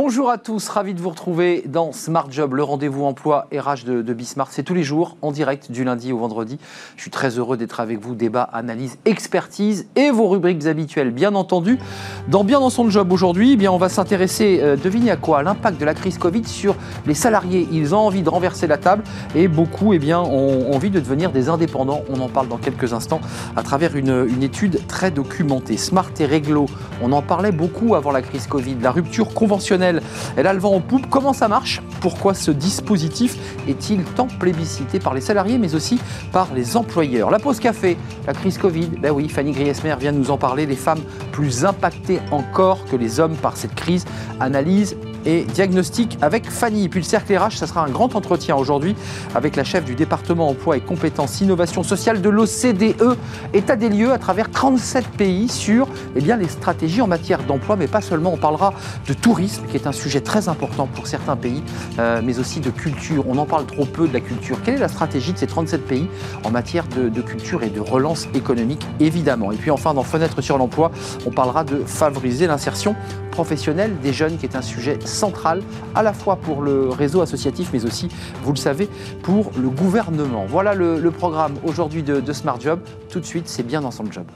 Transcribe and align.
Bonjour 0.00 0.30
à 0.30 0.38
tous, 0.38 0.68
ravi 0.68 0.94
de 0.94 1.00
vous 1.00 1.08
retrouver 1.08 1.64
dans 1.66 1.90
Smart 1.90 2.28
Job, 2.30 2.54
le 2.54 2.62
rendez-vous 2.62 3.04
emploi 3.04 3.48
RH 3.52 3.84
de, 3.84 4.00
de 4.00 4.12
Bismart. 4.14 4.46
C'est 4.52 4.62
tous 4.62 4.72
les 4.72 4.84
jours, 4.84 5.16
en 5.22 5.32
direct, 5.32 5.72
du 5.72 5.82
lundi 5.82 6.12
au 6.12 6.18
vendredi. 6.18 6.56
Je 6.94 7.02
suis 7.02 7.10
très 7.10 7.30
heureux 7.30 7.56
d'être 7.56 7.80
avec 7.80 7.98
vous. 7.98 8.14
Débat, 8.14 8.44
analyse, 8.44 8.96
expertise 9.06 9.88
et 9.96 10.12
vos 10.12 10.28
rubriques 10.28 10.66
habituelles, 10.66 11.10
bien 11.10 11.34
entendu. 11.34 11.80
Dans 12.28 12.44
Bien 12.44 12.60
dans 12.60 12.70
son 12.70 12.88
job 12.88 13.10
aujourd'hui, 13.10 13.54
eh 13.54 13.56
bien, 13.56 13.72
on 13.72 13.76
va 13.76 13.88
s'intéresser, 13.88 14.60
euh, 14.62 14.76
devinez 14.76 15.10
à 15.10 15.16
quoi 15.16 15.42
L'impact 15.42 15.80
de 15.80 15.84
la 15.84 15.94
crise 15.94 16.16
Covid 16.16 16.44
sur 16.44 16.76
les 17.04 17.14
salariés. 17.14 17.66
Ils 17.72 17.92
ont 17.92 17.98
envie 17.98 18.22
de 18.22 18.30
renverser 18.30 18.68
la 18.68 18.78
table 18.78 19.02
et 19.34 19.48
beaucoup 19.48 19.94
eh 19.94 19.98
bien, 19.98 20.20
ont 20.20 20.72
envie 20.72 20.90
de 20.90 21.00
devenir 21.00 21.32
des 21.32 21.48
indépendants. 21.48 22.02
On 22.08 22.20
en 22.20 22.28
parle 22.28 22.46
dans 22.46 22.58
quelques 22.58 22.92
instants 22.92 23.20
à 23.56 23.64
travers 23.64 23.96
une, 23.96 24.28
une 24.30 24.44
étude 24.44 24.86
très 24.86 25.10
documentée. 25.10 25.76
Smart 25.76 26.12
et 26.20 26.24
Réglo, 26.24 26.66
on 27.02 27.10
en 27.10 27.20
parlait 27.20 27.50
beaucoup 27.50 27.96
avant 27.96 28.12
la 28.12 28.22
crise 28.22 28.46
Covid. 28.46 28.76
La 28.80 28.92
rupture 28.92 29.34
conventionnelle 29.34 29.87
elle 30.36 30.46
a 30.46 30.52
le 30.52 30.58
vent 30.58 30.74
en 30.74 30.80
poupe. 30.80 31.08
Comment 31.08 31.32
ça 31.32 31.48
marche? 31.48 31.82
Pourquoi 32.00 32.34
ce 32.34 32.50
dispositif 32.50 33.36
est-il 33.66 34.04
tant 34.04 34.26
plébiscité 34.26 34.98
par 34.98 35.14
les 35.14 35.20
salariés, 35.20 35.58
mais 35.58 35.74
aussi 35.74 36.00
par 36.32 36.48
les 36.54 36.76
employeurs? 36.76 37.30
La 37.30 37.38
pause 37.38 37.60
café, 37.60 37.96
la 38.26 38.32
crise 38.32 38.58
Covid, 38.58 38.88
ben 39.00 39.10
oui, 39.10 39.28
Fanny 39.28 39.52
Griesmer 39.52 39.96
vient 39.98 40.12
nous 40.12 40.30
en 40.30 40.38
parler. 40.38 40.66
Les 40.66 40.76
femmes 40.76 41.00
plus 41.32 41.64
impactées 41.64 42.20
encore 42.30 42.84
que 42.84 42.96
les 42.96 43.20
hommes 43.20 43.36
par 43.36 43.56
cette 43.56 43.74
crise. 43.74 44.04
Analyse 44.40 44.96
et 45.24 45.44
diagnostic 45.44 46.18
avec 46.20 46.50
Fanny. 46.50 46.88
puis 46.88 47.00
le 47.00 47.04
cercle 47.04 47.36
RH, 47.36 47.56
ça 47.56 47.66
sera 47.66 47.84
un 47.84 47.90
grand 47.90 48.14
entretien 48.14 48.56
aujourd'hui 48.56 48.94
avec 49.34 49.56
la 49.56 49.64
chef 49.64 49.84
du 49.84 49.94
département 49.94 50.48
emploi 50.48 50.76
et 50.76 50.80
compétences 50.80 51.40
innovation 51.40 51.82
sociale 51.82 52.20
de 52.20 52.28
l'OCDE. 52.28 53.16
État 53.54 53.76
des 53.76 53.88
lieux 53.88 54.12
à 54.12 54.18
travers 54.18 54.50
37 54.50 55.08
pays 55.08 55.48
sur 55.48 55.88
eh 56.16 56.20
bien, 56.20 56.36
les 56.36 56.48
stratégies 56.48 57.02
en 57.02 57.06
matière 57.06 57.42
d'emploi, 57.42 57.76
mais 57.76 57.86
pas 57.86 58.00
seulement. 58.00 58.32
On 58.32 58.36
parlera 58.36 58.74
de 59.06 59.12
tourisme, 59.12 59.64
qui 59.66 59.76
est 59.76 59.86
un 59.86 59.92
sujet 59.92 60.20
très 60.20 60.48
important 60.48 60.86
pour 60.86 61.06
certains 61.06 61.36
pays, 61.36 61.62
euh, 61.98 62.20
mais 62.24 62.38
aussi 62.38 62.60
de 62.60 62.70
culture. 62.70 63.24
On 63.28 63.38
en 63.38 63.46
parle 63.46 63.66
trop 63.66 63.84
peu 63.84 64.08
de 64.08 64.12
la 64.12 64.20
culture. 64.20 64.58
Quelle 64.62 64.74
est 64.74 64.78
la 64.78 64.88
stratégie 64.88 65.32
de 65.32 65.38
ces 65.38 65.46
37 65.46 65.86
pays 65.86 66.08
en 66.44 66.50
matière 66.50 66.86
de, 66.88 67.08
de 67.08 67.20
culture 67.22 67.62
et 67.62 67.70
de 67.70 67.80
relance 67.80 68.28
économique, 68.34 68.86
évidemment? 69.00 69.52
Et 69.52 69.56
puis 69.56 69.70
enfin, 69.70 69.94
dans 69.94 70.02
Fenêtre 70.02 70.40
sur 70.40 70.58
l'emploi, 70.58 70.90
on 71.26 71.30
parlera 71.30 71.64
de 71.64 71.82
favoriser 71.84 72.46
l'insertion 72.46 72.94
professionnelle 73.38 73.96
des 74.02 74.12
jeunes, 74.12 74.36
qui 74.36 74.46
est 74.46 74.56
un 74.56 74.62
sujet 74.62 74.98
centrale, 75.04 75.62
à 75.94 76.02
la 76.02 76.12
fois 76.12 76.34
pour 76.34 76.60
le 76.60 76.88
réseau 76.88 77.20
associatif, 77.20 77.70
mais 77.72 77.84
aussi, 77.84 78.08
vous 78.42 78.50
le 78.50 78.58
savez, 78.58 78.88
pour 79.22 79.52
le 79.56 79.68
gouvernement. 79.68 80.44
Voilà 80.48 80.74
le, 80.74 81.10
programme 81.12 81.54
aujourd'hui 81.62 82.02
de, 82.02 82.18
de 82.18 82.32
Smart 82.32 82.60
Job. 82.60 82.80
Tout 83.08 83.20
de 83.20 83.24
suite, 83.24 83.46
c'est 83.46 83.62
bien 83.62 83.80
dans 83.80 83.92
son 83.92 84.10
job. 84.10 84.26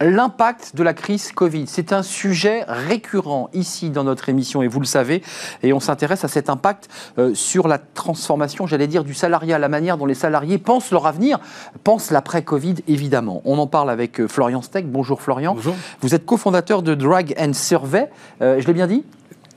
L'impact 0.00 0.76
de 0.76 0.84
la 0.84 0.94
crise 0.94 1.32
Covid, 1.32 1.66
c'est 1.66 1.92
un 1.92 2.04
sujet 2.04 2.64
récurrent 2.68 3.50
ici 3.52 3.90
dans 3.90 4.04
notre 4.04 4.28
émission 4.28 4.62
et 4.62 4.68
vous 4.68 4.78
le 4.78 4.86
savez, 4.86 5.22
et 5.64 5.72
on 5.72 5.80
s'intéresse 5.80 6.24
à 6.24 6.28
cet 6.28 6.48
impact 6.48 6.88
euh, 7.18 7.34
sur 7.34 7.66
la 7.66 7.78
transformation, 7.78 8.68
j'allais 8.68 8.86
dire, 8.86 9.02
du 9.02 9.12
salariat, 9.12 9.58
la 9.58 9.68
manière 9.68 9.98
dont 9.98 10.06
les 10.06 10.14
salariés 10.14 10.58
pensent 10.58 10.92
leur 10.92 11.06
avenir, 11.06 11.40
pensent 11.82 12.12
l'après-Covid 12.12 12.76
évidemment. 12.86 13.42
On 13.44 13.58
en 13.58 13.66
parle 13.66 13.90
avec 13.90 14.20
euh, 14.20 14.28
Florian 14.28 14.62
Steck. 14.62 14.88
Bonjour 14.88 15.20
Florian. 15.20 15.54
Bonjour. 15.54 15.74
Vous 16.00 16.14
êtes 16.14 16.24
cofondateur 16.24 16.82
de 16.82 16.94
Drag 16.94 17.34
and 17.36 17.54
Survey. 17.54 18.08
Euh, 18.40 18.60
je 18.60 18.66
l'ai 18.68 18.74
bien 18.74 18.86
dit? 18.86 19.04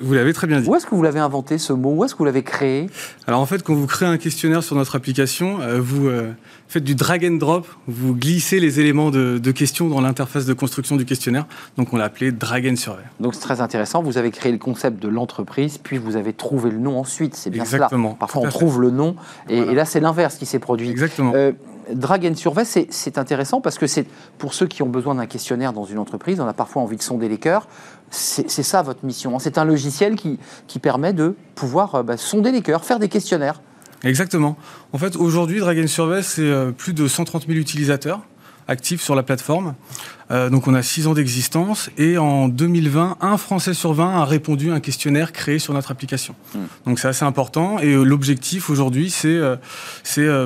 Vous 0.01 0.13
l'avez 0.13 0.33
très 0.33 0.47
bien 0.47 0.61
dit. 0.61 0.67
Où 0.67 0.75
est-ce 0.75 0.85
que 0.85 0.95
vous 0.95 1.03
l'avez 1.03 1.19
inventé 1.19 1.57
ce 1.57 1.73
mot? 1.73 1.93
Où 1.95 2.03
est-ce 2.03 2.13
que 2.13 2.19
vous 2.19 2.25
l'avez 2.25 2.43
créé? 2.43 2.87
Alors 3.27 3.39
en 3.39 3.45
fait, 3.45 3.63
quand 3.63 3.73
vous 3.73 3.87
créez 3.87 4.07
un 4.07 4.17
questionnaire 4.17 4.63
sur 4.63 4.75
notre 4.75 4.95
application, 4.95 5.59
vous 5.79 6.09
faites 6.71 6.83
du 6.85 6.95
drag 6.95 7.25
and 7.25 7.35
drop, 7.35 7.67
vous 7.87 8.15
glissez 8.15 8.61
les 8.61 8.79
éléments 8.79 9.11
de, 9.11 9.51
questions 9.51 9.89
dans 9.89 9.99
l'interface 9.99 10.45
de 10.45 10.53
construction 10.53 10.95
du 10.95 11.03
questionnaire. 11.03 11.45
Donc 11.77 11.91
on 11.91 11.97
l'a 11.97 12.05
appelé 12.05 12.31
drag 12.31 12.65
and 12.65 12.77
survey. 12.77 13.03
Donc 13.19 13.35
c'est 13.35 13.41
très 13.41 13.59
intéressant. 13.59 14.01
Vous 14.01 14.17
avez 14.17 14.31
créé 14.31 14.53
le 14.53 14.57
concept 14.57 15.01
de 15.01 15.09
l'entreprise, 15.09 15.77
puis 15.77 15.97
vous 15.97 16.15
avez 16.15 16.31
trouvé 16.31 16.71
le 16.71 16.77
nom 16.77 16.97
ensuite. 16.97 17.35
C'est 17.35 17.49
bien 17.49 17.63
Exactement. 17.63 18.09
cela. 18.09 18.19
Parfois 18.19 18.43
on 18.43 18.49
trouve 18.49 18.81
le 18.81 18.89
nom, 18.89 19.17
et, 19.49 19.65
là 19.65 19.83
c'est 19.83 19.99
l'inverse 19.99 20.37
qui 20.37 20.45
s'est 20.45 20.59
produit. 20.59 20.89
Exactement. 20.89 21.33
Euh, 21.35 21.51
drag 21.93 22.33
survey, 22.35 22.63
c'est 22.65 23.17
intéressant 23.17 23.61
parce 23.61 23.77
que 23.77 23.87
c'est 23.87 24.05
pour 24.37 24.53
ceux 24.53 24.67
qui 24.67 24.83
ont 24.83 24.89
besoin 24.89 25.15
d'un 25.15 25.25
questionnaire 25.25 25.73
dans 25.73 25.85
une 25.85 25.97
entreprise, 25.97 26.39
on 26.39 26.47
a 26.47 26.53
parfois 26.53 26.81
envie 26.81 26.97
de 26.97 27.01
sonder 27.01 27.29
les 27.29 27.37
cœurs. 27.37 27.67
C'est 28.09 28.47
ça 28.49 28.81
votre 28.81 29.05
mission. 29.05 29.39
C'est 29.39 29.57
un 29.57 29.63
logiciel 29.65 30.15
qui, 30.15 30.37
permet 30.81 31.13
de 31.13 31.35
pouvoir 31.55 31.95
euh, 31.95 32.03
bah, 32.03 32.17
sonder 32.17 32.51
les 32.51 32.61
cœurs, 32.61 32.83
faire 32.83 32.99
des 32.99 33.07
questionnaires. 33.07 33.61
Exactement. 34.03 34.57
En 34.93 34.97
fait, 34.97 35.15
aujourd'hui, 35.15 35.59
Dragon 35.59 35.87
Survey, 35.87 36.23
c'est 36.23 36.41
euh, 36.41 36.71
plus 36.71 36.93
de 36.93 37.07
130 37.07 37.47
000 37.47 37.57
utilisateurs 37.57 38.21
actifs 38.67 39.01
sur 39.01 39.15
la 39.15 39.23
plateforme. 39.23 39.75
Euh, 40.31 40.49
donc 40.49 40.67
on 40.67 40.73
a 40.73 40.81
6 40.81 41.07
ans 41.07 41.13
d'existence 41.13 41.89
et 41.97 42.17
en 42.17 42.47
2020, 42.47 43.17
un 43.21 43.37
Français 43.37 43.73
sur 43.73 43.93
20 43.93 44.21
a 44.21 44.25
répondu 44.25 44.71
à 44.71 44.75
un 44.75 44.79
questionnaire 44.79 45.33
créé 45.33 45.59
sur 45.59 45.73
notre 45.73 45.91
application. 45.91 46.35
Hmm. 46.55 46.59
Donc 46.85 46.99
c'est 46.99 47.07
assez 47.07 47.25
important 47.25 47.79
et 47.79 47.93
euh, 47.93 48.03
l'objectif 48.03 48.69
aujourd'hui, 48.69 49.09
c'est 49.09 49.39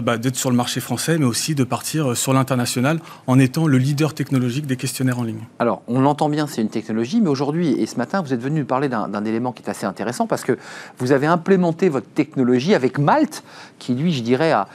bah, 0.01 0.17
d'être 0.17 0.35
sur 0.35 0.49
le 0.49 0.55
marché 0.55 0.79
français, 0.79 1.17
mais 1.17 1.25
aussi 1.25 1.55
de 1.55 1.63
partir 1.63 2.17
sur 2.17 2.33
l'international 2.33 2.99
en 3.27 3.39
étant 3.39 3.67
le 3.67 3.77
leader 3.77 4.13
technologique 4.13 4.65
des 4.65 4.77
questionnaires 4.77 5.19
en 5.19 5.23
ligne. 5.23 5.43
Alors 5.59 5.81
on 5.87 6.01
l'entend 6.01 6.29
bien, 6.29 6.47
c'est 6.47 6.61
une 6.61 6.69
technologie, 6.69 7.21
mais 7.21 7.29
aujourd'hui 7.29 7.69
et 7.69 7.85
ce 7.85 7.97
matin, 7.97 8.21
vous 8.21 8.33
êtes 8.33 8.41
venu 8.41 8.61
nous 8.61 8.65
parler 8.65 8.89
d'un 8.89 9.25
élément 9.25 9.51
qui 9.51 9.63
est 9.63 9.69
assez 9.69 9.85
intéressant 9.85 10.27
parce 10.27 10.43
que 10.43 10.57
vous 10.97 11.11
avez 11.11 11.27
implémenté 11.27 11.89
votre 11.89 12.07
technologie 12.07 12.73
avec 12.73 12.97
Malte, 12.97 13.43
qui 13.79 13.93
lui, 13.93 14.13
je 14.13 14.23
dirais, 14.23 14.51
a, 14.51 14.67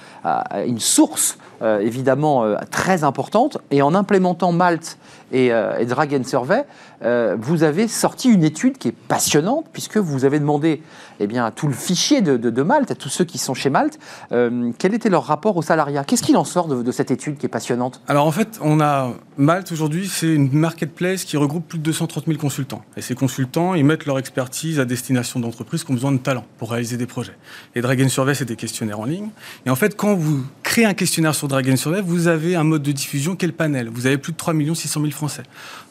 une 0.67 0.81
source 0.81 1.39
euh, 1.63 1.81
évidemment 1.81 2.45
euh, 2.45 2.57
très 2.71 3.05
importante. 3.05 3.59
Et 3.71 3.83
en 3.83 3.95
implémentant 3.95 4.53
Malte 4.53 4.99
et, 5.33 5.53
euh, 5.53 5.85
Dragon 5.85 6.23
Survey, 6.25 6.65
euh, 7.03 7.37
vous 7.39 7.63
avez 7.63 7.89
sorti 7.89 8.29
une 8.29 8.45
étude 8.45 8.79
qui 8.79 8.89
est 8.89 8.95
passionnante, 8.95 9.67
puisque 9.73 9.97
vous 9.97 10.25
avez 10.25 10.39
demandé 10.39 10.83
eh 11.19 11.27
bien, 11.27 11.45
à 11.45 11.51
tout 11.51 11.67
le 11.67 11.75
fichier 11.75 12.21
de, 12.21 12.63
Malte, 12.63 12.91
à 12.91 12.95
tous 12.95 13.09
ceux 13.09 13.25
qui 13.25 13.39
sont 13.39 13.55
chez 13.55 13.71
Malte, 13.71 13.99
euh, 14.33 14.73
quel 14.79 14.95
était 14.95 15.09
leur 15.09 15.25
rapport 15.25 15.57
au 15.57 15.63
salariat. 15.63 16.05
Qu'est-ce 16.05 16.23
qu'il 16.23 16.37
en 16.37 16.45
sort 16.45 16.69
de, 16.69 16.93
cette 16.93 17.11
étude 17.11 17.39
qui 17.39 17.47
est 17.47 17.51
passionnante? 17.51 18.01
Alors 18.09 18.27
en 18.27 18.33
fait, 18.33 18.59
on 18.63 18.81
a 18.81 19.13
Malte 19.37 19.73
aujourd'hui, 19.73 20.09
c'est 20.09 20.35
une 20.35 20.53
marketplace 20.53 21.25
qui 21.25 21.37
regroupe 21.37 21.67
plus 21.67 21.79
de 21.79 21.85
230 21.85 22.27
000 22.27 22.39
consultants. 22.39 22.83
Et 22.97 23.03
ces 23.03 23.15
consultants, 23.15 23.75
ils 23.75 23.85
mettent 23.85 24.07
leur 24.07 24.19
expertise 24.19 24.81
à 24.81 24.85
destination 24.85 25.41
d'entreprises 25.41 25.85
qui 25.85 25.91
ont 25.91 25.95
besoin 25.95 26.13
de 26.13 26.19
talent 26.19 26.45
pour 26.59 26.71
réaliser 26.71 26.97
des 26.97 27.07
projets. 27.07 27.37
Et 27.75 27.81
Dragon 27.81 28.09
Survey, 28.09 28.35
c'est 28.35 28.45
des 28.45 28.57
questionnaires 28.57 29.01
en 29.01 29.05
ligne. 29.05 29.31
Et 29.67 29.71
en 29.71 29.77
fait, 29.77 29.97
quand 29.97 30.15
vous 30.15 30.45
créez 30.71 30.85
un 30.85 30.95
questionnaire 30.95 31.35
sur 31.35 31.49
Dragon 31.49 31.77
Survey, 31.77 32.01
vous 32.01 32.29
avez 32.29 32.55
un 32.55 32.63
mode 32.63 32.83
de 32.83 32.93
diffusion 32.93 33.35
qui 33.35 33.45
est 33.45 33.49
le 33.49 33.55
panel. 33.55 33.89
Vous 33.89 34.07
avez 34.07 34.19
plus 34.19 34.33
de 34.33 34.37
3 34.37 34.55
600 34.55 35.01
000 35.01 35.11
Français. 35.11 35.43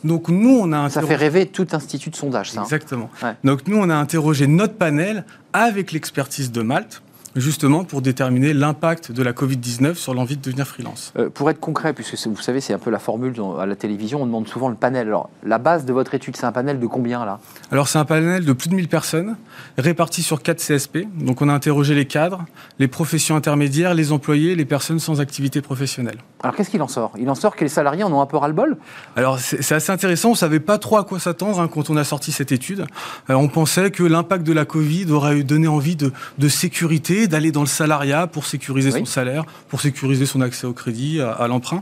Donc 0.06 0.30
nous, 0.30 0.58
on 0.58 0.72
a 0.72 0.78
un 0.78 0.90
ça 0.90 1.02
fait 1.02 1.18
rêver 1.18 1.48
tout 1.48 1.68
institut 1.74 2.10
de 2.10 2.16
sondage, 2.16 2.52
ça. 2.52 2.62
Hein. 2.62 2.64
Exactement. 2.64 3.10
Donc 3.44 3.68
nous, 3.68 3.76
on 3.76 3.90
a 3.90 3.96
interrogé 3.96 4.48
notre 4.48 4.76
panel 4.76 5.26
avec 5.52 5.92
l'expertise 5.92 6.54
de 6.54 6.62
Malte 6.62 7.02
justement 7.40 7.84
pour 7.84 8.02
déterminer 8.02 8.54
l'impact 8.54 9.12
de 9.12 9.24
la 9.24 9.34
Covid-19 9.34 9.96
sur 9.96 10.14
l'envie 10.14 10.38
de 10.38 10.42
devenir 10.42 10.68
freelance. 10.68 11.14
Euh, 11.18 11.30
pour 11.30 11.50
être 11.50 11.60
concret, 11.60 11.94
puisque 11.94 12.16
vous 12.28 12.42
savez, 12.42 12.62
c'est 12.62 12.74
un 12.74 12.80
peu 12.80 12.90
la 12.90 13.00
formule 13.00 13.34
à 13.60 13.66
la 13.66 13.76
télévision, 13.76 14.22
on 14.22 14.26
demande 14.26 14.48
souvent 14.48 14.70
le 14.70 14.76
panel. 14.76 15.08
Alors, 15.08 15.30
la 15.44 15.58
base 15.58 15.86
de 15.86 15.94
votre 15.94 16.14
étude, 16.14 16.36
c'est 16.36 16.46
un 16.46 16.52
panel 16.52 16.80
de 16.80 16.88
combien 16.88 17.26
là? 17.26 17.40
Alors, 17.72 17.88
c'est 17.88 18.00
un 18.00 18.06
panel 18.06 18.46
de 18.46 18.54
plus 18.54 18.70
de 18.70 18.76
1000 18.76 18.88
personnes 18.88 19.36
répartis 19.78 20.24
sur 20.24 20.42
4 20.42 20.60
CSP. 20.60 21.00
Donc, 21.16 21.42
on 21.42 21.50
a 21.50 21.54
interrogé 21.54 21.96
les 21.96 22.06
cadres, 22.06 22.46
les 22.80 22.88
professions 22.88 23.36
intermédiaires, 23.36 23.94
les 23.94 24.12
employés, 24.12 24.56
les 24.56 24.66
personnes 24.66 25.00
sans 25.00 25.22
activité 25.22 25.62
professionnelle. 25.62 26.18
Alors, 26.42 26.56
qu'est-ce 26.56 26.70
qu'il 26.70 26.82
en 26.82 26.88
sort? 26.88 27.12
Il 27.20 27.30
en 27.30 27.36
sort 27.36 27.56
que 27.56 27.66
les 27.66 27.70
salariés 27.70 28.04
en 28.04 28.14
ont 28.14 28.22
un 28.22 28.26
peu 28.26 28.38
ras-le-bol? 28.38 28.78
Alors, 29.18 29.40
c'est 29.40 29.74
assez 29.74 29.92
intéressant. 29.92 30.30
On 30.30 30.32
ne 30.32 30.38
savait 30.38 30.62
pas 30.62 30.78
trop 30.78 30.98
à 30.98 31.04
quoi 31.04 31.20
s'attendre 31.20 31.60
hein, 31.60 31.68
quand 31.68 31.90
on 31.90 31.98
a 31.98 32.06
sorti 32.06 32.32
cette 32.32 32.54
étude. 32.54 32.86
Euh, 33.30 33.34
on 33.34 33.50
pensait 33.50 33.92
que 33.92 34.04
l'impact 34.04 34.48
de 34.48 34.54
la 34.54 34.64
Covid 34.64 35.12
aurait 35.12 35.44
donné 35.44 35.68
envie 35.68 35.98
de, 35.98 36.14
de 36.38 36.48
sécurité 36.48 37.28
d'aller 37.28 37.52
dans 37.52 37.62
le 37.62 37.68
salariat 37.68 38.26
pour 38.26 38.46
sécuriser 38.46 38.92
son 38.92 39.06
salaire, 39.06 39.44
pour 39.68 39.82
sécuriser 39.82 40.26
son 40.26 40.40
accès 40.40 40.66
au 40.66 40.74
crédit, 40.74 41.20
à, 41.20 41.48
l'emprunt. 41.48 41.82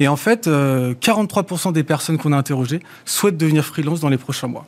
Et 0.00 0.08
en 0.08 0.16
fait, 0.16 0.48
43% 0.48 1.68
euh, 1.68 1.72
des 1.72 1.82
personnes 1.82 2.18
qu'on 2.18 2.32
a 2.32 2.36
interrogées 2.36 2.80
souhaitent 3.06 3.38
devenir 3.38 3.64
freelance 3.64 4.00
dans 4.00 4.10
les 4.10 4.18
prochains 4.18 4.48
mois. 4.48 4.66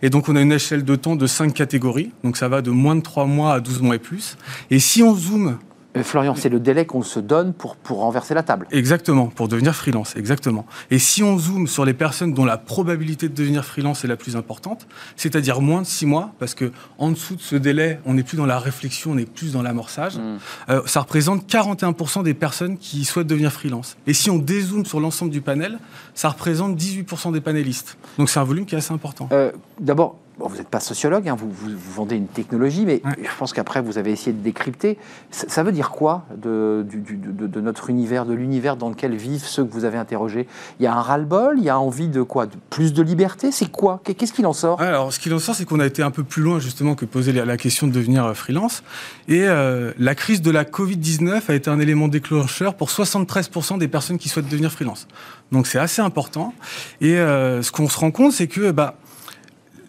Et 0.00 0.08
donc, 0.08 0.28
on 0.28 0.36
a 0.36 0.40
une 0.40 0.52
échelle 0.52 0.84
de 0.84 0.96
temps 0.96 1.16
de 1.16 1.26
5 1.26 1.52
catégories. 1.52 2.12
Donc, 2.24 2.36
ça 2.38 2.48
va 2.48 2.62
de 2.62 2.70
moins 2.70 2.96
de 2.96 3.02
3 3.02 3.26
mois 3.26 3.54
à 3.54 3.60
12 3.60 3.82
mois 3.82 3.96
et 3.96 3.98
plus. 3.98 4.36
Et 4.70 4.78
si 4.78 5.02
on 5.02 5.14
zoome 5.14 5.58
euh, 5.96 6.02
Florian, 6.02 6.34
c'est 6.34 6.48
le 6.48 6.60
délai 6.60 6.86
qu'on 6.86 7.02
se 7.02 7.20
donne 7.20 7.52
pour, 7.52 7.76
pour 7.76 7.98
renverser 7.98 8.34
la 8.34 8.42
table. 8.42 8.66
Exactement, 8.70 9.26
pour 9.26 9.48
devenir 9.48 9.74
freelance, 9.74 10.14
exactement. 10.16 10.66
Et 10.90 10.98
si 10.98 11.22
on 11.22 11.38
zoome 11.38 11.66
sur 11.66 11.84
les 11.84 11.94
personnes 11.94 12.32
dont 12.32 12.44
la 12.44 12.58
probabilité 12.58 13.28
de 13.28 13.34
devenir 13.34 13.64
freelance 13.64 14.04
est 14.04 14.08
la 14.08 14.16
plus 14.16 14.36
importante, 14.36 14.86
c'est-à-dire 15.16 15.60
moins 15.60 15.82
de 15.82 15.86
six 15.86 16.06
mois, 16.06 16.32
parce 16.38 16.54
que 16.54 16.72
en 16.98 17.10
dessous 17.10 17.36
de 17.36 17.40
ce 17.40 17.56
délai, 17.56 18.00
on 18.04 18.14
n'est 18.14 18.22
plus 18.22 18.36
dans 18.36 18.46
la 18.46 18.58
réflexion, 18.58 19.12
on 19.12 19.18
est 19.18 19.30
plus 19.30 19.52
dans 19.52 19.62
l'amorçage, 19.62 20.16
hmm. 20.16 20.38
euh, 20.70 20.82
ça 20.86 21.00
représente 21.00 21.50
41% 21.50 22.22
des 22.22 22.34
personnes 22.34 22.78
qui 22.78 23.04
souhaitent 23.04 23.26
devenir 23.26 23.52
freelance. 23.52 23.96
Et 24.06 24.14
si 24.14 24.30
on 24.30 24.38
dézoome 24.38 24.86
sur 24.86 25.00
l'ensemble 25.00 25.30
du 25.30 25.40
panel, 25.40 25.78
ça 26.14 26.28
représente 26.28 26.76
18% 26.76 27.32
des 27.32 27.40
panélistes. 27.40 27.96
Donc 28.18 28.30
c'est 28.30 28.40
un 28.40 28.44
volume 28.44 28.66
qui 28.66 28.74
est 28.74 28.78
assez 28.78 28.92
important. 28.92 29.28
Euh, 29.32 29.50
d'abord, 29.80 30.18
vous 30.48 30.56
n'êtes 30.56 30.68
pas 30.68 30.80
sociologue, 30.80 31.28
hein, 31.28 31.36
vous, 31.38 31.50
vous, 31.50 31.92
vendez 31.94 32.16
une 32.16 32.26
technologie, 32.26 32.86
mais 32.86 33.02
je 33.22 33.36
pense 33.38 33.52
qu'après, 33.52 33.80
vous 33.80 33.98
avez 33.98 34.12
essayé 34.12 34.32
de 34.32 34.42
décrypter. 34.42 34.98
Ça, 35.30 35.62
veut 35.62 35.72
dire 35.72 35.90
quoi 35.90 36.24
de, 36.36 36.86
de, 36.86 37.60
notre 37.60 37.90
univers, 37.90 38.26
de 38.26 38.34
l'univers 38.34 38.76
dans 38.76 38.88
lequel 38.88 39.14
vivent 39.14 39.44
ceux 39.44 39.64
que 39.64 39.72
vous 39.72 39.84
avez 39.84 39.98
interrogés? 39.98 40.46
Il 40.78 40.84
y 40.84 40.86
a 40.86 40.94
un 40.94 41.00
ras-le-bol 41.00 41.56
Il 41.58 41.64
y 41.64 41.68
a 41.68 41.78
envie 41.78 42.08
de 42.08 42.22
quoi? 42.22 42.46
De 42.46 42.56
Plus 42.70 42.92
de 42.92 43.02
liberté? 43.02 43.52
C'est 43.52 43.70
quoi? 43.70 44.00
Qu'est-ce 44.04 44.32
qu'il 44.32 44.46
en 44.46 44.52
sort? 44.52 44.80
Alors, 44.80 45.12
ce 45.12 45.18
qu'il 45.18 45.32
en 45.34 45.38
sort, 45.38 45.54
c'est 45.54 45.64
qu'on 45.64 45.80
a 45.80 45.86
été 45.86 46.02
un 46.02 46.10
peu 46.10 46.24
plus 46.24 46.42
loin, 46.42 46.58
justement, 46.58 46.94
que 46.94 47.04
poser 47.04 47.32
la 47.32 47.56
question 47.56 47.86
de 47.86 47.92
devenir 47.92 48.24
euh, 48.24 48.34
freelance. 48.34 48.82
Et 49.28 49.44
euh, 49.46 49.92
la 49.98 50.14
crise 50.14 50.42
de 50.42 50.50
la 50.50 50.64
Covid-19 50.64 51.42
a 51.48 51.54
été 51.54 51.70
un 51.70 51.80
élément 51.80 52.08
déclencheur 52.08 52.74
pour 52.74 52.88
73% 52.88 53.78
des 53.78 53.88
personnes 53.88 54.18
qui 54.18 54.28
souhaitent 54.28 54.48
devenir 54.48 54.72
freelance. 54.72 55.06
Donc, 55.52 55.66
c'est 55.66 55.78
assez 55.78 56.00
important. 56.00 56.54
Et 57.00 57.16
euh, 57.16 57.62
ce 57.62 57.72
qu'on 57.72 57.88
se 57.88 57.98
rend 57.98 58.10
compte, 58.10 58.32
c'est 58.32 58.46
que... 58.46 58.70
Bah, 58.70 58.96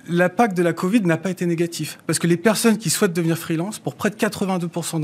l'impact 0.09 0.57
de 0.57 0.63
la 0.63 0.74
Covid 0.74 1.01
n'a 1.01 1.18
pas 1.18 1.30
été 1.30 1.45
négatif. 1.45 2.00
Parce 2.07 2.19
que 2.19 2.27
les 2.27 2.38
personnes 2.38 2.77
qui 2.77 2.89
souhaitent 2.89 3.13
devenir 3.13 3.38
freelance, 3.38 3.80
pour 3.80 3.95
près 3.95 4.09
de 4.09 4.15
82% 4.15 5.00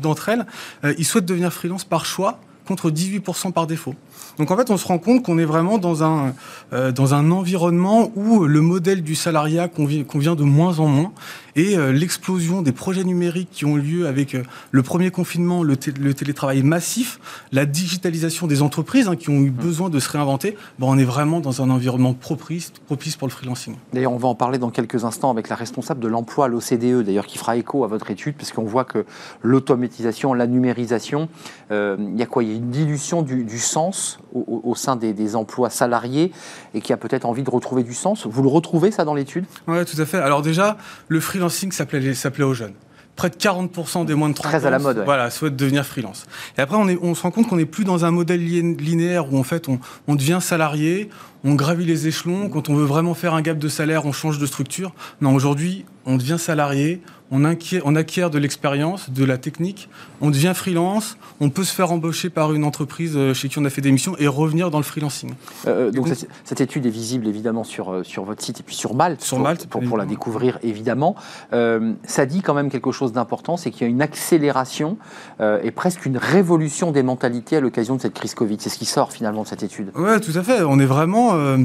d'entre 0.00 0.28
elles, 0.28 0.46
euh, 0.84 0.94
ils 0.98 1.04
souhaitent 1.04 1.26
devenir 1.26 1.52
freelance 1.52 1.84
par 1.84 2.06
choix 2.06 2.40
contre 2.66 2.90
18% 2.90 3.52
par 3.52 3.66
défaut. 3.66 3.94
Donc 4.38 4.50
en 4.50 4.56
fait, 4.56 4.70
on 4.70 4.76
se 4.76 4.86
rend 4.86 4.98
compte 4.98 5.22
qu'on 5.22 5.38
est 5.38 5.44
vraiment 5.44 5.78
dans 5.78 6.04
un, 6.04 6.34
euh, 6.72 6.92
dans 6.92 7.14
un 7.14 7.30
environnement 7.30 8.12
où 8.14 8.44
le 8.44 8.60
modèle 8.60 9.02
du 9.02 9.14
salariat 9.14 9.68
convient, 9.68 10.34
de 10.34 10.44
moins 10.44 10.78
en 10.78 10.86
moins 10.86 11.12
et 11.56 11.76
euh, 11.76 11.92
l'explosion 11.92 12.62
des 12.62 12.72
projets 12.72 13.04
numériques 13.04 13.50
qui 13.50 13.64
ont 13.64 13.76
lieu 13.76 14.06
avec 14.06 14.34
euh, 14.34 14.42
le 14.70 14.82
premier 14.82 15.10
confinement, 15.10 15.62
le, 15.62 15.76
télétravail 15.76 16.62
massif, 16.62 17.20
la 17.52 17.66
digitalisation 17.66 18.46
des 18.46 18.62
entreprises 18.62 19.08
hein, 19.08 19.16
qui 19.16 19.30
ont 19.30 19.40
eu 19.40 19.50
mmh. 19.50 19.54
besoin 19.54 19.90
de 19.90 19.98
se 19.98 20.08
réinventer, 20.10 20.56
ben, 20.78 20.86
on 20.88 20.98
est 20.98 21.04
vraiment 21.04 21.40
dans 21.40 21.62
un 21.62 21.70
environnement 21.70 22.14
propice, 22.14 22.72
propice 22.86 23.16
pour 23.16 23.28
le 23.28 23.32
freelancing. 23.32 23.76
D'ailleurs, 23.92 24.12
on 24.12 24.18
va 24.18 24.28
en 24.28 24.34
parler 24.34 24.58
dans 24.58 24.70
quelques 24.70 25.04
instants 25.04 25.30
avec 25.30 25.48
la 25.48 25.56
responsable 25.56 26.00
de 26.00 26.08
l'emploi 26.08 26.46
à 26.46 26.48
l'OCDE, 26.48 27.02
d'ailleurs 27.02 27.26
qui 27.26 27.38
fera 27.38 27.56
écho 27.56 27.84
à 27.84 27.86
votre 27.86 28.10
étude, 28.10 28.34
parce 28.36 28.52
qu'on 28.52 28.64
voit 28.64 28.84
que 28.84 29.04
l'automatisation, 29.42 30.34
la 30.34 30.46
numérisation, 30.46 31.28
il 31.70 32.16
y 32.16 32.22
a 32.22 32.26
quoi? 32.26 32.42
Il 32.42 32.50
y 32.50 32.52
a 32.52 32.56
une 32.56 32.70
dilution 32.70 33.22
du, 33.22 33.44
du 33.44 33.58
sens 33.58 34.18
au, 34.34 34.74
sein 34.74 34.96
des, 34.96 35.36
emplois 35.36 35.70
salariés 35.70 36.32
et 36.74 36.80
qui 36.80 36.92
a 36.92 36.96
peut-être 36.96 37.24
envie 37.24 37.42
de 37.42 37.50
retrouver 37.50 37.82
du 37.82 37.94
sens. 37.94 38.26
Vous 38.26 38.42
le 38.42 38.48
retrouvez 38.48 38.90
ça 38.90 39.04
dans 39.04 39.14
l'étude? 39.14 39.44
Oui, 39.66 39.84
tout 39.84 40.00
à 40.00 40.06
fait. 40.06 40.18
Alors 40.18 40.42
déjà, 40.42 40.76
le 41.08 41.20
freelancing 41.20 41.72
s'appelait 41.72 42.44
aux 42.44 42.54
jeunes 42.54 42.74
près 43.16 43.30
de 43.30 43.36
40% 43.36 44.04
des 44.04 44.14
moins 44.14 44.30
de 44.30 44.34
30 44.34 44.50
Très 44.50 44.66
à 44.66 44.70
la 44.70 44.78
mode. 44.78 45.02
Voilà, 45.04 45.30
souhaitent 45.30 45.56
devenir 45.56 45.84
freelance. 45.84 46.24
Et 46.56 46.60
après, 46.60 46.76
on, 46.76 46.88
est, 46.88 46.98
on 47.02 47.14
se 47.14 47.22
rend 47.22 47.30
compte 47.30 47.46
qu'on 47.46 47.56
n'est 47.56 47.66
plus 47.66 47.84
dans 47.84 48.04
un 48.04 48.10
modèle 48.10 48.42
linéaire 48.42 49.32
où 49.32 49.38
en 49.38 49.42
fait 49.42 49.68
on, 49.68 49.78
on, 50.08 50.14
devient 50.14 50.38
salarié, 50.40 51.10
on 51.44 51.54
gravit 51.54 51.84
les 51.84 52.06
échelons. 52.06 52.48
Quand 52.48 52.68
on 52.68 52.74
veut 52.74 52.84
vraiment 52.84 53.14
faire 53.14 53.34
un 53.34 53.42
gap 53.42 53.58
de 53.58 53.68
salaire, 53.68 54.06
on 54.06 54.12
change 54.12 54.38
de 54.38 54.46
structure. 54.46 54.94
Non, 55.20 55.34
aujourd'hui, 55.34 55.84
on 56.06 56.16
devient 56.16 56.38
salarié, 56.38 57.02
on 57.32 57.44
acquiert, 57.46 57.82
on 57.86 57.96
acquiert 57.96 58.28
de 58.28 58.38
l'expérience, 58.38 59.10
de 59.10 59.24
la 59.24 59.38
technique, 59.38 59.88
on 60.20 60.30
devient 60.30 60.52
freelance, 60.54 61.16
on 61.40 61.48
peut 61.48 61.64
se 61.64 61.74
faire 61.74 61.90
embaucher 61.90 62.28
par 62.28 62.52
une 62.52 62.62
entreprise 62.62 63.14
euh, 63.16 63.32
chez 63.32 63.48
qui 63.48 63.58
on 63.58 63.64
a 63.64 63.70
fait 63.70 63.80
des 63.80 63.90
missions 63.90 64.14
et 64.18 64.26
revenir 64.26 64.70
dans 64.70 64.76
le 64.76 64.84
freelancing. 64.84 65.30
Euh, 65.66 65.88
euh, 65.88 65.90
donc, 65.90 66.08
cette, 66.44 66.60
étude 66.60 66.84
est 66.84 66.90
visible 66.90 67.26
évidemment 67.26 67.64
sur, 67.64 68.04
sur 68.04 68.24
votre 68.24 68.42
site 68.42 68.60
et 68.60 68.62
puis 68.62 68.76
sur 68.76 68.94
Malte, 68.94 69.22
sur 69.22 69.38
Malte 69.38 69.66
pour, 69.66 69.82
pour, 69.82 69.96
la 69.96 70.04
découvrir 70.04 70.58
évidemment. 70.62 71.16
ça 71.50 72.26
dit 72.26 72.42
quand 72.42 72.54
même 72.54 72.70
quelque 72.70 72.92
chose 72.92 73.12
d'important, 73.12 73.56
c'est 73.56 73.70
qu'il 73.70 73.82
y 73.82 73.84
a 73.84 73.90
une 73.90 74.02
accélération 74.02 74.98
et 75.40 75.70
presque 75.70 76.04
une 76.04 76.18
révolution 76.18 76.92
des 76.92 77.02
mentalités 77.02 77.56
à 77.56 77.60
l'occasion 77.60 77.96
de 77.96 78.02
cette 78.02 78.14
crise 78.14 78.34
Covid. 78.34 78.58
C'est 78.60 78.68
ce 78.68 78.78
qui 78.78 78.84
sort 78.84 79.10
finalement 79.10 79.42
de 79.42 79.48
cette 79.48 79.62
étude. 79.62 79.90
Oui, 79.94 80.20
tout 80.20 80.38
à 80.38 80.42
fait. 80.42 80.62
On 80.62 80.78
est 80.78 80.86
vraiment 80.86 81.56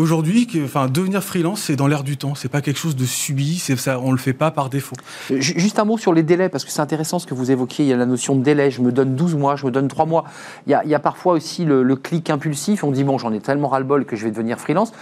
aujourd'hui, 0.00 0.48
enfin, 0.64 0.88
devenir 0.88 1.22
freelance, 1.22 1.60
c'est 1.62 1.76
dans 1.76 1.86
l'air 1.86 2.02
du 2.02 2.16
temps. 2.16 2.34
C'est 2.34 2.48
pas 2.48 2.60
quelque 2.60 2.78
chose 2.78 2.96
de 2.96 3.04
subi. 3.04 3.58
C'est 3.58 3.76
ça, 3.76 4.00
on 4.00 4.12
le 4.12 4.18
fait 4.18 4.32
pas 4.32 4.50
par 4.50 4.70
défaut. 4.70 4.96
Juste 5.30 5.78
un 5.78 5.84
mot 5.84 5.98
sur 5.98 6.12
les 6.12 6.22
délais, 6.22 6.48
parce 6.48 6.64
que 6.64 6.70
c'est 6.70 6.80
intéressant 6.80 7.18
ce 7.18 7.26
que 7.26 7.34
vous 7.34 7.50
évoquiez. 7.50 7.84
Il 7.84 7.88
y 7.88 7.92
a 7.92 7.96
la 7.96 8.06
notion 8.06 8.34
de 8.34 8.42
délai. 8.42 8.70
Je 8.70 8.80
me 8.80 8.92
donne 8.92 9.14
12 9.14 9.36
mois, 9.36 9.56
je 9.56 9.66
me 9.66 9.70
donne 9.70 9.88
3 9.88 10.06
mois. 10.06 10.24
Il 10.66 10.72
y 10.72 10.94
a, 10.94 10.98
parfois 10.98 11.34
aussi 11.34 11.64
le, 11.64 11.96
clic 11.96 12.30
impulsif. 12.30 12.82
On 12.82 12.90
dit, 12.90 13.04
bon, 13.04 13.18
j'en 13.18 13.32
ai 13.32 13.40
tellement 13.40 13.68
ras-le-bol 13.68 14.04
que 14.04 14.16
je 14.16 14.24
vais 14.24 14.30
devenir 14.30 14.58
freelance. 14.58 14.92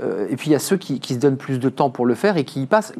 Euh, 0.00 0.28
et 0.30 0.36
puis 0.36 0.50
il 0.50 0.52
y 0.52 0.56
a 0.56 0.58
ceux 0.58 0.76
qui, 0.76 1.00
qui, 1.00 1.14
se 1.14 1.18
donnent 1.18 1.36
plus 1.36 1.58
de 1.58 1.68
temps 1.68 1.90
pour 1.90 2.06
le 2.06 2.14
faire 2.14 2.36
et 2.36 2.44
qui 2.44 2.62
y 2.62 2.66
passent 2.66 2.92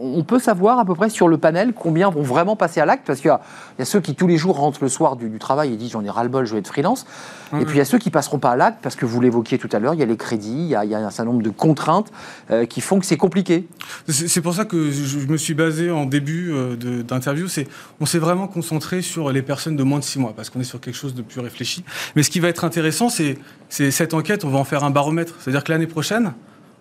on 0.00 0.24
peut 0.24 0.38
savoir 0.38 0.78
à 0.78 0.84
peu 0.84 0.94
près 0.94 1.10
sur 1.10 1.28
le 1.28 1.38
panel 1.38 1.72
combien 1.74 2.10
vont 2.10 2.22
vraiment 2.22 2.56
passer 2.56 2.80
à 2.80 2.86
l'acte 2.86 3.06
Parce 3.06 3.20
qu'il 3.20 3.30
y, 3.78 3.82
a 3.82 3.84
ceux 3.84 4.00
qui 4.00 4.14
tous 4.14 4.26
les 4.26 4.36
jours 4.36 4.56
rentrent 4.56 4.82
le 4.82 4.88
soir 4.88 5.16
du, 5.16 5.38
travail 5.38 5.72
et 5.72 5.76
disent 5.76 5.92
j'en 5.92 6.04
ai 6.04 6.10
ras-le-bol, 6.10 6.46
je 6.46 6.52
vais 6.52 6.58
être 6.60 6.68
freelance. 6.68 7.06
Et 7.58 7.64
puis 7.64 7.76
il 7.76 7.78
y 7.78 7.80
a 7.80 7.86
ceux 7.86 7.98
qui 7.98 8.10
passeront 8.10 8.38
pas 8.38 8.50
à 8.50 8.56
l'acte 8.56 8.78
parce 8.82 8.94
que 8.94 9.06
vous 9.06 9.20
l'évoquiez 9.20 9.58
tout 9.58 9.68
à 9.72 9.78
l'heure, 9.78 9.94
il 9.94 10.00
y 10.00 10.02
a 10.02 10.06
les 10.06 10.16
crédits, 10.16 10.50
il 10.50 10.68
y 10.68 10.74
a, 10.74 10.98
un 10.98 11.10
certain 11.10 11.30
nombre 11.30 11.42
de 11.42 11.50
contraintes 11.50 12.12
euh, 12.50 12.66
qui 12.66 12.80
font 12.80 12.98
que 12.98 13.06
c'est 13.06 13.16
compliqué. 13.16 13.66
C'est 14.06 14.42
pour 14.42 14.54
ça 14.54 14.64
que 14.64 14.90
je 14.90 15.26
me 15.26 15.36
suis 15.36 15.54
basé 15.54 15.90
en 15.90 16.04
début 16.04 16.52
euh, 16.52 16.76
d'interview. 17.02 17.46
On 18.00 18.06
s'est 18.06 18.18
vraiment 18.18 18.48
concentré 18.48 19.02
sur 19.02 19.32
les 19.32 19.42
personnes 19.42 19.76
de 19.76 19.82
moins 19.82 19.98
de 19.98 20.04
six 20.04 20.18
mois 20.18 20.34
parce 20.36 20.50
qu'on 20.50 20.60
est 20.60 20.64
sur 20.64 20.80
quelque 20.80 20.96
chose 20.96 21.14
de 21.14 21.22
plus 21.22 21.40
réfléchi. 21.40 21.84
Mais 22.16 22.22
ce 22.22 22.30
qui 22.30 22.40
va 22.40 22.48
être 22.48 22.64
intéressant, 22.64 23.08
c'est 23.08 23.38
cette 23.68 24.14
enquête, 24.14 24.44
on 24.44 24.50
va 24.50 24.58
en 24.58 24.64
faire 24.64 24.84
un 24.84 24.90
baromètre. 24.90 25.34
C'est-à-dire 25.40 25.64
que 25.64 25.72
l'année 25.72 25.86
prochaine, 25.86 26.27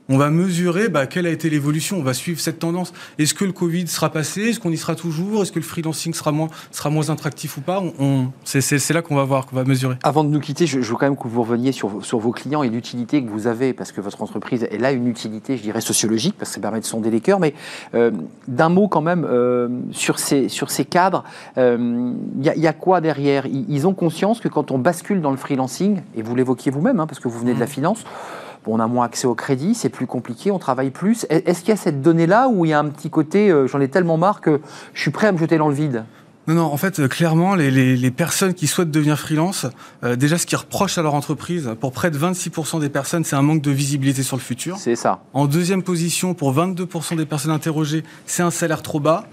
on 0.10 0.18
va 0.18 0.30
mesurer 0.30 0.90
bah, 0.90 1.06
quelle 1.06 1.26
a 1.26 1.30
été 1.30 1.50
l'évolution, 1.50 1.98
on 1.98 2.04
va 2.04 2.14
suivre 2.14 2.40
cette 2.40 2.60
tendance. 2.60 2.94
Est-ce 3.20 3.34
que 3.34 3.46
le 3.46 3.52
Covid 3.52 3.88
sera 3.88 4.10
passé? 4.10 4.50
Est-ce 4.50 4.60
qu'on 4.60 4.72
y 4.72 4.78
sera 4.78 4.96
toujours? 4.96 5.42
Est-ce 5.42 5.52
que 5.52 5.60
le 5.60 5.66
freelancing 5.66 6.14
sera 6.14 6.32
moins, 6.32 6.48
sera 6.72 6.90
moins 6.90 7.10
attractif 7.10 7.58
ou 7.58 7.62
pas? 7.62 7.84
On, 8.00 8.28
C'est 8.44 8.90
là 8.92 9.02
qu'on 9.02 9.16
va 9.16 9.24
voir, 9.26 9.46
qu'on 9.46 9.56
va 9.56 9.64
mesurer. 9.64 9.96
Avant 10.04 10.24
de 10.24 10.30
nous 10.30 10.40
quitter, 10.40 10.66
je, 10.66 10.80
veux 10.80 10.96
quand 10.96 11.06
même 11.06 11.18
que 11.18 11.28
vous 11.28 11.42
reveniez 11.42 11.72
sur, 11.72 12.06
sur 12.06 12.20
vos 12.20 12.32
clients 12.32 12.64
et 12.64 12.70
l'utilité 12.70 13.24
que 13.24 13.30
vous 13.30 13.48
avez, 13.48 13.74
parce 13.74 13.92
que 13.92 14.02
votre 14.02 14.22
entreprise, 14.22 14.68
elle 14.72 14.86
a 14.86 14.92
une 14.92 15.08
utilité, 15.08 15.58
je 15.58 15.64
dirais, 15.64 15.82
sociologique, 15.82 16.36
parce 16.38 16.52
que 16.52 16.56
ça 16.56 16.62
permet 16.62 16.80
de 16.80 16.86
sonder 16.86 17.12
les 17.12 17.22
cœurs, 17.22 17.40
mais 17.40 17.54
euh, 17.94 18.12
d'un 18.48 18.70
mot 18.70 18.88
quand 18.88 19.02
même 19.02 19.26
euh, 19.30 19.68
sur, 19.92 20.20
ces, 20.20 20.48
sur 20.50 20.72
ces 20.72 20.86
cadres, 20.86 21.24
il 21.58 21.62
euh, 21.62 22.14
y, 22.38 22.68
a 22.68 22.74
quoi 22.74 23.02
derrière? 23.02 23.46
Ils, 23.46 23.88
ont 23.88 23.94
conscience 23.94 24.40
que 24.40 24.48
quand 24.48 24.72
on 24.72 24.80
bascule 24.80 25.22
dans 25.22 25.32
le 25.32 25.38
freelancing, 25.38 26.02
et 26.16 26.22
vous 26.22 26.36
l'évoquiez 26.36 26.72
vous-même, 26.72 27.00
hein, 27.00 27.08
parce 27.08 27.20
que 27.20 27.28
vous 27.28 27.40
venez 27.40 27.54
de 27.54 27.60
la 27.60 27.66
mmh. 27.66 27.70
Finance, 28.64 28.78
on 28.78 28.80
a 28.80 28.88
moins 28.88 29.06
accès 29.06 29.28
au 29.28 29.36
crédit, 29.36 29.76
c'est 29.76 29.90
plus 29.90 30.08
compliqué, 30.08 30.52
on 30.52 30.60
travaille 30.60 30.92
plus. 30.92 31.26
Est-ce 31.30 31.62
qu'il 31.62 31.70
y 31.70 31.72
a 31.72 31.78
cette 31.78 32.02
donnée-là 32.02 32.48
où 32.50 32.66
il 32.66 32.70
y 32.70 32.74
a 32.74 32.80
un 32.80 32.90
petit 32.90 33.10
côté, 33.10 33.50
euh, 33.50 33.68
j'en 33.68 33.80
ai 33.80 33.88
tellement 33.88 34.18
marre 34.18 34.42
que 34.42 34.62
je 34.94 35.02
suis 35.02 35.12
prêt 35.12 35.28
à 35.28 35.32
me 35.32 35.38
jeter 35.38 35.58
dans 35.58 35.70
le 35.70 35.76
vide? 35.76 36.04
Non, 36.48 36.56
non, 36.56 36.64
en 36.64 36.78
fait, 36.78 37.00
euh, 37.00 37.08
clairement, 37.10 37.56
les, 37.56 38.12
personnes 38.12 38.54
qui 38.54 38.68
souhaitent 38.68 38.92
devenir 38.92 39.20
freelance, 39.20 39.66
euh, 40.04 40.16
déjà 40.16 40.38
ce 40.38 40.46
qu'ils 40.46 40.58
reprochent 40.58 40.98
à 40.98 41.02
leur 41.02 41.14
entreprise, 41.14 41.72
pour 41.82 41.92
près 41.92 42.10
de 42.10 42.18
26% 42.18 42.80
des 42.80 42.90
personnes, 42.90 43.26
c'est 43.26 43.36
un 43.36 43.42
manque 43.42 43.62
de 43.62 43.72
visibilité 43.72 44.24
sur 44.24 44.38
le 44.38 44.42
futur. 44.42 44.78
C'est 44.78 44.96
ça. 44.96 45.20
En 45.34 45.46
deuxième 45.46 45.84
position, 45.84 46.34
pour 46.34 46.54
22% 46.54 47.18
des 47.18 47.26
personnes 47.26 47.52
interrogées, 47.52 48.04
c'est 48.26 48.44
un 48.44 48.52
salaire 48.52 48.82
trop 48.82 49.02
bas. 49.02 49.26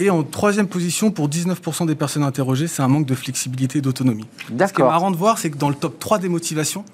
Et 0.00 0.10
en 0.10 0.22
troisième 0.22 0.68
position, 0.68 1.10
pour 1.10 1.28
19% 1.28 1.86
des 1.86 1.96
personnes 1.96 2.22
interrogées, 2.22 2.68
c'est 2.68 2.82
un 2.82 2.88
manque 2.88 3.06
de 3.06 3.16
flexibilité 3.16 3.78
et 3.78 3.82
d'autonomie. 3.82 4.26
D'accord. 4.50 4.68
Ce 4.68 4.74
qui 4.74 4.82
est 4.82 4.84
marrant 4.84 5.10
de 5.10 5.16
voir, 5.16 5.38
c'est 5.38 5.50
que 5.50 5.56
dans 5.56 5.70
le 5.70 5.74
top 5.74 5.98
3 5.98 6.18
des 6.18 6.28
motivations, 6.28 6.84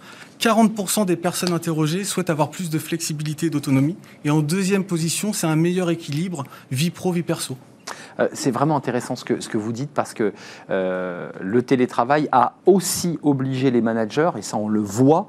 40% 0.40 1.06
des 1.06 1.16
personnes 1.16 1.52
interrogées 1.52 2.04
souhaitent 2.04 2.30
avoir 2.30 2.50
plus 2.50 2.70
de 2.70 2.78
flexibilité 2.78 3.46
et 3.46 3.50
d'autonomie. 3.50 3.96
Et 4.24 4.30
en 4.30 4.40
deuxième 4.40 4.84
position, 4.84 5.32
c'est 5.32 5.46
un 5.46 5.56
meilleur 5.56 5.90
équilibre 5.90 6.44
vie 6.70 6.90
pro, 6.90 7.12
vie 7.12 7.22
perso. 7.22 7.56
Euh, 8.20 8.28
c'est 8.32 8.50
vraiment 8.50 8.76
intéressant 8.76 9.16
ce 9.16 9.24
que, 9.24 9.40
ce 9.40 9.48
que 9.48 9.58
vous 9.58 9.72
dites 9.72 9.90
parce 9.92 10.14
que 10.14 10.32
euh, 10.70 11.30
le 11.40 11.62
télétravail 11.62 12.28
a 12.32 12.54
aussi 12.66 13.18
obligé 13.22 13.70
les 13.70 13.80
managers, 13.80 14.30
et 14.38 14.42
ça 14.42 14.56
on 14.56 14.68
le 14.68 14.80
voit, 14.80 15.26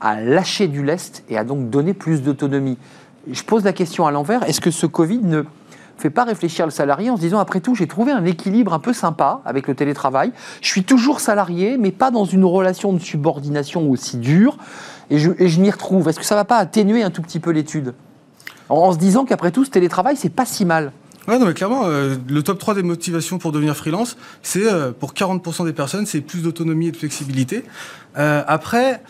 à 0.00 0.20
lâcher 0.20 0.68
du 0.68 0.84
lest 0.84 1.24
et 1.28 1.38
à 1.38 1.44
donc 1.44 1.70
donner 1.70 1.94
plus 1.94 2.22
d'autonomie. 2.22 2.78
Je 3.30 3.42
pose 3.42 3.64
la 3.64 3.72
question 3.72 4.06
à 4.06 4.10
l'envers, 4.10 4.42
est-ce 4.44 4.60
que 4.60 4.70
ce 4.70 4.86
Covid 4.86 5.18
ne, 5.18 5.42
fait 5.96 6.10
pas 6.10 6.24
réfléchir 6.24 6.66
le 6.66 6.70
salarié 6.70 7.10
en 7.10 7.16
se 7.16 7.20
disant 7.20 7.38
après 7.38 7.60
tout 7.60 7.74
j'ai 7.74 7.86
trouvé 7.86 8.12
un 8.12 8.24
équilibre 8.24 8.72
un 8.72 8.78
peu 8.78 8.92
sympa 8.92 9.40
avec 9.44 9.68
le 9.68 9.74
télétravail. 9.74 10.32
Je 10.60 10.68
suis 10.68 10.84
toujours 10.84 11.20
salarié 11.20 11.76
mais 11.78 11.92
pas 11.92 12.10
dans 12.10 12.24
une 12.24 12.44
relation 12.44 12.92
de 12.92 12.98
subordination 12.98 13.90
aussi 13.90 14.18
dure 14.18 14.56
et 15.10 15.18
je, 15.18 15.30
je 15.38 15.60
m'y 15.60 15.70
retrouve. 15.70 16.08
Est-ce 16.08 16.18
que 16.18 16.26
ça 16.26 16.34
va 16.34 16.44
pas 16.44 16.58
atténuer 16.58 17.02
un 17.02 17.10
tout 17.10 17.22
petit 17.22 17.40
peu 17.40 17.50
l'étude? 17.50 17.94
En, 18.68 18.92
se 18.92 18.98
disant 18.98 19.24
qu'après 19.24 19.52
tout 19.52 19.64
ce 19.64 19.70
télétravail 19.70 20.16
c'est 20.16 20.30
pas 20.30 20.44
si 20.44 20.64
mal. 20.64 20.92
Ouais, 21.28 21.40
non, 21.40 21.46
mais 21.46 21.54
clairement, 21.54 21.86
euh, 21.86 22.14
le 22.28 22.42
top 22.44 22.60
3 22.60 22.74
des 22.74 22.84
motivations 22.84 23.38
pour 23.38 23.50
devenir 23.50 23.76
freelance, 23.76 24.16
c'est 24.42 24.64
euh, 24.64 24.92
pour 24.92 25.12
40% 25.12 25.64
des 25.64 25.72
personnes, 25.72 26.06
c'est 26.06 26.20
plus 26.20 26.42
d'autonomie 26.42 26.86
et 26.86 26.92
de 26.92 26.96
flexibilité. 26.96 27.64
Euh, 28.16 28.44
après, 28.46 29.02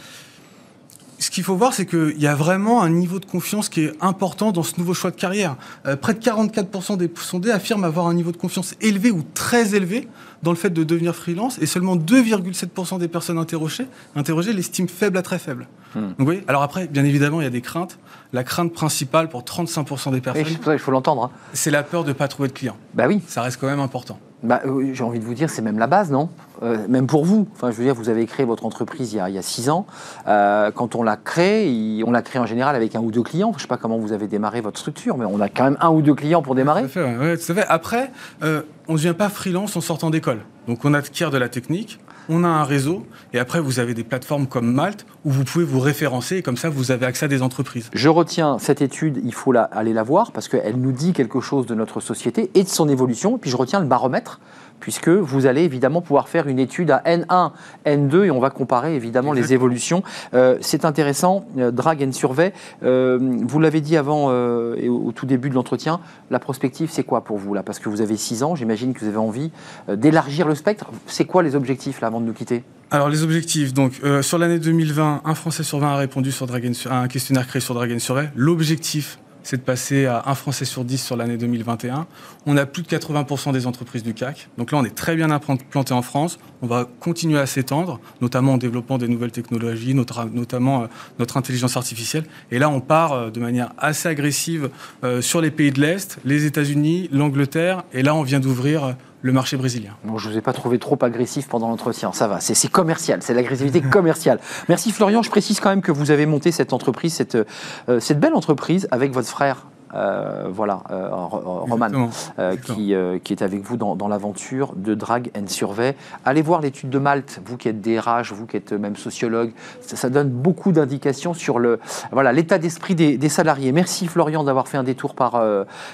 ce 1.19 1.31
qu'il 1.31 1.45
faut 1.45 1.57
voir, 1.57 1.73
c'est 1.73 1.87
qu'il 1.87 2.21
y 2.21 2.27
a 2.27 2.35
vraiment 2.35 2.83
un 2.83 2.91
niveau 2.91 3.19
de 3.19 3.25
confiance 3.25 3.69
qui 3.69 3.83
est 3.83 3.93
important 4.01 4.53
dans 4.53 4.63
ce 4.63 4.75
nouveau 4.79 4.95
choix 4.95 5.11
de 5.11 5.17
carrière. 5.17 5.57
Euh, 5.87 5.97
près 5.97 6.15
de 6.15 6.21
44% 6.21 6.97
des 6.97 7.11
sondés 7.17 7.51
affirment 7.51 7.85
avoir 7.85 8.07
un 8.07 8.15
niveau 8.15 8.33
de 8.33 8.37
confiance 8.37 8.75
élevé 8.81 9.11
ou 9.11 9.23
très 9.35 9.75
élevé 9.75 10.09
dans 10.43 10.51
le 10.51 10.57
fait 10.57 10.71
de 10.71 10.85
devenir 10.85 11.15
freelance, 11.17 11.59
et 11.59 11.67
seulement 11.67 11.97
2,7% 11.97 12.99
des 12.99 13.09
personnes 13.09 13.39
interrogées, 13.39 13.87
interrogées 14.15 14.53
l'estiment 14.53 14.89
faible 14.89 15.17
à 15.17 15.23
très 15.23 15.39
faible. 15.39 15.67
Hmm. 15.95 16.01
Donc, 16.01 16.15
vous 16.19 16.25
voyez, 16.25 16.45
alors 16.47 16.63
après, 16.63 16.87
bien 16.87 17.05
évidemment, 17.05 17.41
il 17.41 17.45
y 17.45 17.49
a 17.49 17.51
des 17.51 17.63
craintes. 17.63 17.99
La 18.33 18.45
crainte 18.45 18.73
principale 18.73 19.29
pour 19.29 19.43
35% 19.43 20.13
des 20.13 20.21
personnes, 20.21 20.45
il 20.73 20.79
faut 20.79 20.91
l'entendre. 20.91 21.25
Hein. 21.25 21.31
C'est 21.53 21.71
la 21.71 21.83
peur 21.83 22.05
de 22.05 22.09
ne 22.09 22.15
pas 22.15 22.29
trouver 22.29 22.49
de 22.49 22.55
clients. 22.55 22.77
Bah 22.95 23.07
oui. 23.07 23.23
Ça 23.27 23.43
reste 23.43 23.61
quand 23.61 23.67
même 23.69 23.81
important. 23.81 24.19
Bah, 24.43 24.61
euh, 24.67 24.91
J'ai 24.93 25.03
envie 25.03 25.19
de 25.19 25.25
vous 25.25 25.35
dire, 25.35 25.51
c'est 25.51 25.63
même 25.63 25.79
la 25.79 25.87
base, 25.87 26.11
non? 26.11 26.29
Euh, 26.63 26.87
Même 26.89 27.07
pour 27.07 27.25
vous. 27.25 27.49
Enfin, 27.55 27.71
je 27.71 27.77
veux 27.77 27.85
dire, 27.85 27.95
vous 27.95 28.09
avez 28.09 28.27
créé 28.27 28.45
votre 28.45 28.65
entreprise 28.65 29.13
il 29.13 29.17
y 29.17 29.39
a, 29.39 29.43
six 29.43 29.71
ans. 29.71 29.87
Euh, 30.27 30.71
quand 30.71 30.95
on 30.95 31.03
l'a 31.03 31.17
créé, 31.17 32.03
on 32.07 32.13
l'a 32.13 32.23
créé 32.23 32.41
en 32.41 32.47
général 32.47 32.77
avec 32.77 32.95
un 32.95 33.01
ou 33.01 33.11
deux 33.11 33.23
clients. 33.23 33.53
Je 33.53 33.59
ne 33.59 33.61
sais 33.63 33.67
pas 33.67 33.77
comment 33.77 33.99
vous 33.99 34.13
avez 34.13 34.27
démarré 34.29 34.61
votre 34.61 34.79
structure, 34.79 35.17
mais 35.17 35.25
on 35.25 35.41
a 35.41 35.49
quand 35.49 35.65
même 35.65 35.79
un 35.81 35.91
ou 35.91 36.03
deux 36.03 36.15
clients 36.15 36.43
pour 36.43 36.55
démarrer. 36.55 36.83
Tout 36.83 36.99
à 36.99 37.05
fait. 37.05 37.37
tout 37.39 37.53
à 37.53 37.55
fait. 37.55 37.67
Après, 37.69 38.11
on 38.43 38.93
ne 38.93 38.97
devient 38.99 39.15
pas 39.17 39.29
freelance 39.29 39.77
en 39.77 39.81
sortant 39.81 40.11
d'école. 40.11 40.41
Donc 40.67 40.85
on 40.85 40.95
acquiert 40.95 41.31
de 41.31 41.39
la 41.39 41.49
technique, 41.49 42.01
on 42.29 42.45
a 42.45 42.49
un 42.49 42.65
réseau, 42.65 43.07
et 43.33 43.39
après 43.39 43.61
vous 43.61 43.81
avez 43.81 43.95
des 43.95 44.05
plateformes 44.05 44.47
comme 44.47 44.73
Malte 44.73 45.07
où 45.25 45.31
vous 45.31 45.45
pouvez 45.45 45.65
vous 45.65 45.81
référencer, 45.81 46.37
et 46.37 46.43
comme 46.43 46.57
ça 46.57 46.69
vous 46.69 46.91
avez 46.91 47.07
accès 47.07 47.27
à 47.27 47.29
des 47.29 47.43
entreprises. 47.43 47.91
Je 47.93 48.09
retiens 48.09 48.59
cette 48.59 48.83
étude, 48.83 49.21
il 49.25 49.35
faut 49.35 49.53
aller 49.73 49.93
la 49.93 50.03
voir, 50.03 50.33
parce 50.33 50.49
qu'elle 50.49 50.77
nous 50.77 50.93
dit 50.93 51.13
quelque 51.13 51.41
chose 51.41 51.67
de 51.67 51.75
notre 51.75 52.01
société 52.01 52.51
et 52.55 52.63
de 52.63 52.69
son 52.69 52.89
évolution, 52.89 53.39
puis 53.39 53.51
je 53.51 53.57
retiens 53.57 53.81
le 53.81 53.87
baromètre 53.87 54.41
puisque 54.81 55.09
vous 55.09 55.47
allez 55.47 55.63
évidemment 55.63 56.01
pouvoir 56.01 56.29
faire 56.29 56.49
une 56.49 56.59
étude 56.59 56.91
à 56.91 57.03
N1, 57.07 57.53
N2, 57.87 58.25
et 58.25 58.31
on 58.31 58.41
va 58.41 58.51
comparer 58.51 58.95
évidemment 58.95 59.33
les 59.33 59.53
évolutions. 59.53 60.03
Euh, 60.35 60.59
c'est 60.61 60.85
intéressant, 60.85 61.47
euh, 61.59 61.71
Drag 61.71 62.03
and 62.03 62.13
Survey, 62.13 62.53
euh, 62.83 63.19
vous 63.21 63.59
l'avez 63.61 63.81
dit 63.81 63.97
avant 63.97 64.31
et 64.77 64.89
au, 64.89 65.13
tout 65.13 65.27
début 65.27 65.51
de 65.51 65.55
l'entretien, 65.55 66.01
la 66.31 66.39
prospective, 66.39 66.91
c'est 66.91 67.05
quoi 67.05 67.23
pour 67.23 67.39
vous 67.39 67.55
là? 67.55 67.63
Parce 67.63 67.79
que 67.79 67.89
vous 67.89 68.01
avez 68.01 68.17
6 68.17 68.43
ans, 68.43 68.55
j'imagine 68.55 68.93
que 68.93 69.01
vous 69.01 69.09
avez 69.09 69.17
envie 69.17 69.51
d'élargir 69.89 70.47
le 70.49 70.55
spectre. 70.55 70.87
C'est 71.07 71.25
quoi 71.25 71.43
les 71.43 71.55
objectifs 71.55 72.01
là 72.01 72.09
avant 72.09 72.21
de 72.21 72.27
nous 72.27 72.33
quitter? 72.33 72.65
Alors 72.91 73.09
les 73.09 73.23
objectifs, 73.23 73.73
donc 73.73 74.01
sur 74.23 74.39
l'année 74.39 74.59
2020, 74.59 75.23
un 75.25 75.35
Français 75.35 75.63
sur 75.63 75.79
20 75.79 75.89
a 75.89 75.97
répondu 75.97 76.33
sur 76.33 76.47
Dragon, 76.47 76.73
à 76.89 77.01
un 77.01 77.09
questionnaire 77.09 77.47
créé 77.47 77.61
sur 77.61 77.75
Dragon 77.75 77.99
Survey. 77.99 78.31
L'objectif 78.37 79.19
c'est 79.47 79.59
de 79.59 79.63
passer 79.63 80.07
à 80.07 80.25
un 80.27 80.35
Français 80.35 80.65
sur 80.65 80.85
10 80.85 80.99
sur 80.99 81.17
l'année 81.17 81.37
2021. 81.37 82.09
On 82.47 82.57
a 82.57 82.67
plus 82.67 82.83
de 82.83 82.89
80% 82.89 83.53
des 83.53 83.69
entreprises 83.69 84.03
du 84.03 84.13
CAC. 84.13 84.49
Donc 84.59 84.73
là, 84.73 84.79
on 84.79 84.85
est 84.85 84.95
très 84.95 85.15
bien 85.15 85.31
implanté 85.31 85.95
en 85.95 86.03
France. 86.03 86.41
On 86.63 86.67
va 86.67 86.89
continuer 86.99 87.39
à 87.39 87.47
s'étendre, 87.47 88.01
notamment 88.21 88.55
en 88.55 88.59
développant 88.59 88.99
des 88.99 89.07
nouvelles 89.07 89.31
technologies, 89.31 89.95
notamment 89.95 90.83
euh, 90.83 90.87
notre 91.21 91.37
intelligence 91.37 91.77
artificielle. 91.77 92.25
Et 92.51 92.59
là, 92.59 92.69
on 92.69 92.81
part 92.81 93.13
euh, 93.13 93.31
de 93.31 93.39
manière 93.39 93.73
assez 93.79 94.09
agressive 94.09 94.71
euh, 95.05 95.21
sur 95.21 95.41
les 95.41 95.53
pays 95.53 95.71
de 95.71 95.81
l'Est, 95.81 96.19
les 96.25 96.45
États-Unis, 96.45 97.09
l'Angleterre. 97.13 97.85
Et 97.93 98.03
là, 98.03 98.17
on 98.17 98.25
vient 98.25 98.41
d'ouvrir 98.41 98.97
le 99.23 99.33
marché 99.33 99.57
brésilien. 99.57 99.97
Je 100.05 100.11
ne 100.11 100.33
vous 100.33 100.39
ai 100.39 100.41
pas 100.41 100.53
trouvé 100.53 100.79
trop 100.79 100.99
agressif 101.03 101.49
pendant 101.49 101.69
l'entretien, 101.69 102.13
ça 102.13 102.29
va, 102.29 102.41
c'est 102.41 102.71
commercial, 102.71 103.23
c'est 103.23 103.35
l'agressivité 103.35 103.81
commerciale. 103.91 104.41
Merci 104.69 104.93
Florian, 104.93 105.23
je 105.23 105.31
précise 105.31 105.61
quand 105.61 105.71
même 105.71 105.83
que 105.83 105.93
vous 105.93 106.11
avez 106.11 106.27
monté 106.27 106.53
cette 106.53 106.73
entreprise, 106.73 107.15
cette, 107.15 107.35
euh, 107.35 108.01
cette 108.01 108.21
belle 108.21 108.35
entreprise 108.35 108.89
avec 108.91 109.13
votre 109.13 109.29
frère 109.29 109.67
euh, 109.95 110.47
voilà, 110.51 110.83
euh, 110.91 111.09
Roman, 111.13 112.11
euh, 112.39 112.57
qui, 112.57 112.95
qui, 113.23 113.33
est 113.33 113.43
avec 113.43 113.63
vous 113.63 113.77
dans, 113.77 114.09
l'aventure 114.09 114.73
de 114.75 114.95
Drag 114.95 115.31
and 115.37 115.47
Survey. 115.47 115.97
Allez 116.25 116.43
voir 116.43 116.61
l'étude 116.61 116.91
de 116.91 116.99
Malte, 116.99 117.41
vous 117.45 117.57
qui 117.57 117.69
êtes 117.69 117.81
DRH, 117.81 118.33
vous 118.33 118.47
qui 118.47 118.57
êtes 118.57 118.73
même 118.73 118.97
sociologue, 118.97 119.53
ça, 119.81 120.11
donne 120.11 120.31
beaucoup 120.31 120.73
d'indications 120.73 121.35
sur 121.35 121.59
le 121.59 121.81
voilà 122.13 122.33
l'état 122.33 122.59
d'esprit 122.59 122.95
des, 122.95 123.29
salariés. 123.29 123.73
Merci 123.73 124.07
Florian 124.07 124.45
d'avoir 124.45 124.69
fait 124.69 124.77
un 124.77 124.85
détour 124.85 125.15
par 125.15 125.43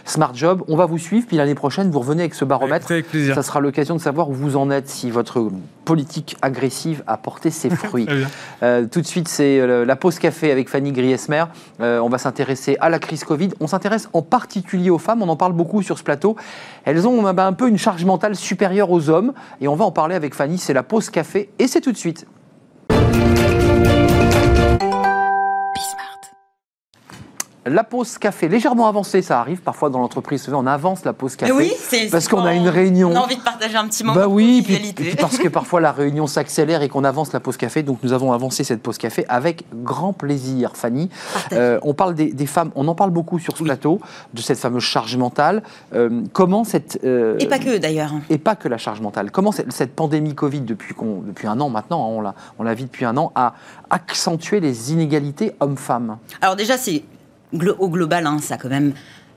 Smart 0.04 0.34
Job. 0.34 0.62
On 0.68 0.76
va 0.76 0.86
vous 0.86 0.98
suivre, 0.98 1.26
puis 1.26 1.36
l'année 1.36 1.54
prochaine, 1.54 1.90
vous 1.90 2.00
revenez 2.00 2.22
avec 2.22 2.34
ce 2.34 2.44
baromètre. 2.44 2.90
Avec. 2.90 3.06
Ça 3.34 3.42
sera 3.42 3.60
l'occasion 3.60 3.94
de 3.94 4.00
savoir 4.00 4.28
où 4.28 4.34
vous 4.34 4.56
en 4.56 4.70
êtes, 4.70 4.88
si 4.88 5.10
votre 5.10 5.48
politique 5.84 6.36
agressive 6.42 7.02
a 7.06 7.16
porté 7.16 7.50
ses 7.50 7.70
fruits. 7.70 8.08
tout 8.60 9.00
de 9.00 9.06
suite, 9.06 9.28
c'est 9.28 9.84
la 9.84 9.96
pause 9.96 10.18
café 10.18 10.50
avec 10.50 10.68
Fanny 10.68 10.92
Griesmer. 10.92 11.44
on 11.80 12.08
va 12.08 12.18
s'intéresser 12.18 12.76
à 12.80 12.90
la 12.90 12.98
crise 12.98 13.24
Covid. 13.24 13.50
On 13.60 13.66
s'intéresse 13.66 13.81
en 14.12 14.22
particulier 14.22 14.90
aux 14.90 14.98
femmes, 14.98 15.22
on 15.22 15.28
en 15.28 15.36
parle 15.36 15.52
beaucoup 15.52 15.82
sur 15.82 15.98
ce 15.98 16.02
plateau. 16.02 16.36
Elles 16.84 17.06
ont 17.06 17.32
bah, 17.32 17.46
un 17.46 17.52
peu 17.52 17.68
une 17.68 17.78
charge 17.78 18.04
mentale 18.04 18.36
supérieure 18.36 18.90
aux 18.90 19.08
hommes, 19.08 19.32
et 19.60 19.68
on 19.68 19.74
va 19.74 19.84
en 19.84 19.92
parler 19.92 20.14
avec 20.14 20.34
Fanny, 20.34 20.58
c'est 20.58 20.74
la 20.74 20.82
pause 20.82 21.10
café, 21.10 21.50
et 21.58 21.66
c'est 21.66 21.80
tout 21.80 21.92
de 21.92 21.96
suite. 21.96 22.26
La 27.64 27.84
pause 27.84 28.18
café, 28.18 28.48
légèrement 28.48 28.88
avancée, 28.88 29.22
ça 29.22 29.38
arrive 29.38 29.60
parfois 29.60 29.88
dans 29.88 30.00
l'entreprise. 30.00 30.48
On 30.52 30.66
avance 30.66 31.04
la 31.04 31.12
pause 31.12 31.36
café. 31.36 31.52
Oui, 31.52 31.72
parce 32.10 32.26
qu'on 32.26 32.44
a 32.44 32.54
une 32.54 32.68
réunion. 32.68 33.12
On 33.12 33.14
a 33.14 33.20
envie 33.20 33.36
de 33.36 33.42
partager 33.42 33.76
un 33.76 33.86
petit 33.86 34.02
moment. 34.02 34.18
Bah 34.18 34.26
oui, 34.26 34.62
puis, 34.62 35.14
parce 35.14 35.38
que 35.38 35.46
parfois 35.46 35.80
la 35.80 35.92
réunion 35.92 36.26
s'accélère 36.26 36.82
et 36.82 36.88
qu'on 36.88 37.04
avance 37.04 37.32
la 37.32 37.38
pause 37.38 37.56
café. 37.56 37.84
Donc 37.84 37.98
nous 38.02 38.12
avons 38.12 38.32
avancé 38.32 38.64
cette 38.64 38.82
pause 38.82 38.98
café 38.98 39.24
avec 39.28 39.64
grand 39.72 40.12
plaisir, 40.12 40.72
Fanny. 40.74 41.08
Euh, 41.52 41.78
on 41.82 41.94
parle 41.94 42.14
des, 42.16 42.46
femmes, 42.46 42.72
on 42.74 42.88
en 42.88 42.96
parle 42.96 43.10
beaucoup 43.10 43.38
sur 43.38 43.56
ce 43.56 43.62
plateau, 43.62 44.00
de 44.34 44.40
cette 44.40 44.58
fameuse 44.58 44.82
charge 44.82 45.16
mentale. 45.16 45.62
Euh, 45.94 46.22
comment 46.32 46.64
cette. 46.64 46.98
Euh, 47.04 47.38
et 47.38 47.46
pas 47.46 47.60
que 47.60 47.78
d'ailleurs. 47.78 48.10
Et 48.28 48.38
pas 48.38 48.56
que 48.56 48.66
la 48.66 48.78
charge 48.78 49.00
mentale. 49.00 49.30
Comment 49.30 49.52
cette, 49.52 49.70
cette 49.70 49.94
pandémie 49.94 50.34
Covid, 50.34 50.62
depuis, 50.62 50.96
depuis 51.26 51.46
un 51.46 51.60
an 51.60 51.68
maintenant, 51.68 52.20
hein, 52.24 52.34
on 52.58 52.64
la 52.64 52.74
vit 52.74 52.86
depuis 52.86 53.04
un 53.04 53.16
an, 53.16 53.30
a 53.36 53.54
accentué 53.88 54.58
les 54.58 54.92
inégalités 54.92 55.52
hommes-femmes? 55.60 56.18
Alors 56.40 56.56
déjà, 56.56 56.76
c'est 56.76 57.04
au 57.52 57.88
global, 57.88 58.26
hein, 58.26 58.38
ça 58.40 58.54
a 58.54 58.58
quand 58.58 58.68
même 58.68 58.94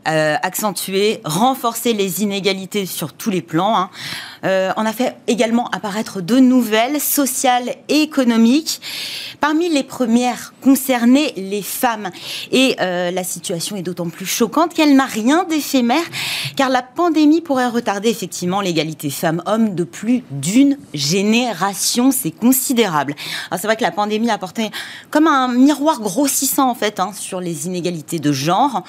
euh, 0.08 0.36
accentué, 0.44 1.20
renforcé 1.26 1.94
les 1.94 2.22
inégalités 2.22 2.86
sur 2.86 3.14
tous 3.14 3.32
les 3.32 3.42
plans. 3.42 3.76
Hein. 3.76 3.90
Euh, 4.46 4.72
on 4.78 4.86
a 4.86 4.94
fait 4.94 5.16
également 5.28 5.70
apparaître 5.70 6.22
de 6.22 6.38
nouvelles 6.38 7.02
sociales 7.02 7.76
et 7.90 8.02
économiques. 8.02 8.82
Parmi 9.42 9.70
les 9.70 9.84
premières 9.84 10.54
concernées, 10.62 11.34
les 11.36 11.62
femmes. 11.62 12.10
Et 12.52 12.76
euh, 12.80 13.12
la 13.12 13.24
situation 13.24 13.76
est 13.76 13.82
d'autant 13.82 14.10
plus 14.10 14.26
choquante 14.26 14.74
qu'elle 14.74 14.96
n'a 14.96 15.06
rien 15.06 15.44
d'éphémère, 15.44 16.04
car 16.56 16.70
la 16.70 16.82
pandémie 16.82 17.42
pourrait 17.42 17.68
retarder 17.68 18.10
effectivement 18.10 18.62
l'égalité 18.62 19.10
femmes-hommes 19.10 19.76
de 19.76 19.84
plus 19.84 20.24
d'une 20.32 20.78
génération. 20.94 22.12
C'est 22.12 22.32
considérable. 22.32 23.16
C'est 23.52 23.68
vrai 23.68 23.76
que 23.76 23.84
la 23.84 23.92
pandémie 23.92 24.30
a 24.30 24.34
apporté 24.34 24.70
comme 25.10 25.28
un 25.28 25.48
miroir 25.48 26.00
grossissant 26.00 26.70
en 26.70 26.76
fait 26.76 27.00
hein, 27.00 27.12
sur 27.14 27.42
les 27.42 27.66
inégalités 27.68 28.20
de 28.20 28.32
genre. 28.32 28.84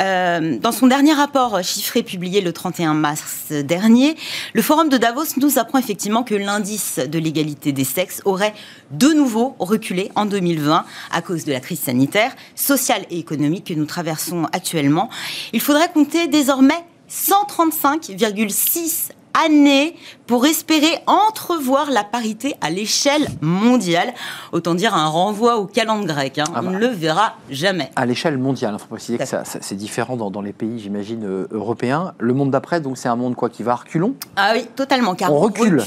Euh, 0.00 0.58
dans 0.58 0.72
son 0.72 0.86
dernier 0.86 1.12
rapport 1.12 1.62
chiffré 1.62 2.02
publié 2.02 2.40
le 2.40 2.52
31 2.52 2.94
mars 2.94 3.52
dernier, 3.52 4.16
le 4.52 4.62
Forum 4.62 4.83
de 4.88 4.96
Davos 4.96 5.36
nous 5.38 5.58
apprend 5.58 5.78
effectivement 5.78 6.22
que 6.22 6.34
l'indice 6.34 6.98
de 6.98 7.18
l'égalité 7.18 7.72
des 7.72 7.84
sexes 7.84 8.22
aurait 8.24 8.54
de 8.90 9.08
nouveau 9.08 9.56
reculé 9.58 10.10
en 10.14 10.26
2020 10.26 10.84
à 11.10 11.22
cause 11.22 11.44
de 11.44 11.52
la 11.52 11.60
crise 11.60 11.80
sanitaire, 11.80 12.34
sociale 12.54 13.04
et 13.10 13.18
économique 13.18 13.66
que 13.66 13.74
nous 13.74 13.86
traversons 13.86 14.44
actuellement. 14.52 15.10
Il 15.52 15.60
faudrait 15.60 15.90
compter 15.92 16.28
désormais 16.28 16.84
135,6 17.10 19.10
années 19.44 19.96
pour 20.26 20.46
espérer 20.46 20.98
entrevoir 21.06 21.90
la 21.90 22.04
parité 22.04 22.54
à 22.60 22.70
l'échelle 22.70 23.26
mondiale. 23.40 24.12
Autant 24.52 24.74
dire 24.74 24.94
un 24.94 25.08
renvoi 25.08 25.56
au 25.56 25.66
calendrier 25.66 26.04
grec. 26.04 26.38
Hein. 26.38 26.44
Ah 26.54 26.60
On 26.60 26.64
bah. 26.64 26.70
ne 26.70 26.78
le 26.78 26.88
verra 26.88 27.34
jamais. 27.50 27.90
À 27.96 28.06
l'échelle 28.06 28.38
mondiale, 28.38 28.74
il 28.74 28.80
faut 28.80 28.88
préciser 28.88 29.18
que 29.18 29.24
c'est 29.24 29.74
différent 29.74 30.16
dans, 30.16 30.42
les 30.42 30.52
pays, 30.52 30.78
j'imagine, 30.78 31.24
euh, 31.24 31.46
européens. 31.50 32.14
Le 32.18 32.34
monde 32.34 32.50
d'après, 32.50 32.80
donc 32.80 32.98
c'est 32.98 33.08
un 33.08 33.16
monde 33.16 33.34
quoi 33.34 33.48
qui 33.48 33.62
va 33.62 33.72
à 33.72 33.76
reculons? 33.76 34.14
Ah 34.36 34.52
oui, 34.54 34.66
totalement, 34.76 35.14
car 35.14 35.32
on, 35.32 35.38
recule 35.38 35.82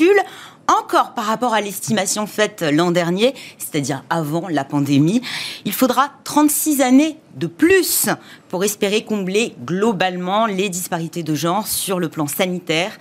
encore 0.68 1.14
par 1.14 1.26
rapport 1.26 1.54
à 1.54 1.62
l'estimation 1.62 2.28
faite 2.28 2.62
l'an 2.62 2.92
dernier, 2.92 3.34
c'est-à-dire 3.58 4.04
avant 4.10 4.48
la 4.50 4.64
pandémie. 4.64 5.22
Il 5.66 5.74
faudra 5.74 6.12
36 6.24 6.82
années 6.82 7.18
de 7.36 7.48
plus 7.48 8.10
pour 8.50 8.64
espérer 8.64 9.04
combler 9.04 9.56
globalement 9.66 10.46
les 10.46 10.70
disparités 10.70 11.24
de 11.24 11.36
genre 11.36 11.68
sur 11.68 12.00
le 12.00 12.10
plan 12.10 12.28
sanitaire, 12.28 12.98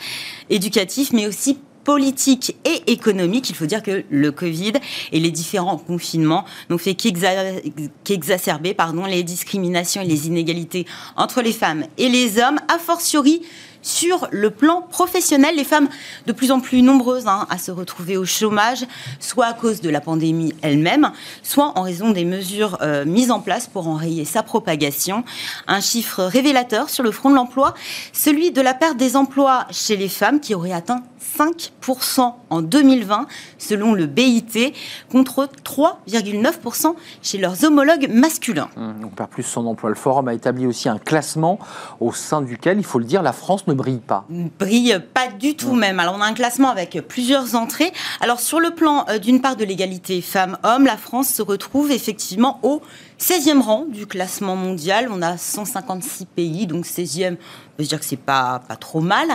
éducatif, 0.50 1.12
mais 1.12 1.26
aussi 1.26 1.58
politique 1.86 2.56
et 2.64 2.90
économique. 2.90 3.48
Il 3.48 3.54
faut 3.54 3.64
dire 3.64 3.80
que 3.80 4.02
le 4.10 4.32
Covid 4.32 4.72
et 5.12 5.20
les 5.20 5.30
différents 5.30 5.78
confinements 5.78 6.44
n'ont 6.68 6.78
fait 6.78 6.94
qu'exacerber 6.94 8.76
les 9.08 9.22
discriminations 9.22 10.02
et 10.02 10.04
les 10.04 10.26
inégalités 10.26 10.84
entre 11.16 11.42
les 11.42 11.52
femmes 11.52 11.84
et 11.96 12.08
les 12.08 12.40
hommes, 12.40 12.58
a 12.66 12.80
fortiori 12.80 13.42
sur 13.86 14.26
le 14.32 14.50
plan 14.50 14.82
professionnel, 14.82 15.54
les 15.54 15.64
femmes 15.64 15.88
de 16.26 16.32
plus 16.32 16.50
en 16.50 16.58
plus 16.58 16.82
nombreuses 16.82 17.28
hein, 17.28 17.46
à 17.50 17.56
se 17.56 17.70
retrouver 17.70 18.16
au 18.16 18.24
chômage, 18.24 18.84
soit 19.20 19.46
à 19.46 19.52
cause 19.52 19.80
de 19.80 19.88
la 19.88 20.00
pandémie 20.00 20.52
elle-même, 20.60 21.12
soit 21.44 21.72
en 21.78 21.82
raison 21.82 22.10
des 22.10 22.24
mesures 22.24 22.78
euh, 22.82 23.04
mises 23.04 23.30
en 23.30 23.38
place 23.38 23.68
pour 23.68 23.86
enrayer 23.86 24.24
sa 24.24 24.42
propagation. 24.42 25.22
Un 25.68 25.80
chiffre 25.80 26.24
révélateur 26.24 26.90
sur 26.90 27.04
le 27.04 27.12
front 27.12 27.30
de 27.30 27.36
l'emploi, 27.36 27.74
celui 28.12 28.50
de 28.50 28.60
la 28.60 28.74
perte 28.74 28.96
des 28.96 29.14
emplois 29.14 29.66
chez 29.70 29.96
les 29.96 30.08
femmes 30.08 30.40
qui 30.40 30.54
aurait 30.54 30.72
atteint 30.72 31.02
5% 31.38 32.34
en 32.50 32.62
2020 32.62 33.26
selon 33.58 33.94
le 33.94 34.06
BIT 34.06 34.72
contre 35.10 35.48
3,9% 35.64 36.94
chez 37.22 37.38
leurs 37.38 37.64
homologues 37.64 38.08
masculins. 38.10 38.68
Mmh, 38.76 39.04
on 39.04 39.08
perd 39.08 39.30
plus 39.30 39.42
son 39.42 39.66
emploi. 39.66 39.90
Le 39.90 39.96
forum 39.96 40.28
a 40.28 40.34
établi 40.34 40.66
aussi 40.66 40.88
un 40.88 40.98
classement 40.98 41.58
au 42.00 42.12
sein 42.12 42.42
duquel, 42.42 42.78
il 42.78 42.84
faut 42.84 42.98
le 42.98 43.04
dire, 43.04 43.22
la 43.22 43.32
France 43.32 43.66
ne 43.66 43.74
brille 43.74 43.98
pas. 43.98 44.24
Ne 44.28 44.48
brille 44.58 45.00
pas 45.14 45.28
du 45.28 45.56
tout 45.56 45.74
même. 45.74 46.00
Alors 46.00 46.14
on 46.16 46.20
a 46.20 46.26
un 46.26 46.34
classement 46.34 46.70
avec 46.70 46.98
plusieurs 47.08 47.54
entrées. 47.54 47.92
Alors 48.20 48.40
sur 48.40 48.60
le 48.60 48.70
plan 48.70 49.04
euh, 49.08 49.18
d'une 49.18 49.40
part 49.40 49.56
de 49.56 49.64
l'égalité 49.64 50.20
femmes-hommes, 50.20 50.86
la 50.86 50.96
France 50.96 51.28
se 51.28 51.42
retrouve 51.42 51.90
effectivement 51.90 52.60
au 52.62 52.82
16e 53.18 53.60
rang 53.60 53.84
du 53.86 54.06
classement 54.06 54.56
mondial. 54.56 55.08
On 55.10 55.22
a 55.22 55.36
156 55.38 56.26
pays, 56.26 56.66
donc 56.66 56.84
16e, 56.84 57.34
on 57.34 57.76
peut 57.76 57.84
se 57.84 57.88
dire 57.88 57.98
que 57.98 58.04
c'est 58.04 58.16
pas, 58.16 58.60
pas 58.66 58.76
trop 58.76 59.00
mal. 59.00 59.28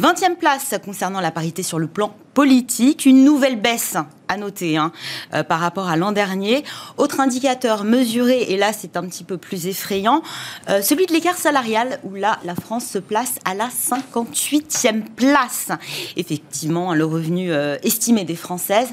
20e 0.00 0.36
place 0.36 0.74
concernant 0.84 1.20
la 1.20 1.30
parité 1.30 1.62
sur 1.62 1.78
le 1.78 1.86
plan 1.86 2.14
politique, 2.34 3.06
une 3.06 3.24
nouvelle 3.24 3.60
baisse 3.60 3.96
à 4.28 4.36
noter 4.36 4.76
hein, 4.76 4.92
euh, 5.34 5.42
par 5.42 5.60
rapport 5.60 5.88
à 5.88 5.96
l'an 5.96 6.12
dernier. 6.12 6.64
Autre 6.96 7.20
indicateur 7.20 7.84
mesuré, 7.84 8.42
et 8.48 8.56
là 8.56 8.72
c'est 8.72 8.96
un 8.96 9.02
petit 9.02 9.24
peu 9.24 9.36
plus 9.36 9.66
effrayant, 9.66 10.22
euh, 10.68 10.82
celui 10.82 11.06
de 11.06 11.12
l'écart 11.12 11.36
salarial, 11.36 12.00
où 12.04 12.14
là 12.14 12.38
la 12.44 12.54
France 12.54 12.86
se 12.86 12.98
place 12.98 13.34
à 13.44 13.54
la 13.54 13.68
58e 13.68 15.02
place. 15.16 15.68
Effectivement, 16.16 16.94
le 16.94 17.04
revenu 17.04 17.52
euh, 17.52 17.76
estimé 17.82 18.24
des 18.24 18.36
Françaises 18.36 18.88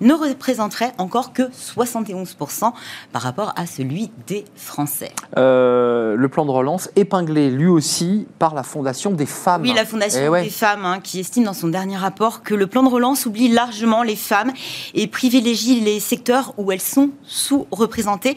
ne 0.00 0.14
représenterait 0.14 0.92
encore 0.98 1.32
que 1.32 1.42
71% 1.42 2.72
par 3.12 3.22
rapport 3.22 3.52
à 3.56 3.66
celui 3.66 4.10
des 4.26 4.44
Français. 4.56 5.12
le 5.36 6.26
plan 6.26 6.44
de 6.44 6.50
relance 6.50 6.90
épinglé 6.96 7.50
lui 7.50 7.66
aussi 7.66 8.26
par 8.38 8.54
la 8.54 8.62
Fondation 8.62 9.10
des 9.10 9.26
femmes. 9.26 9.62
Oui, 9.62 9.72
la 9.74 9.84
Fondation 9.84 10.34
eh 10.36 10.42
des 10.42 10.50
femmes 10.50 10.84
hein, 10.84 11.00
qui 11.02 11.20
estime 11.20 11.44
dans 11.44 11.52
son 11.52 11.68
dernier 11.68 11.96
rapport 11.96 12.42
que 12.42 12.54
le 12.54 12.66
plan 12.66 12.82
de 12.84 12.90
relance 12.90 13.26
oublie 13.26 13.48
largement 13.48 14.02
les 14.02 14.16
femmes 14.16 14.52
et 14.94 15.06
privilégie 15.06 15.80
les 15.80 16.00
secteurs 16.00 16.54
où 16.56 16.72
elles 16.72 16.80
sont 16.80 17.10
sous-représentées. 17.26 18.36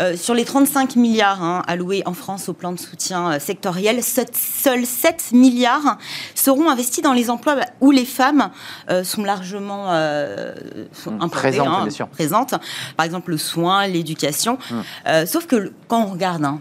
Euh, 0.00 0.16
sur 0.16 0.34
les 0.34 0.44
35 0.44 0.96
milliards 0.96 1.42
hein, 1.42 1.62
alloués 1.66 2.02
en 2.04 2.12
France 2.12 2.48
au 2.48 2.52
plan 2.52 2.72
de 2.72 2.78
soutien 2.78 3.32
euh, 3.32 3.38
sectoriel, 3.38 4.02
seuls 4.02 4.84
7 4.84 5.32
milliards 5.32 5.96
seront 6.34 6.68
investis 6.68 7.02
dans 7.02 7.14
les 7.14 7.30
emplois 7.30 7.56
où 7.80 7.90
les 7.90 8.04
femmes 8.04 8.50
euh, 8.90 9.04
sont 9.04 9.24
largement 9.24 9.86
mmh, 9.86 11.30
présentes, 11.30 11.68
hein, 12.00 12.08
présentes, 12.10 12.54
Par 12.96 13.06
exemple, 13.06 13.30
le 13.30 13.38
soin, 13.38 13.86
l'éducation. 13.86 14.58
Mmh. 14.70 15.26
sauf 15.26 15.46
que 15.46 15.72
quand 15.88 16.02
on 16.04 16.06
regarde 16.06 16.44
hein, 16.44 16.60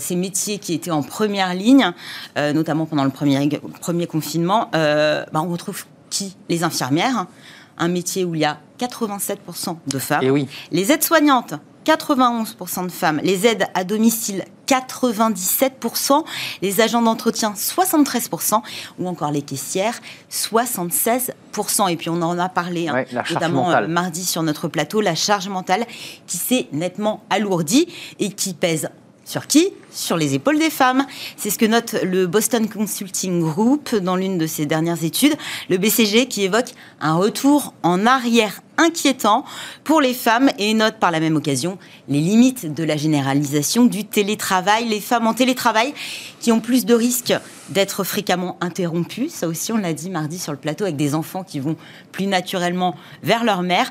ces 0.00 0.16
métiers 0.16 0.58
qui 0.58 0.74
étaient 0.74 0.90
en 0.90 1.02
première 1.02 1.54
ligne, 1.54 1.92
notamment 2.36 2.86
pendant 2.86 3.04
le 3.04 3.10
premier, 3.10 3.60
premier 3.80 4.06
confinement, 4.06 4.68
bah, 4.72 5.24
on 5.34 5.48
retrouve 5.48 5.84
qui 6.12 6.36
Les 6.48 6.62
infirmières, 6.62 7.26
un 7.78 7.88
métier 7.88 8.24
où 8.24 8.34
il 8.34 8.42
y 8.42 8.44
a 8.44 8.60
87% 8.78 9.78
de 9.86 9.98
femmes. 9.98 10.22
Et 10.22 10.26
eh 10.26 10.30
oui. 10.30 10.46
Les 10.70 10.92
aides-soignantes, 10.92 11.54
91% 11.86 12.86
de 12.86 12.92
femmes. 12.92 13.20
Les 13.24 13.46
aides 13.46 13.66
à 13.74 13.82
domicile, 13.82 14.44
97%. 14.68 16.24
Les 16.60 16.80
agents 16.80 17.02
d'entretien, 17.02 17.54
73%. 17.56 18.60
Ou 18.98 19.08
encore 19.08 19.30
les 19.30 19.42
caissières, 19.42 19.98
76%. 20.30 21.90
Et 21.90 21.96
puis 21.96 22.10
on 22.10 22.20
en 22.22 22.38
a 22.38 22.48
parlé, 22.48 22.88
hein, 22.88 23.04
notamment 23.30 23.70
euh, 23.70 23.88
mardi 23.88 24.24
sur 24.24 24.42
notre 24.42 24.68
plateau, 24.68 25.00
la 25.00 25.14
charge 25.14 25.48
mentale 25.48 25.86
qui 26.26 26.36
s'est 26.36 26.68
nettement 26.72 27.24
alourdie 27.30 27.88
et 28.20 28.30
qui 28.30 28.52
pèse 28.52 28.90
sur 29.32 29.46
qui 29.46 29.70
Sur 29.90 30.18
les 30.18 30.34
épaules 30.34 30.58
des 30.58 30.68
femmes. 30.68 31.06
C'est 31.38 31.48
ce 31.48 31.58
que 31.58 31.64
note 31.64 31.96
le 32.04 32.26
Boston 32.26 32.68
Consulting 32.68 33.40
Group 33.40 33.94
dans 33.94 34.14
l'une 34.14 34.36
de 34.36 34.46
ses 34.46 34.66
dernières 34.66 35.02
études. 35.04 35.34
Le 35.70 35.78
BCG 35.78 36.28
qui 36.28 36.42
évoque 36.42 36.74
un 37.00 37.14
retour 37.14 37.72
en 37.82 38.04
arrière 38.04 38.60
inquiétant 38.82 39.44
pour 39.84 40.00
les 40.00 40.14
femmes 40.14 40.50
et 40.58 40.74
note 40.74 40.96
par 40.98 41.10
la 41.10 41.20
même 41.20 41.36
occasion 41.36 41.78
les 42.08 42.20
limites 42.20 42.72
de 42.72 42.84
la 42.84 42.96
généralisation 42.96 43.84
du 43.84 44.04
télétravail. 44.04 44.86
Les 44.88 45.00
femmes 45.00 45.26
en 45.26 45.34
télétravail 45.34 45.94
qui 46.40 46.52
ont 46.52 46.60
plus 46.60 46.84
de 46.84 46.94
risques 46.94 47.34
d'être 47.68 48.04
fréquemment 48.04 48.58
interrompues, 48.60 49.28
ça 49.28 49.46
aussi 49.48 49.72
on 49.72 49.78
l'a 49.78 49.92
dit 49.92 50.10
mardi 50.10 50.38
sur 50.38 50.52
le 50.52 50.58
plateau, 50.58 50.84
avec 50.84 50.96
des 50.96 51.14
enfants 51.14 51.44
qui 51.44 51.60
vont 51.60 51.76
plus 52.10 52.26
naturellement 52.26 52.96
vers 53.22 53.44
leur 53.44 53.62
mère, 53.62 53.90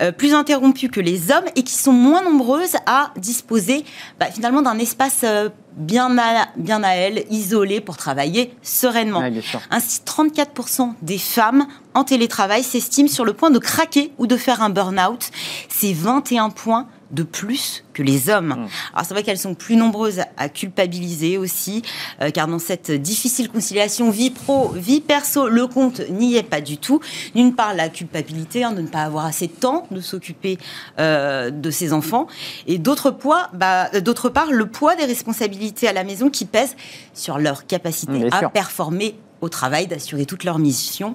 euh, 0.00 0.12
plus 0.12 0.34
interrompues 0.34 0.88
que 0.88 1.00
les 1.00 1.30
hommes 1.30 1.44
et 1.56 1.62
qui 1.62 1.74
sont 1.74 1.92
moins 1.92 2.22
nombreuses 2.22 2.76
à 2.86 3.12
disposer 3.16 3.84
bah, 4.18 4.26
finalement 4.26 4.62
d'un 4.62 4.78
espace 4.78 5.20
euh, 5.24 5.48
bien 5.76 6.16
à, 6.18 6.48
bien 6.56 6.82
à 6.82 6.90
elles, 6.90 7.24
isolées 7.30 7.80
pour 7.80 7.96
travailler 7.96 8.52
sereinement. 8.62 9.22
Ainsi, 9.70 10.00
34% 10.04 10.94
des 11.02 11.18
femmes 11.18 11.66
en 11.94 12.04
télétravail 12.04 12.62
s'estiment 12.62 13.08
sur 13.08 13.24
le 13.24 13.32
point 13.32 13.50
de 13.50 13.58
craquer 13.58 14.12
ou 14.18 14.26
de 14.26 14.36
faire 14.36 14.62
un 14.62 14.70
burn-out. 14.70 15.30
C'est 15.68 15.92
21 15.92 16.50
points 16.50 16.86
de 17.10 17.22
plus 17.22 17.84
que 17.92 18.02
les 18.02 18.28
hommes. 18.28 18.48
Mmh. 18.48 18.68
Alors 18.92 19.06
c'est 19.06 19.14
vrai 19.14 19.22
qu'elles 19.22 19.38
sont 19.38 19.54
plus 19.54 19.76
nombreuses 19.76 20.20
à 20.36 20.48
culpabiliser 20.48 21.38
aussi, 21.38 21.82
euh, 22.20 22.30
car 22.30 22.48
dans 22.48 22.58
cette 22.58 22.90
difficile 22.90 23.48
conciliation 23.48 24.10
vie 24.10 24.30
pro, 24.30 24.70
vie 24.70 25.00
perso, 25.00 25.48
le 25.48 25.66
compte 25.66 26.00
n'y 26.10 26.36
est 26.36 26.42
pas 26.42 26.60
du 26.60 26.76
tout. 26.76 27.00
D'une 27.34 27.54
part, 27.54 27.74
la 27.74 27.88
culpabilité 27.88 28.64
hein, 28.64 28.72
de 28.72 28.82
ne 28.82 28.88
pas 28.88 29.02
avoir 29.02 29.26
assez 29.26 29.46
de 29.46 29.52
temps 29.52 29.86
de 29.90 30.00
s'occuper 30.00 30.58
euh, 30.98 31.50
de 31.50 31.70
ses 31.70 31.92
enfants, 31.92 32.26
et 32.66 32.78
d'autre 32.78 33.16
bah, 33.52 33.90
d'autre 34.00 34.28
part, 34.28 34.50
le 34.50 34.66
poids 34.66 34.96
des 34.96 35.04
responsabilités 35.04 35.86
à 35.86 35.92
la 35.92 36.02
maison 36.04 36.30
qui 36.30 36.46
pèsent 36.46 36.76
sur 37.12 37.38
leur 37.38 37.66
capacité 37.66 38.28
à 38.32 38.48
performer 38.48 39.14
au 39.44 39.48
travail, 39.48 39.86
d'assurer 39.86 40.26
toutes 40.26 40.44
leurs 40.44 40.58
missions. 40.58 41.14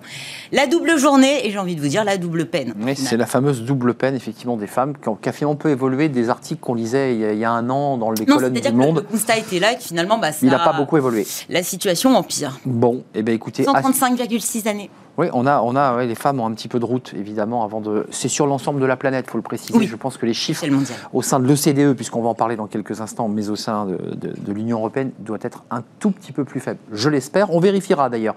La 0.52 0.68
double 0.68 0.98
journée, 0.98 1.46
et 1.46 1.52
j'ai 1.52 1.58
envie 1.58 1.76
de 1.76 1.82
vous 1.82 1.88
dire 1.88 2.04
la 2.04 2.18
double 2.18 2.46
peine. 2.46 2.74
Oui, 2.80 2.96
c'est 2.96 3.18
la 3.18 3.26
fameuse 3.26 3.64
double 3.64 3.94
peine, 3.94 4.16
effectivement, 4.16 4.58
des 4.58 4.68
femmes, 4.68 4.94
qui 5.22 5.30
a 5.30 5.32
finalement 5.32 5.56
peu 5.56 5.70
évolué 5.70 6.10
des 6.10 6.30
articles 6.30 6.62
qu'on 6.62 6.74
lisait 6.74 7.16
il 7.16 7.38
y, 7.38 7.46
a, 7.46 7.52
un 7.52 7.70
an 7.70 7.98
dans 7.98 8.12
les 8.12 8.26
colonnes 8.26 8.54
du 8.54 8.72
Monde. 8.72 8.98
Le 8.98 9.02
constat 9.02 9.38
était 9.38 9.60
là, 9.60 9.74
et 9.74 9.78
finalement, 9.78 10.18
bah, 10.18 10.30
il 10.42 10.50
n'a 10.50 10.60
pas 10.60 10.74
beaucoup 10.74 10.98
évolué. 10.98 11.26
La 11.50 11.64
situation 11.64 12.16
empire. 12.16 12.60
Bon, 12.66 13.04
et 13.14 13.20
eh 13.20 13.24
bien 13.24 13.34
écoutez. 13.34 13.64
135,6 13.64 14.68
années. 14.68 14.90
Oui, 15.20 15.28
on 15.34 15.46
a, 15.46 15.60
on 15.60 15.76
a 15.76 16.06
les 16.06 16.16
femmes 16.16 16.40
ont 16.40 16.46
un 16.46 16.54
petit 16.54 16.70
peu 16.70 16.80
de 16.80 16.86
route, 16.86 17.14
évidemment, 17.14 17.66
avant 17.66 17.82
de. 17.82 18.08
C'est 18.10 18.30
sur 18.30 18.48
l'ensemble 18.48 18.80
de 18.80 18.86
la 18.86 18.96
planète, 18.96 19.26
il 19.28 19.32
faut 19.32 19.38
le 19.38 19.44
préciser. 19.44 19.86
Je 19.86 19.96
pense 19.98 20.16
que 20.16 20.26
les 20.26 20.34
chiffres 20.34 20.66
au 21.12 21.22
sein 21.22 21.42
de 21.42 21.46
l'OCDE, 21.46 21.94
puisqu'on 21.94 22.22
va 22.22 22.30
en 22.30 22.36
parler 22.36 22.56
dans 22.56 22.68
quelques 22.68 23.02
instants, 23.02 23.28
mais 23.28 23.50
au 23.50 23.58
sein 23.58 23.86
de, 23.86 23.98
de, 24.16 24.54
l'Union 24.54 24.78
européenne, 24.78 25.12
doivent 25.20 25.42
être 25.44 25.66
un 25.72 25.84
tout 26.00 26.12
petit 26.12 26.32
peu 26.32 26.46
plus 26.46 26.62
faibles. 26.62 26.80
Je 26.94 27.10
l'espère. 27.10 27.54
On 27.54 27.60
vérifiera 27.60 28.08
d'ailleurs. 28.08 28.36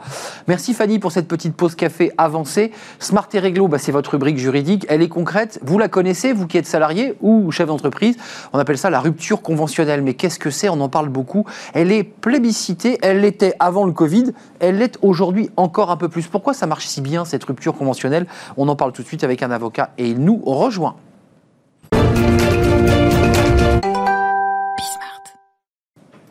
Merci 0.49 0.75
Fanny 0.75 0.99
pour 0.99 1.13
cette 1.13 1.29
petite 1.29 1.55
pause 1.55 1.77
café 1.77 2.11
avancée. 2.19 2.73
Smart 2.99 3.29
et 3.33 3.39
Réglo, 3.39 3.69
bah, 3.69 3.79
c'est 3.79 3.93
votre 3.93 4.11
rubrique 4.11 4.39
juridique. 4.39 4.85
Elle 4.89 5.03
est 5.03 5.09
concrète. 5.09 5.61
Vous 5.63 5.79
la 5.79 5.87
connaissez, 5.87 6.33
vous 6.33 6.49
qui 6.49 6.59
êtes 6.59 6.67
salarié 6.67 7.15
ou 7.21 7.53
chef 7.53 7.69
d'entreprise. 7.69 8.17
On 8.53 8.59
appelle 8.59 8.79
ça 8.79 8.91
la 8.91 8.99
rupture 8.99 9.41
conventionnelle. 9.41 10.03
Mais 10.03 10.15
qu'est-ce 10.15 10.41
que 10.41 10.51
c'est? 10.51 10.69
On 10.69 10.81
en 10.81 10.89
parle 10.89 11.11
beaucoup. 11.11 11.45
Elle 11.75 11.93
est 11.93 12.03
plébiscitée. 12.03 12.99
Elle 13.03 13.21
l'était 13.21 13.55
avant 13.61 13.87
le 13.87 13.93
Covid. 13.93 14.33
Elle 14.59 14.79
l'est 14.79 14.99
aujourd'hui 15.01 15.49
encore 15.57 15.93
un 15.93 15.97
peu 15.97 16.09
plus. 16.09 16.27
Pourquoi 16.27 16.55
ça 16.55 16.67
marche 16.73 16.87
si 16.87 17.03
bien 17.03 17.27
cette 17.27 17.45
rupture 17.45 17.75
conventionnelle 17.75 18.27
On 18.57 18.67
en 18.69 18.77
parle 18.77 18.93
tout 18.93 19.03
de 19.03 19.07
suite 19.07 19.25
avec 19.25 19.43
un 19.43 19.51
avocat 19.51 19.91
et 19.99 20.09
il 20.09 20.19
nous 20.21 20.41
rejoint. 20.43 20.97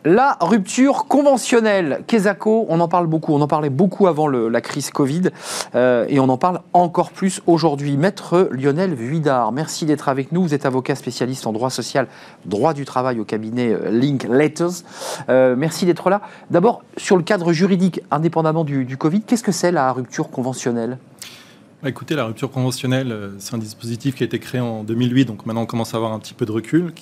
La 0.04 0.36
rupture 0.40 1.04
conventionnelle, 1.06 2.02
Kesako, 2.08 2.66
on 2.68 2.80
en 2.80 2.88
parle 2.88 3.06
beaucoup, 3.06 3.34
on 3.34 3.40
en 3.40 3.46
parlait 3.46 3.70
beaucoup 3.70 4.08
avant 4.08 4.26
la 4.26 4.60
crise 4.60 4.90
Covid 4.90 5.30
euh, 5.76 6.06
et 6.08 6.18
on 6.18 6.28
en 6.28 6.36
parle 6.36 6.60
encore 6.72 7.12
plus 7.12 7.40
aujourd'hui. 7.46 7.96
Maître 7.96 8.48
Lionel 8.50 8.94
Vuidard, 8.94 9.52
merci 9.52 9.86
d'être 9.86 10.08
avec 10.08 10.32
nous. 10.32 10.42
Vous 10.42 10.54
êtes 10.54 10.66
avocat 10.66 10.96
spécialiste 10.96 11.46
en 11.46 11.52
droit 11.52 11.70
social, 11.70 12.08
droit 12.46 12.74
du 12.74 12.84
travail 12.84 13.20
au 13.20 13.24
cabinet 13.24 13.72
euh, 13.72 13.90
Link 13.92 14.24
Letters. 14.24 14.82
Euh, 15.28 15.54
merci 15.56 15.86
d'être 15.86 16.10
là. 16.10 16.22
D'abord, 16.50 16.82
sur 16.96 17.16
le 17.16 17.22
cadre 17.22 17.52
juridique, 17.52 18.00
indépendamment 18.10 18.64
du, 18.64 18.96
Covid, 18.96 19.20
qu'est-ce 19.20 19.44
que 19.44 19.52
c'est 19.52 19.70
la 19.70 19.92
rupture 19.92 20.30
conventionnelle? 20.30 20.98
Bah, 21.80 21.88
écoutez, 21.88 22.16
la 22.16 22.24
rupture 22.24 22.50
conventionnelle, 22.50 23.34
c'est 23.38 23.54
un 23.54 23.58
dispositif 23.58 24.16
qui 24.16 24.24
a 24.24 24.26
été 24.26 24.40
créé 24.40 24.60
en 24.60 24.82
2008, 24.82 25.26
donc 25.26 25.46
maintenant 25.46 25.62
on 25.62 25.66
commence 25.66 25.94
à 25.94 25.98
avoir 25.98 26.12
un 26.12 26.18
petit 26.18 26.34
peu 26.34 26.44
de 26.44 26.52
recul, 26.52 26.92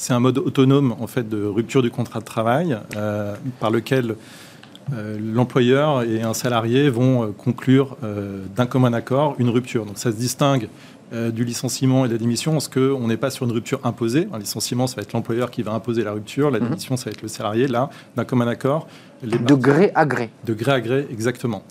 c'est 0.00 0.14
un 0.14 0.20
mode 0.20 0.38
autonome 0.38 0.94
en 0.98 1.06
fait 1.06 1.28
de 1.28 1.44
rupture 1.44 1.82
du 1.82 1.90
contrat 1.90 2.20
de 2.20 2.24
travail 2.24 2.78
euh, 2.96 3.34
par 3.60 3.70
lequel 3.70 4.16
euh, 4.94 5.18
l'employeur 5.20 6.02
et 6.04 6.22
un 6.22 6.32
salarié 6.32 6.88
vont 6.88 7.22
euh, 7.22 7.26
conclure 7.36 7.98
d'un 8.56 8.64
commun 8.64 8.94
accord 8.94 9.36
une 9.38 9.50
rupture. 9.50 9.84
Donc 9.84 9.98
ça 9.98 10.10
se 10.10 10.16
distingue 10.16 10.68
du 11.12 11.44
licenciement 11.44 12.04
et 12.04 12.08
de 12.08 12.12
la 12.12 12.18
démission, 12.18 12.52
parce 12.52 12.68
qu'on 12.68 13.06
n'est 13.08 13.16
pas 13.16 13.30
sur 13.30 13.44
une 13.44 13.52
rupture 13.52 13.80
imposée. 13.84 14.28
Un 14.32 14.38
licenciement, 14.38 14.86
ça 14.86 14.96
va 14.96 15.02
être 15.02 15.12
l'employeur 15.12 15.50
qui 15.50 15.62
va 15.62 15.72
imposer 15.72 16.04
la 16.04 16.12
rupture. 16.12 16.50
La 16.50 16.60
mhm. 16.60 16.68
démission, 16.68 16.96
ça 16.96 17.06
va 17.06 17.10
être 17.10 17.22
le 17.22 17.28
salarié. 17.28 17.66
Là, 17.66 17.90
d'un 18.16 18.24
commun 18.24 18.46
accord, 18.46 18.86
de 19.22 19.54
gré 19.54 19.92
à 19.94 20.06
gré. 20.06 20.30
De 20.46 20.54
gré 20.54 20.72
à 20.72 20.80
gré, 20.80 21.06
exactement. 21.10 21.62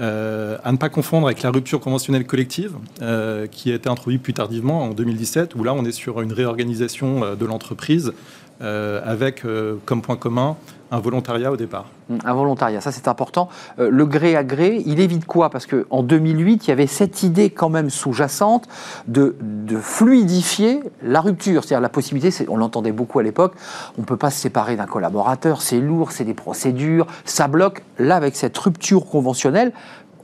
Euh, 0.00 0.58
à 0.62 0.72
ne 0.72 0.76
pas 0.76 0.88
confondre 0.88 1.26
avec 1.26 1.42
la 1.42 1.50
rupture 1.50 1.80
conventionnelle 1.80 2.26
collective, 2.26 2.74
euh, 3.00 3.46
qui 3.46 3.72
a 3.72 3.74
été 3.74 3.88
introduite 3.88 4.22
plus 4.22 4.34
tardivement 4.34 4.82
en 4.82 4.90
2017, 4.90 5.54
où 5.54 5.64
là 5.64 5.72
on 5.74 5.84
est 5.84 5.92
sur 5.92 6.20
une 6.20 6.32
réorganisation 6.32 7.24
euh, 7.24 7.34
de 7.34 7.46
l'entreprise 7.46 8.12
avec 8.60 9.44
comme 9.84 10.02
point 10.02 10.16
commun 10.16 10.56
un 10.90 11.00
volontariat 11.00 11.52
au 11.52 11.56
départ. 11.56 11.86
Un 12.24 12.32
volontariat, 12.32 12.80
ça 12.80 12.92
c'est 12.92 13.08
important. 13.08 13.48
le 13.76 14.06
gré 14.06 14.36
à 14.36 14.44
gré, 14.44 14.82
il 14.86 15.00
évite 15.00 15.26
quoi? 15.26 15.50
Parce 15.50 15.66
qu'en 15.66 16.02
2008, 16.02 16.66
il 16.66 16.68
y 16.68 16.72
avait 16.72 16.86
cette 16.86 17.22
idée 17.22 17.50
quand 17.50 17.68
même 17.68 17.90
sous-jacente 17.90 18.66
de, 19.06 19.36
fluidifier 19.80 20.80
la 21.02 21.20
rupture. 21.20 21.62
C'est-à-dire 21.62 21.82
la 21.82 21.88
possibilité, 21.88 22.46
on 22.48 22.56
l'entendait 22.56 22.92
beaucoup 22.92 23.18
à 23.18 23.22
l'époque, 23.22 23.54
on 23.98 24.02
ne 24.02 24.06
peut 24.06 24.16
pas 24.16 24.30
se 24.30 24.40
séparer 24.40 24.76
d'un 24.76 24.86
collaborateur, 24.86 25.60
c'est 25.60 25.80
lourd, 25.80 26.12
c'est 26.12 26.24
des 26.24 26.34
procédures, 26.34 27.06
ça 27.24 27.48
bloque. 27.48 27.82
Là, 27.98 28.16
avec 28.16 28.34
cette 28.36 28.56
rupture 28.56 29.06
conventionnelle, 29.06 29.72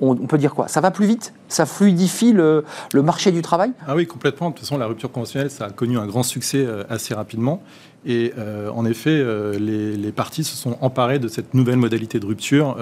on, 0.01 0.15
peut 0.17 0.39
dire 0.39 0.55
quoi? 0.55 0.69
Ça 0.69 0.81
va 0.81 0.91
plus 0.91 1.07
vite? 1.07 1.33
Ça 1.49 1.67
fluidifie 1.67 2.33
le, 2.33 2.65
marché 2.95 3.33
du 3.33 3.43
travail? 3.43 3.73
Ah 3.87 3.95
oui, 3.95 4.07
complètement. 4.07 4.51
De 4.51 4.55
toute 4.55 4.65
façon, 4.65 4.79
la 4.79 4.87
rupture 4.87 5.11
conventionnelle, 5.11 5.51
ça 5.51 5.67
a 5.67 5.71
connu 5.71 5.99
un 5.99 6.07
grand 6.07 6.23
succès 6.23 6.65
euh, 6.67 6.85
assez 6.89 7.15
rapidement. 7.15 7.63
Et 8.07 8.33
euh, 8.37 8.69
en 8.71 8.85
effet, 8.85 9.11
euh, 9.11 9.59
les, 9.59 10.13
partis 10.13 10.45
se 10.45 10.57
sont 10.57 10.77
emparés 10.81 11.19
de 11.19 11.29
cette 11.29 11.55
nouvelle 11.55 11.77
modalité 11.77 12.21
de 12.21 12.27
rupture. 12.27 12.77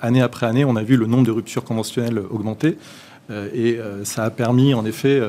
année 0.00 0.20
après 0.20 0.46
année, 0.46 0.64
on 0.64 0.76
a 0.76 0.82
vu 0.82 0.96
le 0.96 1.06
nombre 1.06 1.26
de 1.26 1.30
ruptures 1.30 1.64
conventionnelles 1.64 2.18
augmenter. 2.18 2.76
et 3.54 3.78
ça 4.04 4.24
a 4.24 4.30
permis, 4.30 4.74
en 4.74 4.84
effet, 4.84 5.20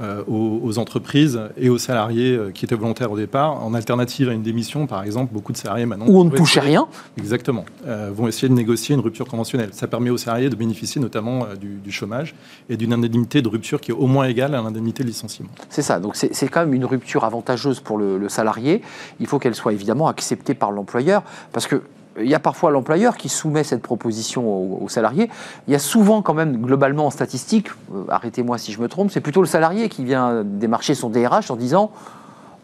euh, 0.00 0.24
aux, 0.26 0.78
entreprises 0.78 1.40
et 1.56 1.68
aux 1.68 1.78
salariés 1.78 2.36
euh, 2.36 2.50
qui 2.50 2.64
étaient 2.64 2.74
volontaires 2.74 3.12
au 3.12 3.16
départ. 3.16 3.64
En 3.64 3.74
alternative 3.74 4.28
à 4.28 4.32
une 4.32 4.42
démission, 4.42 4.88
par 4.88 5.04
exemple, 5.04 5.32
beaucoup 5.32 5.52
de 5.52 5.56
salariés 5.56 5.86
maintenant... 5.86 6.06
Où 6.08 6.18
on 6.18 6.24
ne 6.24 6.30
touchait 6.30 6.58
rien 6.58 6.88
Exactement. 7.16 7.64
Euh, 7.86 8.10
vont 8.12 8.26
essayer 8.26 8.48
de 8.48 8.54
négocier 8.54 8.96
une 8.96 9.00
rupture 9.00 9.28
conventionnelle. 9.28 9.68
Ça 9.72 9.86
permet 9.86 10.10
aux 10.10 10.16
salariés 10.16 10.50
de 10.50 10.56
bénéficier 10.56 11.00
notamment 11.00 11.46
du, 11.60 11.92
chômage 11.92 12.34
et 12.68 12.76
d'une 12.76 12.92
indemnité 12.92 13.40
de 13.40 13.46
rupture 13.46 13.80
qui 13.80 13.92
est 13.92 13.94
au 13.94 14.08
moins 14.08 14.24
égale 14.24 14.56
à 14.56 14.62
l'indemnité 14.62 15.04
de 15.04 15.08
licenciement. 15.08 15.50
C'est 15.68 15.82
ça. 15.82 16.00
Donc 16.00 16.16
c'est 16.16 16.48
quand 16.48 16.60
même 16.64 16.74
une 16.74 16.86
rupture 16.86 17.22
avantageuse 17.22 17.78
pour 17.78 17.96
le, 17.96 18.18
le 18.18 18.28
salarié. 18.28 18.82
Il 19.20 19.28
faut 19.28 19.38
qu'elle 19.38 19.54
soit 19.54 19.72
évidemment 19.72 20.08
acceptée 20.08 20.54
par 20.54 20.72
l'employeur 20.72 21.22
parce 21.52 21.68
que 21.68 21.82
il 22.20 22.28
y 22.28 22.34
a 22.34 22.38
parfois 22.38 22.70
l'employeur 22.70 23.16
qui 23.16 23.28
soumet 23.28 23.64
cette 23.64 23.82
proposition 23.82 24.82
aux, 24.82 24.88
salariés. 24.88 25.30
Il 25.66 25.72
y 25.72 25.76
a 25.76 25.80
souvent 25.80 26.22
quand 26.22 26.34
même, 26.34 26.58
globalement 26.58 27.06
en 27.06 27.10
statistique, 27.10 27.68
euh, 27.94 28.04
arrêtez-moi 28.08 28.58
si 28.58 28.72
je 28.72 28.80
me 28.80 28.88
trompe, 28.88 29.10
c'est 29.10 29.20
plutôt 29.20 29.40
le 29.40 29.46
salarié 29.46 29.88
qui 29.88 30.04
vient 30.04 30.42
démarcher 30.44 30.94
son 30.94 31.10
DRH 31.10 31.50
en 31.50 31.56
disant 31.56 31.90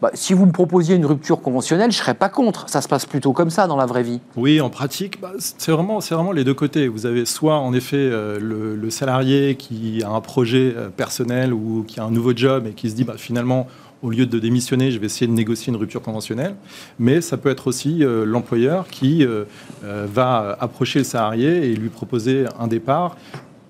bah, 0.01 0.09
si 0.15 0.33
vous 0.33 0.47
me 0.47 0.51
proposiez 0.51 0.95
une 0.95 1.05
rupture 1.05 1.41
conventionnelle, 1.41 1.91
je 1.91 1.97
serais 1.97 2.15
pas 2.15 2.27
contre. 2.27 2.67
Ça 2.67 2.81
se 2.81 2.87
passe 2.87 3.05
plutôt 3.05 3.33
comme 3.33 3.51
ça 3.51 3.67
dans 3.67 3.77
la 3.77 3.85
vraie 3.85 4.01
vie. 4.01 4.19
Oui, 4.35 4.59
en 4.59 4.71
pratique, 4.71 5.21
bah, 5.21 5.33
c'est 5.37 5.71
vraiment, 5.71 5.99
vraiment 5.99 6.31
les 6.31 6.43
deux 6.43 6.55
côtés. 6.55 6.87
Vous 6.87 7.05
avez 7.05 7.25
soit, 7.25 7.59
en 7.59 7.71
effet, 7.73 7.97
euh, 7.97 8.39
le, 8.39 8.89
salarié 8.89 9.55
qui 9.55 10.01
a 10.03 10.09
un 10.09 10.19
projet 10.19 10.73
euh, 10.75 10.89
personnel 10.89 11.53
ou 11.53 11.85
qui 11.87 11.99
a 11.99 12.03
un 12.03 12.09
nouveau 12.09 12.35
job 12.35 12.65
et 12.65 12.71
qui 12.71 12.89
se 12.89 12.95
dit, 12.95 13.03
bah, 13.03 13.13
finalement, 13.17 13.67
au 14.01 14.09
lieu 14.09 14.25
de 14.25 14.39
démissionner, 14.39 14.91
je 14.91 14.99
vais 14.99 15.05
essayer 15.05 15.27
de 15.27 15.33
négocier 15.33 15.71
une 15.71 15.77
rupture 15.77 16.01
conventionnelle. 16.01 16.55
Mais 16.99 17.21
ça 17.21 17.37
peut 17.37 17.49
être 17.49 17.67
aussi 17.67 18.03
euh, 18.03 18.25
l'employeur 18.25 18.87
qui 18.87 19.23
euh, 19.23 19.45
euh, 19.83 20.07
va 20.11 20.57
approcher 20.59 20.99
le 20.99 21.05
salarié 21.05 21.71
et 21.71 21.75
lui 21.75 21.89
proposer 21.89 22.45
un 22.59 22.67
départ. 22.67 23.15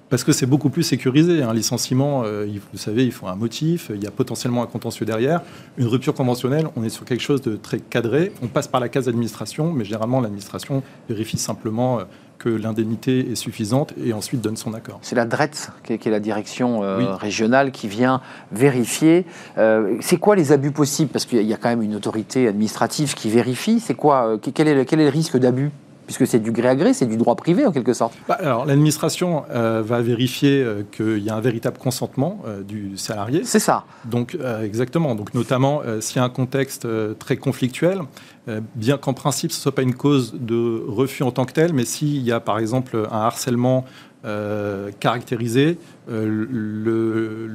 Parce 0.10 0.26
que 0.26 0.34
c'est 0.34 0.46
beaucoup 0.46 0.70
plus 0.70 0.84
sécurisé. 0.84 1.42
Un 1.42 1.54
licenciement, 1.54 2.24
vous 2.24 2.78
savez, 2.78 3.06
il 3.06 3.14
faut 3.14 3.28
un 3.28 3.36
motif, 3.36 3.92
il 3.96 4.04
y 4.04 4.08
a 4.08 4.12
potentiellement 4.12 4.62
un 4.62 4.66
contentieux 4.66 5.06
derrière. 5.06 5.42
Une 5.78 5.88
rupture 5.88 6.14
conventionnelle, 6.14 6.68
on 6.76 6.84
est 6.84 6.90
sur 6.90 7.06
quelque 7.06 7.22
chose 7.22 7.42
de 7.42 7.56
très 7.56 7.80
cadré. 7.80 8.34
On 8.42 8.48
passe 8.48 8.68
par 8.68 8.82
la 8.82 8.90
case 8.90 9.06
d'administration, 9.06 9.72
mais 9.72 9.86
généralement 9.86 10.20
l'administration 10.20 10.84
vérifie 11.08 11.38
simplement 11.38 12.00
que 12.42 12.50
l'indemnité 12.50 13.32
est 13.32 13.36
suffisante 13.36 13.94
et 14.04 14.14
ensuite 14.14 14.42
donne 14.42 14.58
son 14.58 14.74
accord. 14.74 14.98
C'est 15.04 15.16
la 15.16 15.26
DRETS, 15.26 15.70
qui 15.84 15.94
est, 15.94 16.06
la 16.08 16.20
direction 16.20 16.84
euh, 16.84 17.14
régionale, 17.16 17.72
qui 17.72 17.88
vient 17.88 18.20
vérifier. 18.52 19.26
Euh, 19.60 19.98
c'est 20.02 20.18
quoi 20.18 20.36
les 20.36 20.52
abus 20.52 20.72
possibles? 20.72 21.12
Parce 21.12 21.26
qu'il 21.26 21.44
y 21.44 21.54
a 21.54 21.58
quand 21.58 21.70
même 21.70 21.84
une 21.84 21.94
autorité 21.94 22.48
administrative 22.48 23.14
qui 23.14 23.30
vérifie. 23.30 23.80
C'est 23.80 23.94
quoi 23.94 24.26
euh, 24.26 24.38
quel, 24.38 24.68
est, 24.68 24.86
quel 24.86 25.00
est 25.00 25.06
le 25.06 25.12
risque 25.12 25.38
d'abus? 25.38 25.70
Puisque 26.12 26.28
c'est 26.28 26.40
du 26.40 26.52
gré 26.52 26.68
à 26.68 26.76
gré, 26.76 26.94
c'est 26.94 27.06
du 27.06 27.18
droit 27.18 27.36
privé 27.36 27.66
en 27.66 27.72
quelque 27.72 27.94
sorte. 27.94 28.14
Bah, 28.28 28.38
alors 28.40 28.66
l'administration 28.66 29.44
va 29.50 30.02
vérifier 30.02 30.66
qu'il 30.92 31.20
y 31.20 31.30
a 31.30 31.36
un 31.36 31.42
véritable 31.42 31.78
consentement 31.78 32.42
du 32.68 32.98
salarié. 32.98 33.42
C'est 33.44 33.60
ça. 33.60 33.86
Donc 34.06 34.38
exactement. 34.64 35.16
Donc 35.16 35.34
notamment 35.34 35.82
s'il 36.00 36.18
y 36.18 36.20
a 36.20 36.24
un 36.24 36.30
contexte 36.30 36.88
très 37.20 37.38
conflictuel, 37.38 38.02
euh, 38.48 38.60
bien 38.76 38.98
qu'en 38.98 39.14
principe 39.14 39.52
ce 39.52 39.58
ne 39.58 39.62
soit 39.62 39.76
pas 39.76 39.84
une 39.84 39.94
cause 39.94 40.34
de 40.34 40.84
refus 40.88 41.22
en 41.22 41.32
tant 41.32 41.46
que 41.46 41.54
tel, 41.54 41.74
mais 41.74 41.86
s'il 41.86 42.22
y 42.24 42.32
a 42.32 42.40
par 42.40 42.58
exemple 42.58 43.08
un 43.12 43.20
harcèlement 43.20 43.86
euh, 44.26 44.90
caractérisé, 45.00 45.78
euh, 46.10 47.48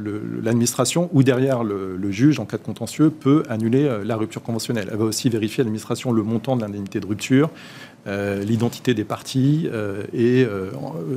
l'administration 0.42 1.10
ou 1.12 1.24
derrière 1.24 1.64
le, 1.64 2.10
juge, 2.10 2.38
en 2.38 2.44
cas 2.44 2.56
de 2.56 2.62
contentieux, 2.62 3.10
peut 3.10 3.42
annuler 3.48 3.90
la 4.04 4.16
rupture 4.16 4.42
conventionnelle. 4.42 4.88
Elle 4.90 4.98
va 4.98 5.04
aussi 5.04 5.28
vérifier 5.28 5.64
l'administration 5.64 6.12
le 6.12 6.22
montant 6.22 6.54
de 6.54 6.62
l'indemnité 6.62 7.00
de 7.00 7.06
rupture, 7.06 7.50
l'identité 8.06 8.94
des 8.94 9.04
parties 9.04 9.68
et 10.12 10.46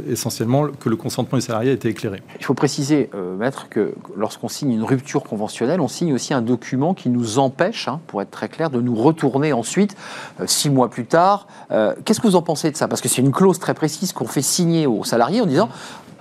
essentiellement 0.09 0.67
que 0.79 0.89
le 0.89 0.95
consentement 0.95 1.37
des 1.37 1.43
salariés 1.43 1.71
a 1.71 1.73
été 1.73 1.89
éclairé. 1.89 2.21
Il 2.39 2.45
faut 2.45 2.53
préciser, 2.53 3.09
maître, 3.37 3.67
que 3.69 3.93
lorsqu'on 4.15 4.47
signe 4.47 4.71
une 4.71 4.83
rupture 4.83 5.23
conventionnelle, 5.23 5.81
on 5.81 5.87
signe 5.87 6.13
aussi 6.13 6.33
un 6.33 6.41
document 6.41 6.93
qui 6.93 7.09
nous 7.09 7.39
empêche, 7.39 7.87
hein, 7.87 7.99
pour 8.07 8.21
être 8.21 8.31
très 8.31 8.49
clair, 8.49 8.69
de 8.69 8.81
nous 8.81 8.95
retourner 8.95 9.53
ensuite, 9.53 9.95
euh, 10.39 10.45
six 10.47 10.69
mois 10.69 10.89
plus 10.89 11.05
tard. 11.05 11.47
Euh, 11.71 11.93
qu'est-ce 12.05 12.19
que 12.19 12.27
vous 12.27 12.35
en 12.35 12.41
pensez 12.41 12.71
de 12.71 12.77
ça? 12.77 12.87
Parce 12.87 13.01
que 13.01 13.07
c'est 13.07 13.21
une 13.21 13.31
clause 13.31 13.59
très 13.59 13.73
précise 13.73 14.13
qu'on 14.13 14.27
fait 14.27 14.41
signer 14.41 14.87
aux 14.87 15.03
salariés 15.03 15.41
en 15.41 15.45
disant 15.45 15.69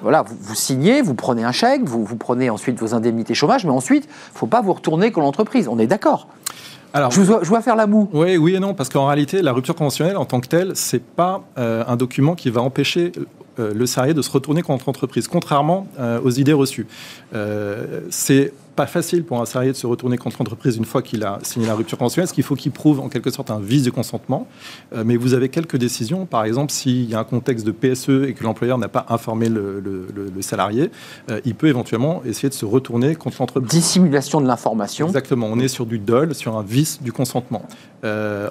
voilà, 0.00 0.22
vous, 0.22 0.54
signez, 0.54 1.02
vous 1.02 1.14
prenez 1.14 1.42
un 1.42 1.50
chèque, 1.50 1.82
vous, 1.84 2.04
vous 2.04 2.16
prenez 2.16 2.50
ensuite 2.50 2.78
vos 2.78 2.94
indemnités 2.94 3.34
chômage, 3.34 3.64
mais 3.64 3.72
ensuite, 3.72 4.04
il 4.04 4.34
ne 4.34 4.38
faut 4.38 4.46
pas 4.46 4.60
vous 4.60 4.72
retourner 4.72 5.10
contre 5.10 5.24
l'entreprise. 5.24 5.66
On 5.66 5.78
est 5.78 5.88
d'accord? 5.88 6.28
Alors, 6.92 7.10
je, 7.10 7.20
vois, 7.20 7.40
je 7.42 7.48
vois 7.48 7.60
faire 7.60 7.76
la 7.76 7.86
moue. 7.86 8.08
Oui, 8.12 8.36
oui 8.36 8.54
et 8.54 8.60
non, 8.60 8.74
parce 8.74 8.88
qu'en 8.88 9.06
réalité, 9.06 9.42
la 9.42 9.52
rupture 9.52 9.74
conventionnelle 9.74 10.16
en 10.16 10.24
tant 10.24 10.40
que 10.40 10.48
telle, 10.48 10.72
c'est 10.74 11.02
pas 11.02 11.42
euh, 11.58 11.84
un 11.86 11.96
document 11.96 12.34
qui 12.34 12.50
va 12.50 12.62
empêcher 12.62 13.12
le 13.58 13.86
salarié 13.86 14.14
de 14.14 14.22
se 14.22 14.30
retourner 14.30 14.62
contre 14.62 14.84
l'entreprise, 14.86 15.26
contrairement 15.26 15.88
aux 16.22 16.30
idées 16.30 16.52
reçues. 16.52 16.86
c'est 18.08 18.52
pas 18.78 18.86
facile 18.86 19.24
pour 19.24 19.40
un 19.40 19.44
salarié 19.44 19.72
de 19.72 19.76
se 19.76 19.88
retourner 19.88 20.16
contre 20.18 20.36
l'entreprise 20.38 20.76
une 20.76 20.84
fois 20.84 21.02
qu'il 21.02 21.24
a 21.24 21.40
signé 21.42 21.66
la 21.66 21.74
rupture 21.74 21.98
conventionnelle, 21.98 22.28
parce 22.28 22.32
qu'il 22.32 22.44
faut 22.44 22.54
qu'il 22.54 22.70
prouve 22.70 23.00
en 23.00 23.08
quelque 23.08 23.28
sorte 23.32 23.50
un 23.50 23.58
vice 23.58 23.82
de 23.82 23.90
consentement. 23.90 24.46
Euh, 24.92 25.02
mais 25.04 25.16
vous 25.16 25.34
avez 25.34 25.48
quelques 25.48 25.76
décisions, 25.76 26.26
par 26.26 26.44
exemple, 26.44 26.70
s'il 26.70 27.10
y 27.10 27.14
a 27.16 27.18
un 27.18 27.24
contexte 27.24 27.66
de 27.66 27.72
PSE 27.72 28.28
et 28.28 28.34
que 28.34 28.44
l'employeur 28.44 28.78
n'a 28.78 28.86
pas 28.86 29.04
informé 29.08 29.48
le, 29.48 30.06
salarié, 30.42 30.92
euh, 31.28 31.40
il 31.44 31.56
peut 31.56 31.66
éventuellement 31.66 32.22
essayer 32.24 32.48
de 32.48 32.54
se 32.54 32.64
retourner 32.64 33.16
contre 33.16 33.38
l'entreprise. 33.40 33.68
Dissimulation 33.68 34.40
de 34.40 34.46
l'information. 34.46 35.06
Exactement, 35.08 35.48
on 35.50 35.58
est 35.58 35.66
sur 35.66 35.84
du 35.84 35.98
DOL, 35.98 36.32
sur 36.36 36.56
un 36.56 36.62
vice 36.62 37.02
du 37.02 37.10
consentement. 37.10 37.62
Euh, 38.04 38.48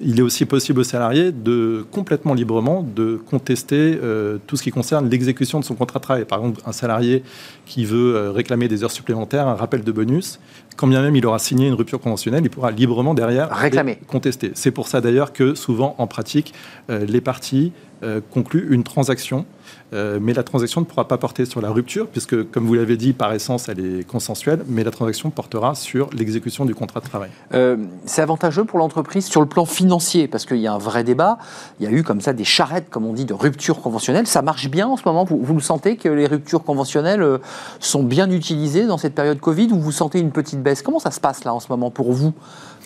il 0.00 0.18
est 0.18 0.22
aussi 0.22 0.46
possible 0.46 0.80
au 0.80 0.84
salarié 0.84 1.30
de 1.30 1.86
complètement 1.92 2.34
librement 2.34 2.82
de 2.82 3.20
contester 3.30 4.00
tout 4.48 4.56
ce 4.56 4.64
qui 4.64 4.72
concerne 4.72 5.08
l'exécution 5.08 5.60
de 5.60 5.64
son 5.64 5.76
contrat 5.76 6.00
de 6.00 6.02
travail. 6.02 6.24
Par 6.24 6.40
exemple, 6.40 6.60
un 6.66 6.72
salarié 6.72 7.22
qui 7.70 7.84
veut 7.84 8.30
réclamer 8.30 8.66
des 8.66 8.82
heures 8.82 8.90
supplémentaires, 8.90 9.46
rappel 9.56 9.84
de 9.84 9.92
bonus, 9.92 10.40
quand 10.76 10.88
bien 10.88 11.02
même 11.02 11.14
il 11.14 11.24
aura 11.24 11.38
signé 11.38 11.68
une 11.68 11.74
rupture 11.74 12.00
conventionnelle, 12.00 12.42
il 12.42 12.50
pourra 12.50 12.72
librement 12.72 13.14
derrière 13.14 13.48
réclamer, 13.50 13.98
contester. 14.08 14.50
C'est 14.54 14.72
pour 14.72 14.88
ça 14.88 15.00
d'ailleurs 15.00 15.32
que 15.32 15.54
souvent 15.54 15.94
en 15.98 16.08
pratique, 16.08 16.52
euh, 16.90 17.04
les 17.06 17.20
parties 17.20 17.72
euh, 18.02 18.20
concluent 18.32 18.66
une 18.70 18.82
transaction 18.82 19.46
euh, 19.92 20.18
mais 20.20 20.32
la 20.32 20.42
transaction 20.42 20.80
ne 20.80 20.86
pourra 20.86 21.08
pas 21.08 21.18
porter 21.18 21.44
sur 21.46 21.60
la 21.60 21.70
rupture, 21.70 22.06
puisque, 22.06 22.50
comme 22.50 22.66
vous 22.66 22.74
l'avez 22.74 22.96
dit, 22.96 23.12
par 23.12 23.32
essence, 23.32 23.68
elle 23.68 23.80
est 23.80 24.06
consensuelle, 24.06 24.62
mais 24.68 24.84
la 24.84 24.90
transaction 24.90 25.30
portera 25.30 25.74
sur 25.74 26.10
l'exécution 26.12 26.64
du 26.64 26.74
contrat 26.74 27.00
de 27.00 27.06
travail. 27.06 27.30
Euh, 27.54 27.76
c'est 28.04 28.22
avantageux 28.22 28.64
pour 28.64 28.78
l'entreprise 28.78 29.26
sur 29.26 29.40
le 29.40 29.46
plan 29.46 29.64
financier, 29.64 30.28
parce 30.28 30.46
qu'il 30.46 30.58
y 30.58 30.66
a 30.66 30.72
un 30.72 30.78
vrai 30.78 31.04
débat. 31.04 31.38
Il 31.80 31.84
y 31.84 31.88
a 31.88 31.92
eu 31.92 32.02
comme 32.02 32.20
ça 32.20 32.32
des 32.32 32.44
charrettes, 32.44 32.90
comme 32.90 33.06
on 33.06 33.12
dit, 33.12 33.24
de 33.24 33.34
rupture 33.34 33.80
conventionnelle. 33.80 34.26
Ça 34.26 34.42
marche 34.42 34.68
bien 34.70 34.86
en 34.86 34.96
ce 34.96 35.02
moment 35.04 35.24
Vous, 35.24 35.40
vous 35.42 35.54
le 35.54 35.60
sentez 35.60 35.96
que 35.96 36.08
les 36.08 36.26
ruptures 36.26 36.62
conventionnelles 36.62 37.22
euh, 37.22 37.38
sont 37.80 38.02
bien 38.02 38.30
utilisées 38.30 38.86
dans 38.86 38.98
cette 38.98 39.14
période 39.14 39.40
Covid, 39.40 39.68
ou 39.72 39.80
vous 39.80 39.92
sentez 39.92 40.20
une 40.20 40.30
petite 40.30 40.62
baisse? 40.62 40.82
Comment 40.82 41.00
ça 41.00 41.10
se 41.10 41.20
passe 41.20 41.44
là 41.44 41.54
en 41.54 41.60
ce 41.60 41.66
moment 41.68 41.90
pour 41.90 42.12
vous? 42.12 42.32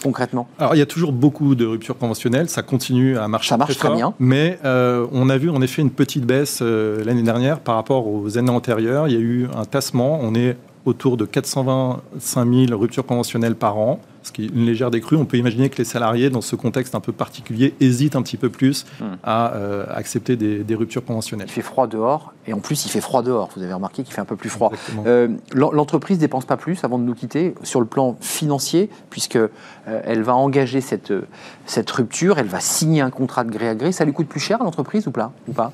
Concrètement? 0.03 0.49
Alors, 0.59 0.75
il 0.75 0.79
y 0.79 0.83
a 0.83 0.87
toujours 0.87 1.13
beaucoup 1.13 1.55
de 1.55 1.67
ruptures 1.67 1.97
conventionnelles, 1.97 2.49
ça 2.49 2.63
continue 2.63 3.19
à 3.19 3.29
marcher. 3.29 3.51
Ça 3.51 3.57
marche 3.57 3.77
très, 3.77 3.95
bien. 3.95 4.15
Mais 4.19 4.59
euh, 4.65 5.07
on 5.13 5.29
a 5.31 5.37
vu 5.37 5.51
en 5.51 5.63
effet 5.63 5.83
une 5.83 5.91
petite 5.91 6.25
baisse 6.25 6.61
euh, 6.63 7.05
l'année 7.05 7.23
dernière 7.23 7.61
par 7.61 7.77
rapport 7.77 8.07
aux 8.07 8.39
années 8.39 8.51
antérieures. 8.51 9.09
Il 9.09 9.15
y 9.15 9.17
a 9.17 9.21
eu 9.21 9.49
un 9.55 9.65
tassement. 9.65 10.19
On 10.23 10.35
est 10.35 10.57
autour 10.85 11.17
de 11.17 11.25
425 11.25 12.69
000 12.69 12.79
ruptures 12.79 13.07
conventionnelles 13.07 13.57
par 13.57 13.79
an 13.79 14.01
ce 14.27 14.33
qui 14.33 14.45
est 14.45 14.49
une 14.49 14.65
légère 14.65 14.91
décrue. 14.91 15.17
On 15.17 15.25
peut 15.25 15.37
imaginer 15.37 15.69
que 15.69 15.79
les 15.79 15.85
salariés, 15.85 16.31
dans 16.31 16.41
ce 16.41 16.57
contexte 16.57 16.95
un 16.95 17.01
peu 17.01 17.13
particulier, 17.13 17.75
hésitent 17.81 18.17
un 18.17 18.23
petit 18.23 18.37
peu 18.37 18.49
plus 18.51 18.87
hmm. 19.01 19.05
à 19.23 19.55
euh, 19.55 19.85
accepter 19.91 20.37
des, 20.37 20.75
ruptures 20.75 21.05
conventionnelles. 21.05 21.47
Il 21.49 21.53
fait 21.53 21.63
froid 21.63 21.87
dehors, 21.87 22.33
et 22.49 22.53
en 22.53 22.59
plus 22.59 22.85
il 22.85 22.89
fait 22.89 23.01
froid 23.01 23.23
dehors. 23.23 23.51
Vous 23.55 23.63
avez 23.63 23.73
remarqué 23.73 24.03
qu'il 24.03 24.13
fait 24.13 24.21
un 24.21 24.25
peu 24.25 24.37
plus 24.37 24.49
froid. 24.49 24.73
Euh, 25.07 25.29
L'entreprise 25.53 26.19
dépense 26.19 26.47
pas 26.47 26.57
plus 26.57 26.83
avant 26.83 26.99
de 26.99 27.05
nous 27.05 27.15
quitter 27.15 27.55
sur 27.63 27.81
le 27.81 27.87
plan 27.87 28.17
financier, 28.21 28.91
puisque 29.11 29.37
euh, 29.37 29.49
elle 29.85 30.23
va 30.23 30.35
engager 30.35 30.81
cette, 30.81 31.13
cette 31.67 31.91
rupture, 31.91 32.39
elle 32.39 32.47
va 32.47 32.61
signer 32.61 33.03
un 33.03 33.11
contrat 33.11 33.45
de 33.45 33.51
gré 33.51 33.69
à 33.69 33.75
gré. 33.75 33.93
Ça 33.93 34.05
lui 34.05 34.13
coûte 34.13 34.27
plus 34.27 34.41
cher 34.41 34.61
à 34.61 34.65
l'entreprise 34.65 35.07
ou 35.07 35.13
pas, 35.13 35.33
ou 35.47 35.53
pas? 35.53 35.73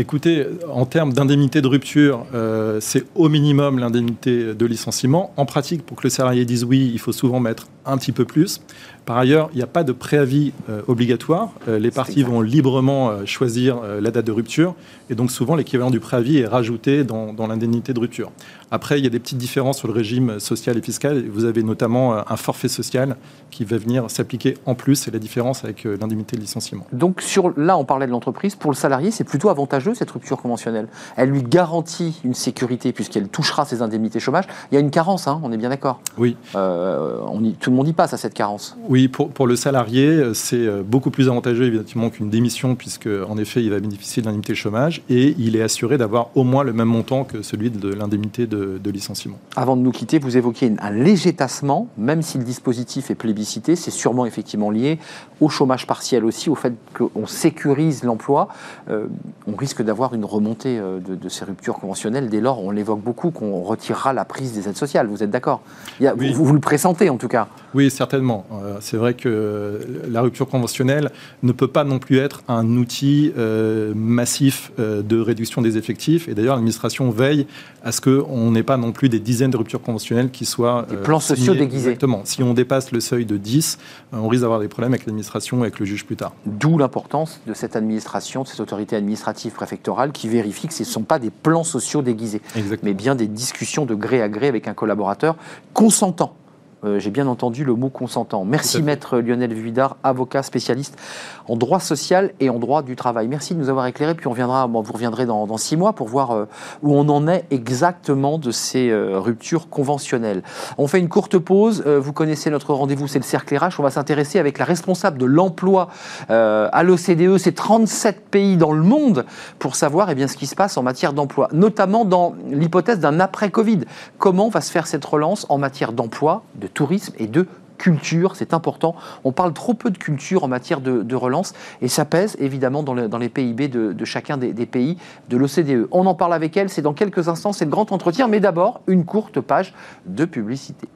Écoutez, 0.00 0.46
en 0.72 0.86
termes 0.86 1.12
d'indemnité 1.12 1.60
de 1.60 1.66
rupture, 1.66 2.24
euh, 2.32 2.78
c'est 2.80 3.04
au 3.14 3.28
minimum 3.28 3.78
l'indemnité 3.78 4.54
de 4.54 4.64
licenciement. 4.64 5.34
En 5.36 5.44
pratique, 5.44 5.84
pour 5.84 5.98
que 5.98 6.04
le 6.04 6.08
salarié 6.08 6.46
dise 6.46 6.64
oui, 6.64 6.90
il 6.90 6.98
faut 6.98 7.12
souvent 7.12 7.38
mettre 7.38 7.68
un 7.84 7.98
petit 7.98 8.10
peu 8.10 8.24
plus. 8.24 8.62
Par 9.06 9.16
ailleurs, 9.16 9.50
il 9.52 9.56
n'y 9.56 9.62
a 9.62 9.66
pas 9.66 9.84
de 9.84 9.92
préavis 9.92 10.52
euh, 10.68 10.82
obligatoire. 10.86 11.50
Euh, 11.68 11.78
les 11.78 11.90
parties 11.90 12.22
vont 12.22 12.40
librement 12.40 13.10
euh, 13.10 13.24
choisir 13.24 13.80
la 14.00 14.10
date 14.10 14.26
de 14.26 14.32
rupture. 14.32 14.74
Et 15.08 15.14
donc 15.14 15.30
souvent, 15.30 15.56
l'équivalent 15.56 15.90
du 15.90 16.00
préavis 16.00 16.38
est 16.38 16.46
rajouté 16.46 17.04
dans, 17.04 17.34
l'indemnité 17.46 17.92
de 17.92 18.00
rupture. 18.00 18.30
Après, 18.70 18.98
il 18.98 19.04
y 19.04 19.06
a 19.06 19.10
des 19.10 19.18
petites 19.18 19.38
différences 19.38 19.78
sur 19.78 19.88
le 19.88 19.94
régime 19.94 20.38
social 20.38 20.78
et 20.78 20.82
fiscal. 20.82 21.24
Vous 21.28 21.44
avez 21.44 21.64
notamment 21.64 22.14
un 22.30 22.36
forfait 22.36 22.68
social 22.68 23.16
qui 23.50 23.64
va 23.64 23.78
venir 23.78 24.08
s'appliquer 24.08 24.56
en 24.66 24.76
plus. 24.76 24.94
C'est 24.94 25.10
la 25.10 25.18
différence 25.18 25.64
avec 25.64 25.82
l'indemnité 25.82 26.36
de 26.36 26.40
licenciement. 26.40 26.86
Donc 26.92 27.20
sur, 27.20 27.52
là, 27.58 27.76
on 27.76 27.84
parlait 27.84 28.06
de 28.06 28.12
l'entreprise. 28.12 28.54
Pour 28.54 28.70
le 28.70 28.76
salarié, 28.76 29.10
c'est 29.10 29.24
plutôt 29.24 29.48
avantageux 29.48 29.94
cette 29.94 30.10
rupture 30.12 30.40
conventionnelle? 30.40 30.86
Elle 31.16 31.30
lui 31.30 31.42
garantit 31.42 32.20
une 32.22 32.34
sécurité 32.34 32.92
puisqu'elle 32.92 33.28
touchera 33.28 33.64
ses 33.64 33.82
indemnités 33.82 34.20
chômage? 34.20 34.44
Il 34.70 34.76
y 34.76 34.78
a 34.78 34.80
une 34.80 34.92
carence, 34.92 35.26
hein, 35.26 35.40
on 35.42 35.50
est 35.50 35.56
bien 35.56 35.70
d'accord? 35.70 36.00
Oui. 36.16 36.36
on 36.54 37.42
y, 37.42 37.54
tout 37.54 37.70
le 37.70 37.76
monde 37.76 37.88
y 37.88 37.92
passe 37.92 38.12
à 38.12 38.16
cette 38.16 38.34
carence. 38.34 38.76
Oui, 38.90 39.06
pour, 39.06 39.30
pour 39.30 39.46
le 39.46 39.54
salarié, 39.54 40.34
c'est 40.34 40.66
euh, 40.66 40.82
beaucoup 40.84 41.12
plus 41.12 41.28
avantageux 41.28 41.66
évidemment 41.66 42.10
qu'une 42.10 42.28
démission, 42.28 42.74
puisque 42.74 43.06
en 43.06 43.38
effet, 43.38 43.62
il 43.62 43.70
va 43.70 43.78
bénéficier 43.78 44.20
de 44.20 44.26
l'indemnité 44.26 44.56
chômage 44.56 45.00
et 45.08 45.36
il 45.38 45.54
est 45.54 45.62
assuré 45.62 45.96
d'avoir 45.96 46.30
au 46.34 46.42
moins 46.42 46.64
le 46.64 46.72
même 46.72 46.88
montant 46.88 47.22
que 47.22 47.40
celui 47.42 47.70
de 47.70 47.88
l'indemnité 47.88 48.48
de, 48.48 48.90
licenciement. 48.90 49.38
Avant 49.54 49.76
de 49.76 49.82
nous 49.82 49.92
quitter, 49.92 50.18
vous 50.18 50.36
évoquiez 50.36 50.72
un 50.80 50.90
léger 50.90 51.32
tassement, 51.32 51.86
même 51.96 52.22
si 52.22 52.36
le 52.36 52.42
dispositif 52.42 53.12
est 53.12 53.14
plébiscité, 53.14 53.76
c'est 53.76 53.92
sûrement 53.92 54.26
effectivement 54.26 54.72
lié 54.72 54.98
au 55.40 55.48
chômage 55.48 55.86
partiel 55.86 56.24
aussi, 56.24 56.50
au 56.50 56.56
fait 56.56 56.74
qu'on 56.92 57.28
sécurise 57.28 58.02
l'emploi. 58.02 58.48
Euh, 58.88 59.06
on 59.46 59.54
risque 59.54 59.82
d'avoir 59.82 60.14
une 60.14 60.24
remontée 60.24 60.80
euh, 60.80 60.98
de, 60.98 61.28
ces 61.28 61.44
ruptures 61.44 61.78
conventionnelles. 61.78 62.28
Dès 62.28 62.40
lors, 62.40 62.60
on 62.60 62.72
l'évoque 62.72 63.00
beaucoup, 63.00 63.30
qu'on 63.30 63.62
retirera 63.62 64.12
la 64.12 64.24
prise 64.24 64.52
des 64.52 64.68
aides 64.68 64.76
sociales. 64.76 65.06
Vous 65.06 65.22
êtes 65.22 65.30
d'accord? 65.30 65.60
Vous, 66.00 66.44
vous, 66.44 66.54
le 66.54 66.60
pressentez 66.60 67.08
en 67.08 67.18
tout 67.18 67.28
cas? 67.28 67.46
Oui, 67.72 67.88
certainement 67.88 68.44
c'est 68.80 68.96
vrai 68.96 69.14
que 69.14 69.80
la 70.08 70.20
rupture 70.20 70.48
conventionnelle 70.48 71.10
ne 71.42 71.52
peut 71.52 71.68
pas 71.68 71.84
non 71.84 71.98
plus 71.98 72.18
être 72.18 72.42
un 72.48 72.76
outil 72.76 73.32
euh, 73.38 73.92
massif 73.94 74.72
euh, 74.78 75.02
de 75.02 75.18
réduction 75.20 75.62
des 75.62 75.76
effectifs. 75.76 76.28
Et 76.28 76.34
d'ailleurs, 76.34 76.54
l'administration 76.54 77.10
veille 77.10 77.46
à 77.82 77.92
ce 77.92 78.00
qu'on 78.00 78.50
n'ait 78.50 78.62
pas 78.62 78.76
non 78.76 78.92
plus 78.92 79.08
des 79.08 79.20
dizaines 79.20 79.50
de 79.50 79.56
ruptures 79.56 79.82
conventionnelles 79.82 80.30
qui 80.30 80.44
soient... 80.44 80.86
Des 80.88 80.96
plans 80.96 81.18
euh, 81.18 81.20
sociaux 81.20 81.54
déguisés. 81.54 81.90
Exactement. 81.90 82.22
Si 82.24 82.42
on 82.42 82.54
dépasse 82.54 82.92
le 82.92 83.00
seuil 83.00 83.24
de 83.24 83.36
10, 83.36 83.78
on 84.12 84.28
risque 84.28 84.42
d'avoir 84.42 84.60
des 84.60 84.68
problèmes 84.68 84.92
avec 84.92 85.06
l'administration 85.06 85.58
et 85.58 85.62
avec 85.62 85.78
le 85.78 85.86
juge 85.86 86.04
plus 86.04 86.16
tard. 86.16 86.32
D'où 86.46 86.78
l'importance 86.78 87.40
de 87.46 87.54
cette 87.54 87.76
administration, 87.76 88.42
de 88.42 88.48
cette 88.48 88.60
autorité 88.60 88.96
administrative 88.96 89.52
préfectorale 89.52 90.12
qui 90.12 90.28
vérifie 90.28 90.68
que 90.68 90.74
ce 90.74 90.82
ne 90.82 90.88
sont 90.88 91.02
pas 91.02 91.18
des 91.18 91.30
plans 91.30 91.64
sociaux 91.64 92.02
déguisés, 92.02 92.42
mais 92.82 92.94
bien 92.94 93.14
des 93.14 93.28
discussions 93.28 93.86
de 93.86 93.94
gré 93.94 94.22
à 94.22 94.28
gré 94.28 94.48
avec 94.48 94.68
un 94.68 94.74
collaborateur 94.74 95.36
consentant 95.72 96.36
euh, 96.84 96.98
j'ai 96.98 97.10
bien 97.10 97.26
entendu 97.26 97.64
le 97.64 97.74
mot 97.74 97.90
consentant. 97.90 98.44
Merci 98.44 98.82
maître 98.82 99.18
Lionel 99.18 99.52
Vuidard, 99.52 99.96
avocat 100.02 100.42
spécialiste 100.42 100.98
en 101.46 101.56
droit 101.56 101.80
social 101.80 102.32
et 102.40 102.48
en 102.48 102.58
droit 102.58 102.82
du 102.82 102.96
travail. 102.96 103.28
Merci 103.28 103.54
de 103.54 103.60
nous 103.60 103.68
avoir 103.68 103.86
éclairé, 103.86 104.14
puis 104.14 104.26
on 104.28 104.32
viendra, 104.32 104.66
bon, 104.66 104.80
vous 104.80 104.92
reviendrez 104.92 105.26
dans, 105.26 105.56
six 105.56 105.76
mois 105.76 105.92
pour 105.92 106.08
voir 106.08 106.30
euh, 106.30 106.44
où 106.82 106.94
on 106.94 107.08
en 107.08 107.28
est 107.28 107.44
exactement 107.50 108.38
de 108.38 108.50
ces 108.50 108.88
euh, 108.90 109.18
ruptures 109.18 109.68
conventionnelles. 109.68 110.42
On 110.78 110.86
fait 110.86 111.00
une 111.00 111.08
courte 111.08 111.38
pause, 111.38 111.82
vous 111.84 112.12
connaissez 112.12 112.50
notre 112.50 112.72
rendez-vous, 112.72 113.08
c'est 113.08 113.18
le 113.18 113.24
cercle 113.24 113.56
RH, 113.56 113.78
on 113.78 113.82
va 113.82 113.90
s'intéresser 113.90 114.38
avec 114.38 114.58
la 114.58 114.64
responsable 114.64 115.18
de 115.18 115.26
l'emploi 115.26 115.88
à 116.28 116.82
l'OCDE, 116.82 117.36
c'est 117.38 117.54
37 117.54 118.28
pays 118.30 118.56
dans 118.56 118.72
le 118.72 118.82
monde, 118.82 119.26
pour 119.58 119.76
savoir 119.76 120.10
eh 120.10 120.14
bien, 120.14 120.28
ce 120.28 120.36
qui 120.36 120.46
se 120.46 120.54
passe 120.54 120.76
en 120.76 120.82
matière 120.82 121.12
d'emploi, 121.12 121.48
notamment 121.52 122.04
dans 122.04 122.34
l'hypothèse 122.50 123.00
d'un 123.00 123.20
après-Covid. 123.20 123.80
Comment 124.18 124.48
va 124.48 124.60
se 124.60 124.70
faire 124.70 124.86
cette 124.86 125.04
relance 125.04 125.46
en 125.48 125.58
matière 125.58 125.92
d'emploi, 125.92 126.44
de 126.54 126.69
tourisme 126.74 127.14
et 127.18 127.26
de 127.26 127.46
culture, 127.80 128.36
c'est 128.36 128.52
important. 128.52 128.94
On 129.24 129.32
parle 129.32 129.54
trop 129.54 129.72
peu 129.72 129.90
de 129.90 129.96
culture 129.96 130.44
en 130.44 130.48
matière 130.48 130.80
de, 130.80 131.14
relance 131.14 131.54
et 131.82 131.88
ça 131.88 132.04
pèse 132.04 132.36
évidemment 132.38 132.82
dans, 132.82 133.18
les 133.18 133.28
PIB 133.28 133.68
de, 133.68 134.04
chacun 134.04 134.36
des, 134.36 134.52
des, 134.52 134.66
pays 134.66 134.98
de 135.28 135.36
l'OCDE. 135.36 135.88
On 135.90 136.06
en 136.06 136.14
parle 136.14 136.34
avec 136.34 136.56
elle, 136.56 136.68
c'est 136.68 136.82
dans 136.82 136.92
quelques 136.92 137.28
instants, 137.28 137.52
c'est 137.52 137.64
le 137.64 137.70
grand 137.70 137.90
entretien, 137.90 138.28
mais 138.28 138.40
d'abord 138.40 138.82
une 138.86 139.04
courte 139.04 139.40
page 139.40 139.72
de 140.06 140.24
publicité. 140.24 140.88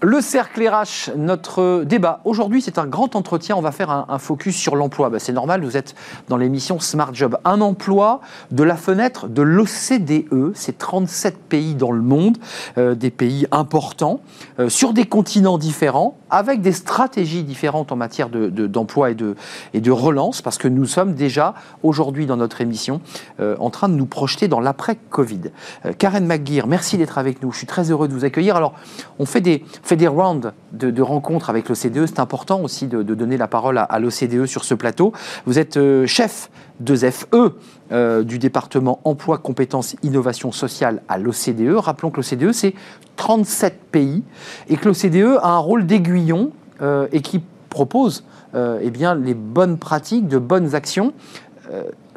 Le 0.00 0.20
cercle 0.20 0.64
RH, 0.64 1.16
notre 1.16 1.82
débat. 1.82 2.20
Aujourd'hui, 2.24 2.62
c'est 2.62 2.78
un 2.78 2.86
grand 2.86 3.16
entretien. 3.16 3.56
On 3.56 3.60
va 3.60 3.72
faire 3.72 3.90
un, 3.90 4.18
focus 4.18 4.54
sur 4.54 4.76
l'emploi. 4.76 5.10
Ben, 5.10 5.18
c'est 5.18 5.32
normal, 5.32 5.64
vous 5.64 5.76
êtes 5.76 5.96
dans 6.28 6.36
l'émission 6.36 6.78
Smart 6.78 7.12
Job. 7.12 7.36
Un 7.44 7.60
emploi 7.60 8.20
de 8.52 8.62
la 8.62 8.76
fenêtre 8.76 9.26
de 9.26 9.42
l'OCDE. 9.42 10.52
C'est 10.54 10.78
37 10.78 11.36
pays 11.36 11.74
dans 11.74 11.90
le 11.90 12.00
monde, 12.00 12.38
euh, 12.78 12.94
des 12.94 13.10
pays 13.10 13.48
importants, 13.50 14.20
euh, 14.60 14.68
sur 14.68 14.92
des 14.92 15.04
continents 15.04 15.58
différents, 15.58 16.16
avec 16.30 16.60
des 16.60 16.72
stratégies 16.72 17.42
différentes 17.42 17.90
en 17.90 17.96
matière 17.96 18.28
d'emploi 18.28 19.08
de, 19.08 19.12
et, 19.12 19.14
de, 19.16 19.36
et 19.74 19.80
de 19.80 19.90
relance, 19.90 20.42
parce 20.42 20.58
que 20.58 20.68
nous 20.68 20.86
sommes 20.86 21.14
déjà 21.14 21.54
aujourd'hui 21.82 22.26
dans 22.26 22.36
notre 22.36 22.60
émission 22.60 23.00
euh, 23.40 23.56
en 23.58 23.70
train 23.70 23.88
de 23.88 23.94
nous 23.94 24.06
projeter 24.06 24.46
dans 24.46 24.60
l'après-Covid. 24.60 25.50
Karen 25.98 26.24
McGear, 26.24 26.68
merci 26.68 26.98
d'être 26.98 27.18
avec 27.18 27.42
nous. 27.42 27.50
Je 27.50 27.58
suis 27.58 27.66
très 27.66 27.90
heureux 27.90 28.06
de 28.06 28.14
vous 28.14 28.24
accueillir. 28.24 28.54
Alors, 28.54 28.74
on 29.18 29.26
fait 29.26 29.40
des 29.40 29.64
fait 29.88 29.96
des 29.96 30.06
rounds 30.06 30.52
de, 30.72 31.02
rencontres 31.02 31.48
avec 31.48 31.68
l'OCDE. 31.68 32.06
C'est 32.06 32.20
important 32.20 32.60
aussi 32.60 32.86
de, 32.86 33.02
donner 33.02 33.38
la 33.38 33.48
parole 33.48 33.78
à, 33.78 33.98
l'OCDE 33.98 34.44
sur 34.44 34.64
ce 34.64 34.74
plateau. 34.74 35.12
Vous 35.46 35.58
êtes 35.58 35.78
euh, 35.78 36.06
chef 36.06 36.50
de 36.80 36.94
FE 36.94 37.54
euh, 37.90 38.22
du 38.22 38.38
département 38.38 39.00
Emploi, 39.04 39.38
Compétences, 39.38 39.96
Innovation 40.02 40.52
Sociale 40.52 41.02
à 41.08 41.16
l'OCDE. 41.16 41.74
Rappelons 41.76 42.10
que 42.10 42.20
l'OCDE, 42.20 42.52
c'est 42.52 42.74
37 43.16 43.80
pays 43.90 44.22
et 44.68 44.76
que 44.76 44.88
l'OCDE 44.88 45.38
a 45.42 45.52
un 45.52 45.58
rôle 45.58 45.86
d'aiguillon 45.86 46.50
euh, 46.82 47.08
et 47.10 47.22
qui 47.22 47.42
propose 47.70 48.24
eh 48.54 48.90
bien, 48.90 49.14
les 49.14 49.34
bonnes 49.34 49.78
pratiques, 49.78 50.26
de 50.26 50.38
bonnes 50.38 50.74
actions. 50.74 51.12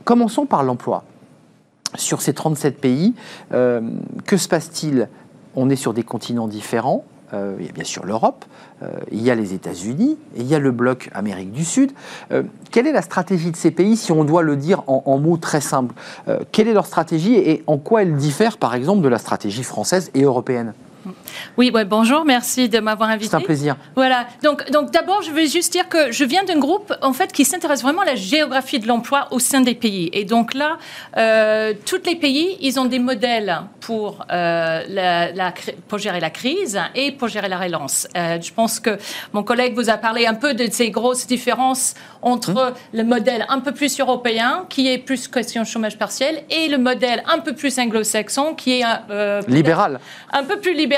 commençons 0.06 0.46
par 0.48 0.64
l'emploi. 0.64 1.04
Sur 1.96 2.22
ces 2.22 2.34
37 2.34 2.80
pays, 2.80 3.14
que 3.52 4.38
se 4.38 4.48
passe-t-il? 4.48 5.10
On 5.56 5.70
est 5.70 5.76
sur 5.76 5.94
des 5.94 6.04
continents 6.04 6.48
différents. 6.48 7.04
Euh, 7.34 7.56
il 7.60 7.66
y 7.66 7.70
a 7.70 7.72
bien 7.72 7.84
sûr 7.84 8.06
l'Europe, 8.06 8.46
euh, 8.84 8.88
il 9.12 9.22
y 9.22 9.32
a 9.32 9.36
les 9.36 9.54
États-Unis, 9.54 10.18
il 10.36 10.48
y 10.48 10.56
a 10.56 10.60
le 10.60 10.72
bloc 10.72 11.10
Amérique 11.14 11.52
du 11.52 11.64
Sud. 11.64 11.92
Euh, 12.32 12.44
quelle 12.72 12.88
est 12.88 12.92
la 12.92 13.02
stratégie 13.02 13.52
de 13.52 13.56
ces 13.56 13.72
pays, 13.72 13.96
si 13.96 14.12
on 14.12 14.24
doit 14.24 14.44
le 14.44 14.56
dire 14.56 14.84
en, 14.88 15.18
mots 15.18 15.38
très 15.38 15.62
simples? 15.62 15.94
Quelle 16.52 16.68
est 16.68 16.74
leur 16.74 16.86
stratégie 16.86 17.36
et 17.36 17.64
en 17.68 17.78
quoi 17.78 18.02
elle 18.02 18.16
diffère, 18.16 18.58
par 18.58 18.76
exemple, 18.76 19.02
de 19.02 19.10
la 19.10 19.18
stratégie 19.18 19.64
française 19.64 20.10
et 20.14 20.24
européenne? 20.24 20.74
Oui, 21.58 21.72
bonjour, 21.86 22.26
merci 22.26 22.70
de 22.70 22.80
m'avoir 22.80 23.10
invité. 23.10 23.32
C'est 23.32 23.36
un 23.38 23.42
plaisir. 23.42 23.76
Voilà, 23.96 24.28
donc, 24.44 24.70
donc 24.72 24.92
d'abord, 24.92 25.22
je 25.22 25.32
vais 25.32 25.48
juste 25.48 25.72
dire 25.72 25.90
que 25.90 26.12
je 26.12 26.24
viens 26.24 26.44
d'un 26.44 26.60
groupe 26.60 26.94
en 27.02 27.14
fait 27.14 27.32
qui 27.32 27.46
s'intéresse 27.46 27.82
vraiment 27.82 28.02
à 28.02 28.06
la 28.06 28.16
géographie 28.16 28.80
de 28.80 28.88
l'emploi 28.88 29.28
au 29.32 29.40
sein 29.40 29.62
des 29.62 29.76
pays. 29.76 30.10
Et 30.14 30.26
donc 30.26 30.54
là, 30.54 30.78
euh, 31.18 31.74
tous 31.86 32.02
les 32.06 32.16
pays, 32.16 32.58
ils 32.62 32.80
ont 32.80 32.86
des 32.86 33.00
modèles 33.00 33.62
pour, 33.80 34.26
euh, 34.32 34.84
la, 34.88 35.54
pour 35.88 35.98
gérer 35.98 36.20
la 36.20 36.30
crise 36.30 36.80
et 36.96 37.12
pour 37.12 37.28
gérer 37.28 37.50
la 37.50 37.58
relance. 37.58 38.08
Euh, 38.16 38.40
je 38.42 38.54
pense 38.54 38.80
que 38.80 38.98
mon 39.34 39.44
collègue 39.44 39.76
vous 39.76 39.90
a 39.90 39.98
parlé 39.98 40.28
un 40.28 40.36
peu 40.36 40.54
de 40.54 40.68
ces 40.72 40.92
grosses 40.92 41.28
différences 41.28 41.96
entre 42.22 42.52
hum. 42.52 42.74
le 42.94 43.04
modèle 43.04 43.46
un 43.50 43.60
peu 43.60 43.72
plus 43.72 44.00
européen, 44.00 44.66
qui 44.70 44.88
est 44.88 45.00
plus 45.00 45.28
question 45.28 45.64
chômage 45.64 45.98
partiel, 45.98 46.44
et 46.50 46.68
le 46.68 46.78
modèle 46.78 47.24
un 47.28 47.40
peu 47.40 47.54
plus 47.54 47.78
anglo-saxon, 47.80 48.54
qui 48.54 48.80
est 48.80 48.86
libéral. 49.48 50.00
Un 50.32 50.44
peu 50.44 50.60
plus 50.60 50.74
libéral 50.74 50.91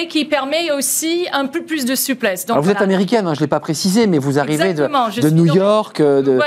et 0.00 0.08
qui 0.08 0.24
permet 0.24 0.70
aussi 0.70 1.26
un 1.32 1.46
peu 1.46 1.62
plus 1.62 1.84
de 1.84 1.94
souplesse. 1.94 2.46
Donc, 2.46 2.58
vous 2.58 2.70
êtes 2.70 2.80
américaine, 2.80 3.26
hein, 3.26 3.34
je 3.34 3.40
ne 3.40 3.44
l'ai 3.44 3.48
pas 3.48 3.60
précisé, 3.60 4.06
mais 4.06 4.18
vous 4.18 4.38
arrivez 4.38 4.74
de, 4.74 4.86
de 5.20 5.30
New 5.30 5.46
York. 5.46 6.00
Euh, 6.00 6.22
de... 6.22 6.38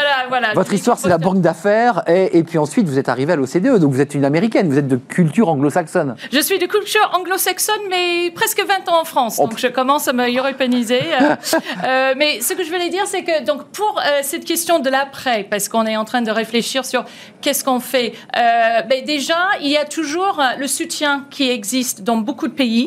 Votre 0.55 0.73
histoire, 0.73 0.97
c'est 0.97 1.09
la 1.09 1.17
banque 1.17 1.41
d'affaires, 1.41 2.03
et, 2.07 2.37
et, 2.37 2.43
puis 2.43 2.57
ensuite, 2.57 2.87
vous 2.87 2.99
êtes 2.99 3.09
arrivée 3.09 3.33
à 3.33 3.35
l'OCDE, 3.35 3.79
donc 3.79 3.91
vous 3.91 4.01
êtes 4.01 4.15
une 4.15 4.25
américaine, 4.25 4.69
vous 4.69 4.77
êtes 4.77 4.87
de 4.87 4.97
culture 4.97 5.49
anglo-saxonne. 5.49 6.15
Je 6.31 6.39
suis 6.39 6.59
de 6.59 6.65
culture 6.65 7.11
anglo-saxonne, 7.13 7.75
mais 7.89 8.31
presque 8.31 8.63
20 8.65 8.91
ans 8.91 9.01
en 9.01 9.05
France, 9.05 9.37
donc 9.37 9.57
je 9.57 9.67
commence 9.67 10.07
à 10.07 10.13
me 10.13 10.27
européaniser. 10.37 11.01
Euh, 11.01 11.35
euh, 11.85 12.13
mais 12.17 12.41
ce 12.41 12.53
que 12.53 12.63
je 12.63 12.69
voulais 12.71 12.89
dire, 12.89 13.03
c'est 13.05 13.23
que 13.23 13.43
donc, 13.45 13.65
pour 13.65 14.01
cette 14.21 14.45
question 14.45 14.79
de 14.79 14.89
l'après, 14.89 15.45
parce 15.49 15.69
qu'on 15.69 15.85
est 15.85 15.97
en 15.97 16.05
train 16.05 16.21
de 16.21 16.31
réfléchir 16.31 16.85
sur 16.85 17.05
qu'est-ce 17.41 17.63
qu'on 17.63 17.79
fait, 17.79 18.13
ben 18.33 19.03
déjà, 19.05 19.49
il 19.61 19.69
y 19.69 19.77
a 19.77 19.85
toujours 19.85 20.41
le 20.57 20.67
soutien 20.67 21.25
qui 21.29 21.49
existe 21.49 22.03
dans 22.03 22.17
beaucoup 22.17 22.47
de 22.47 22.53
pays 22.53 22.86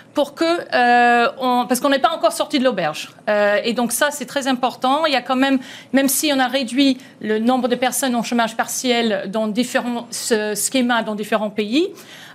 pour 0.13 0.33
que, 0.35 0.43
euh, 0.43 1.27
parce 1.67 1.79
qu'on 1.79 1.89
n'est 1.89 1.99
pas 1.99 2.11
encore 2.11 2.31
sorti 2.31 2.59
de 2.59 2.63
l'auberge. 2.63 3.11
Euh, 3.29 3.57
et 3.63 3.73
donc 3.73 3.91
ça, 3.91 4.11
c'est 4.11 4.25
très 4.25 4.47
important. 4.47 5.05
Il 5.05 5.13
y 5.13 5.15
a 5.15 5.21
quand 5.21 5.35
même, 5.35 5.59
même 5.93 6.07
si 6.07 6.31
on 6.35 6.39
a 6.39 6.47
réduit 6.47 6.97
le 7.21 7.39
nombre 7.39 7.67
de 7.67 7.75
personnes 7.75 8.15
en 8.15 8.23
chômage 8.23 8.57
partiel 8.57 9.29
dans 9.29 9.47
différents 9.47 10.07
schémas 10.11 11.03
dans 11.03 11.15
différents 11.15 11.49
pays, 11.49 11.89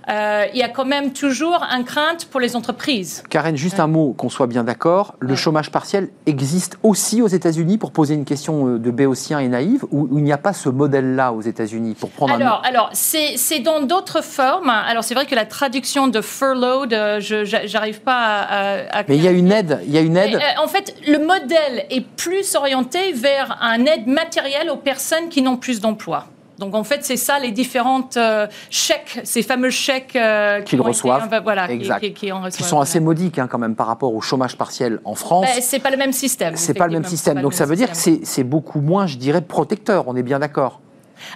euh, 0.09 0.45
il 0.53 0.59
y 0.59 0.63
a 0.63 0.69
quand 0.69 0.85
même 0.85 1.11
toujours 1.11 1.65
une 1.69 1.83
crainte 1.83 2.25
pour 2.25 2.39
les 2.39 2.55
entreprises. 2.55 3.23
Karen, 3.29 3.57
juste 3.57 3.79
un 3.79 3.87
mot, 3.87 4.13
qu'on 4.13 4.29
soit 4.29 4.47
bien 4.47 4.63
d'accord. 4.63 5.15
Le 5.19 5.35
chômage 5.35 5.69
partiel 5.69 6.09
existe 6.25 6.77
aussi 6.81 7.21
aux 7.21 7.27
États-Unis 7.27 7.77
pour 7.77 7.91
poser 7.91 8.13
une 8.13 8.23
question 8.23 8.77
de 8.77 8.91
béotien 8.91 9.39
et 9.39 9.49
naïve, 9.49 9.83
ou 9.91 10.07
il 10.17 10.23
n'y 10.23 10.31
a 10.31 10.37
pas 10.37 10.53
ce 10.53 10.69
modèle-là 10.69 11.33
aux 11.33 11.41
États-Unis 11.41 11.95
pour 11.99 12.09
prendre 12.09 12.33
Alors, 12.33 12.61
un... 12.63 12.69
alors 12.69 12.89
c'est 12.93 13.59
dans 13.59 13.81
d'autres 13.81 14.23
formes. 14.23 14.69
Alors, 14.69 15.03
c'est 15.03 15.13
vrai 15.13 15.25
que 15.25 15.35
la 15.35 15.45
traduction 15.45 16.07
de 16.07 16.21
furloughed, 16.21 16.93
euh, 16.93 17.19
je 17.67 17.73
n'arrive 17.73 18.01
pas 18.01 18.41
à, 18.41 19.03
Mais 19.07 19.17
il 19.17 19.23
y 19.23 19.27
a 19.27 19.31
une 19.31 19.51
aide. 19.51 19.79
Il 19.85 19.91
y 19.91 19.97
a 19.97 20.01
une 20.01 20.17
aide. 20.17 20.39
en 20.61 20.67
fait, 20.67 20.95
le 21.07 21.19
modèle 21.19 21.85
est 21.89 22.05
plus 22.05 22.55
orienté 22.55 23.11
vers 23.11 23.57
un 23.61 23.85
aide 23.85 24.07
matérielle 24.07 24.69
aux 24.69 24.77
personnes 24.77 25.29
qui 25.29 25.41
n'ont 25.41 25.57
plus 25.57 25.81
d'emploi. 25.81 26.27
Donc 26.59 26.73
en 26.73 26.83
fait, 26.83 27.05
c'est 27.05 27.17
ça 27.17 27.39
les 27.39 27.51
différentes 27.51 28.17
euh, 28.17 28.47
chèques, 28.69 29.19
ces 29.23 29.43
fameux 29.43 29.69
chèques 29.69 30.15
euh, 30.15 30.61
qu'ils 30.61 30.81
reçoivent, 30.81 31.29
voilà, 31.43 31.67
Qui, 31.67 32.13
qui, 32.13 32.31
sont 32.63 32.79
assez 32.79 32.99
modiques 32.99 33.37
hein, 33.37 33.47
quand 33.47 33.59
même 33.59 33.75
par 33.75 33.87
rapport 33.87 34.13
au 34.13 34.21
chômage 34.21 34.57
partiel 34.57 34.99
en 35.05 35.13
France. 35.13 35.45
Ben, 35.45 35.61
c'est 35.61 35.79
pas 35.79 35.91
le 35.91 35.97
même 35.97 36.13
système. 36.13 36.55
C'est 36.55 36.73
pas 36.73 36.87
le 36.87 36.93
même 36.93 37.05
système. 37.05 37.41
Donc 37.41 37.53
ça 37.53 37.65
veut 37.65 37.75
dire 37.75 37.91
que 37.91 37.97
c'est 37.97 38.43
beaucoup 38.43 38.81
moins, 38.81 39.05
je 39.07 39.17
dirais, 39.17 39.41
protecteur. 39.41 40.07
On 40.07 40.15
est 40.15 40.23
bien 40.23 40.39
d'accord. 40.39 40.81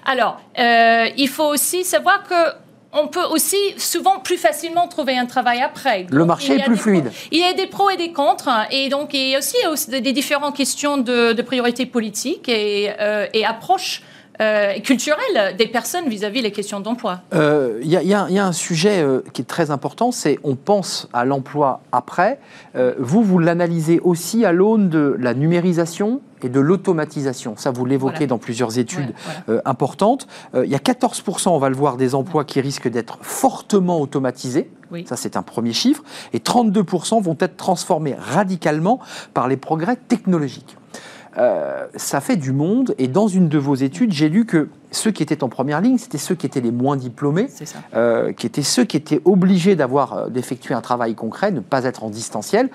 Alors, 0.05 0.39
euh, 0.59 1.07
il 1.17 1.27
faut 1.27 1.47
aussi 1.47 1.83
savoir 1.83 2.23
que 2.23 2.70
on 2.93 3.07
peut 3.07 3.23
aussi 3.31 3.57
souvent 3.77 4.19
plus 4.19 4.37
facilement 4.37 4.87
trouver 4.87 5.17
un 5.17 5.25
travail 5.25 5.61
après. 5.61 6.07
le 6.09 6.25
marché 6.25 6.55
est 6.55 6.63
plus 6.63 6.77
fluide. 6.77 7.11
il 7.31 7.39
y 7.39 7.43
a 7.43 7.53
des 7.53 7.67
pros 7.67 7.89
et 7.89 7.97
des 7.97 8.11
contre, 8.11 8.49
et 8.71 8.89
donc 8.89 9.13
il 9.13 9.29
y 9.29 9.35
a 9.35 9.39
aussi, 9.39 9.55
des 9.89 10.13
différentes 10.13 10.55
questions 10.55 10.97
de, 10.97 11.33
de 11.33 11.41
priorité 11.41 11.85
politique 11.85 12.49
et, 12.49 12.91
euh, 12.99 13.27
et 13.33 13.45
approche 13.45 14.01
euh, 14.39 14.79
culturelle 14.79 15.55
des 15.57 15.67
personnes 15.67 16.07
vis-à-vis 16.07 16.41
des 16.41 16.51
questions 16.51 16.79
d'emploi. 16.79 17.21
Il 17.31 17.37
euh, 17.37 17.79
y, 17.83 17.89
y, 17.89 18.13
a 18.13 18.45
un 18.45 18.51
sujet 18.51 19.01
euh, 19.01 19.21
qui 19.33 19.41
est 19.41 19.45
très 19.45 19.71
important, 19.71 20.11
c'est 20.11 20.39
on 20.43 20.55
pense 20.55 21.09
à 21.13 21.25
l'emploi 21.25 21.81
après. 21.91 22.39
vous, 22.97 23.23
vous 23.23 23.39
l'analysez 23.39 23.99
aussi 23.99 24.45
à 24.45 24.51
l'aune 24.51 24.89
de 24.89 25.15
la 25.19 25.33
numérisation 25.33 26.21
et 26.43 26.49
de 26.49 26.59
l'automatisation. 26.59 27.55
Ça, 27.57 27.71
vous 27.71 27.85
l'évoquez 27.85 28.25
dans 28.25 28.39
plusieurs 28.39 28.79
études 28.79 29.13
importantes. 29.65 30.27
Il 30.55 30.69
y 30.69 30.75
a 30.75 30.79
14%, 30.79 31.49
on 31.49 31.59
va 31.59 31.69
le 31.69 31.75
voir, 31.75 31.97
des 31.97 32.15
emplois 32.15 32.45
qui 32.45 32.61
risquent 32.61 32.89
d'être 32.89 33.19
fortement 33.21 34.01
automatisés. 34.01 34.71
Ça, 35.05 35.17
c'est 35.17 35.37
un 35.37 35.43
premier 35.43 35.73
chiffre. 35.73 36.03
Et 36.33 36.39
32% 36.39 37.21
vont 37.21 37.37
être 37.39 37.57
transformés 37.57 38.15
radicalement 38.17 38.99
par 39.33 39.47
les 39.47 39.57
progrès 39.57 39.97
technologiques. 39.97 40.77
Euh, 41.37 41.87
ça 41.95 42.21
fait 42.21 42.35
du 42.35 42.51
monde. 42.51 42.95
Et 42.97 43.07
dans 43.07 43.27
une 43.27 43.47
de 43.47 43.57
vos 43.57 43.75
études, 43.75 44.11
j'ai 44.11 44.29
lu 44.29 44.45
que 44.45 44.69
ceux 44.91 45.11
qui 45.11 45.23
étaient 45.23 45.43
en 45.43 45.49
première 45.49 45.81
ligne, 45.81 45.97
c'était 45.97 46.17
ceux 46.17 46.35
qui 46.35 46.45
étaient 46.45 46.61
les 46.61 46.71
moins 46.71 46.97
diplômés, 46.97 47.47
euh, 47.93 48.33
qui 48.33 48.45
étaient 48.45 48.63
ceux 48.63 48.83
qui 48.83 48.97
étaient 48.97 49.21
obligés 49.25 49.75
d'avoir 49.75 50.13
euh, 50.13 50.29
d'effectuer 50.29 50.73
un 50.73 50.81
travail 50.81 51.15
concret, 51.15 51.51
ne 51.51 51.61
pas 51.61 51.85
être 51.85 52.03
en 52.03 52.09
distanciel. 52.09 52.69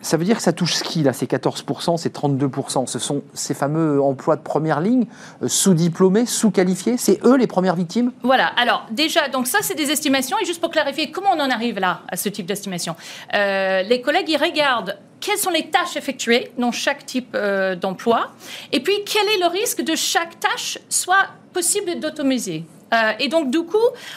Ça 0.00 0.16
veut 0.16 0.24
dire 0.24 0.36
que 0.36 0.42
ça 0.42 0.52
touche 0.52 0.74
ce 0.74 0.84
qui, 0.84 1.02
là, 1.02 1.12
ces 1.12 1.26
14%, 1.26 1.96
ces 1.96 2.10
32% 2.10 2.86
Ce 2.86 2.98
sont 2.98 3.22
ces 3.34 3.54
fameux 3.54 4.00
emplois 4.02 4.36
de 4.36 4.42
première 4.42 4.80
ligne, 4.80 5.06
sous-diplômés, 5.46 6.26
sous-qualifiés? 6.26 6.96
C'est 6.96 7.24
eux 7.24 7.36
les 7.36 7.46
premières 7.46 7.76
victimes? 7.76 8.12
Voilà. 8.22 8.46
Alors, 8.56 8.86
déjà, 8.90 9.28
donc 9.28 9.46
ça, 9.46 9.58
c'est 9.62 9.74
des 9.74 9.90
estimations. 9.90 10.36
Et 10.40 10.44
juste 10.44 10.60
pour 10.60 10.70
clarifier, 10.70 11.10
comment 11.10 11.30
on 11.34 11.40
en 11.40 11.50
arrive 11.50 11.78
là, 11.78 12.02
à 12.08 12.16
ce 12.16 12.28
type 12.28 12.46
d'estimation? 12.46 12.94
Les 13.32 14.00
collègues, 14.02 14.28
ils 14.28 14.36
regardent 14.36 14.96
quelles 15.20 15.38
sont 15.38 15.50
les 15.50 15.68
tâches 15.70 15.96
effectuées 15.96 16.52
dans 16.58 16.72
chaque 16.72 17.04
type 17.06 17.34
euh, 17.34 17.74
d'emploi, 17.74 18.30
et 18.72 18.80
puis 18.80 18.94
quel 19.04 19.26
est 19.26 19.38
le 19.38 19.46
risque 19.46 19.82
de 19.82 19.94
chaque 19.94 20.38
tâche 20.40 20.78
soit 20.88 21.26
possible 21.52 21.98
d'automiser? 22.00 22.64
Euh, 22.94 23.12
et 23.18 23.28
donc, 23.28 23.50
du 23.50 23.62
coup, 23.62 23.76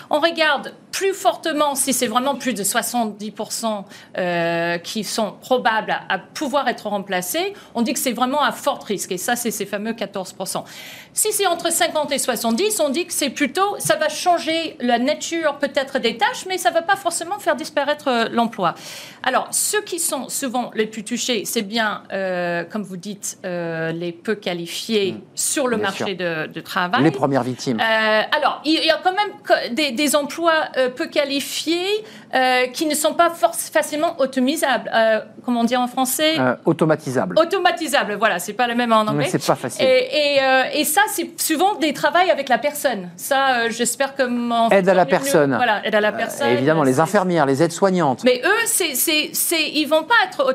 on 0.10 0.20
regarde 0.20 0.74
plus 0.92 1.14
fortement 1.14 1.76
si 1.76 1.94
c'est 1.94 2.08
vraiment 2.08 2.36
plus 2.36 2.54
de 2.54 2.64
70% 2.64 3.84
euh, 4.18 4.78
qui 4.78 5.04
sont 5.04 5.34
probables 5.42 5.96
à, 6.10 6.20
pouvoir 6.20 6.68
être 6.68 6.88
remplacés. 6.88 7.54
On 7.76 7.82
dit 7.82 7.94
que 7.94 8.00
c'est 8.00 8.12
vraiment 8.12 8.42
à 8.42 8.52
fort 8.52 8.84
risque. 8.84 9.12
Et 9.12 9.18
ça, 9.18 9.36
c'est 9.36 9.52
ces 9.52 9.66
fameux 9.66 9.94
14%. 9.94 10.64
Si 11.14 11.32
c'est 11.32 11.48
entre 11.48 11.72
50 11.72 12.12
et 12.12 12.18
70, 12.18 12.80
on 12.80 12.90
dit 12.90 13.06
que 13.06 13.14
c'est 13.14 13.30
plutôt, 13.30 13.76
ça 13.80 13.96
va 13.96 14.10
changer 14.10 14.78
la 14.80 15.00
nature 15.00 15.56
peut-être 15.56 16.00
des 16.00 16.18
tâches, 16.18 16.46
mais 16.48 16.58
ça 16.58 16.70
ne 16.70 16.76
va 16.76 16.82
pas 16.82 16.96
forcément 16.96 17.38
faire 17.40 17.56
disparaître 17.56 18.08
euh, 18.08 18.30
l'emploi. 18.32 18.76
Alors, 19.24 19.48
ceux 19.52 19.82
qui 19.82 20.00
sont 20.00 20.30
souvent 20.30 20.72
les 20.74 20.86
plus 20.88 21.04
touchés, 21.04 21.44
c'est 21.46 21.62
bien, 21.62 22.04
euh, 22.14 22.64
comme 22.64 22.84
vous 22.84 22.98
dites, 22.98 23.38
les 23.44 24.12
peu 24.12 24.36
qualifiés 24.36 25.14
mmh. 25.14 25.22
sur 25.36 25.68
le 25.68 25.78
marché 25.78 26.16
de, 26.16 26.62
travail. 26.62 27.04
Les 27.04 27.12
premières 27.12 27.44
victimes. 27.44 27.80
alors, 27.80 28.62
il 28.66 28.74
y 28.74 28.90
a 28.90 29.00
quand 29.04 29.14
même 29.14 29.74
des, 29.74 29.92
des 29.92 30.16
emplois 30.16 30.70
euh, 30.78 30.90
peu 30.90 31.08
qualifiés 31.08 32.04
euh, 32.34 32.68
qui 32.68 32.86
ne 32.86 32.96
sont 32.96 33.14
pas 33.14 33.32
facilement 33.32 34.20
automisables. 34.20 34.90
Euh, 34.94 35.20
comment 35.46 35.64
dire 35.64 35.82
en 35.82 35.88
français? 35.88 36.36
Automatisables. 36.66 37.38
Automatisables, 37.38 38.16
voilà, 38.16 38.40
c'est 38.40 38.54
pas 38.54 38.68
le 38.68 38.76
même 38.76 38.94
en 38.94 39.02
anglais. 39.02 39.28
C'est 39.30 39.46
pas 39.46 39.56
facile. 39.56 39.86
Et, 39.86 40.40
et, 40.74 40.84
ça, 40.84 41.01
c'est 41.10 41.40
souvent 41.40 41.76
des 41.76 41.94
travaux 41.94 42.18
avec 42.18 42.50
la 42.50 42.58
personne. 42.58 43.10
Ça, 43.16 43.70
j'espère 43.70 44.16
que 44.16 44.24
mon. 44.24 44.70
Aide 44.70 44.90
à 44.90 44.94
la 44.94 45.06
personne. 45.06 45.56
voilà, 45.56 45.86
aide 45.86 45.96
à 45.96 46.02
la 46.02 46.12
personne. 46.12 46.50
évidemment, 46.50 46.84
les 46.84 47.00
infirmières, 47.00 47.46
les 47.46 47.64
aides-soignantes. 47.64 48.24
Mais 48.24 48.42
eux, 48.44 48.66
c'est, 48.66 48.96
c'est, 48.96 49.70
ils 49.74 49.86
vont 49.86 50.04
pas 50.04 50.16
être 50.28 50.46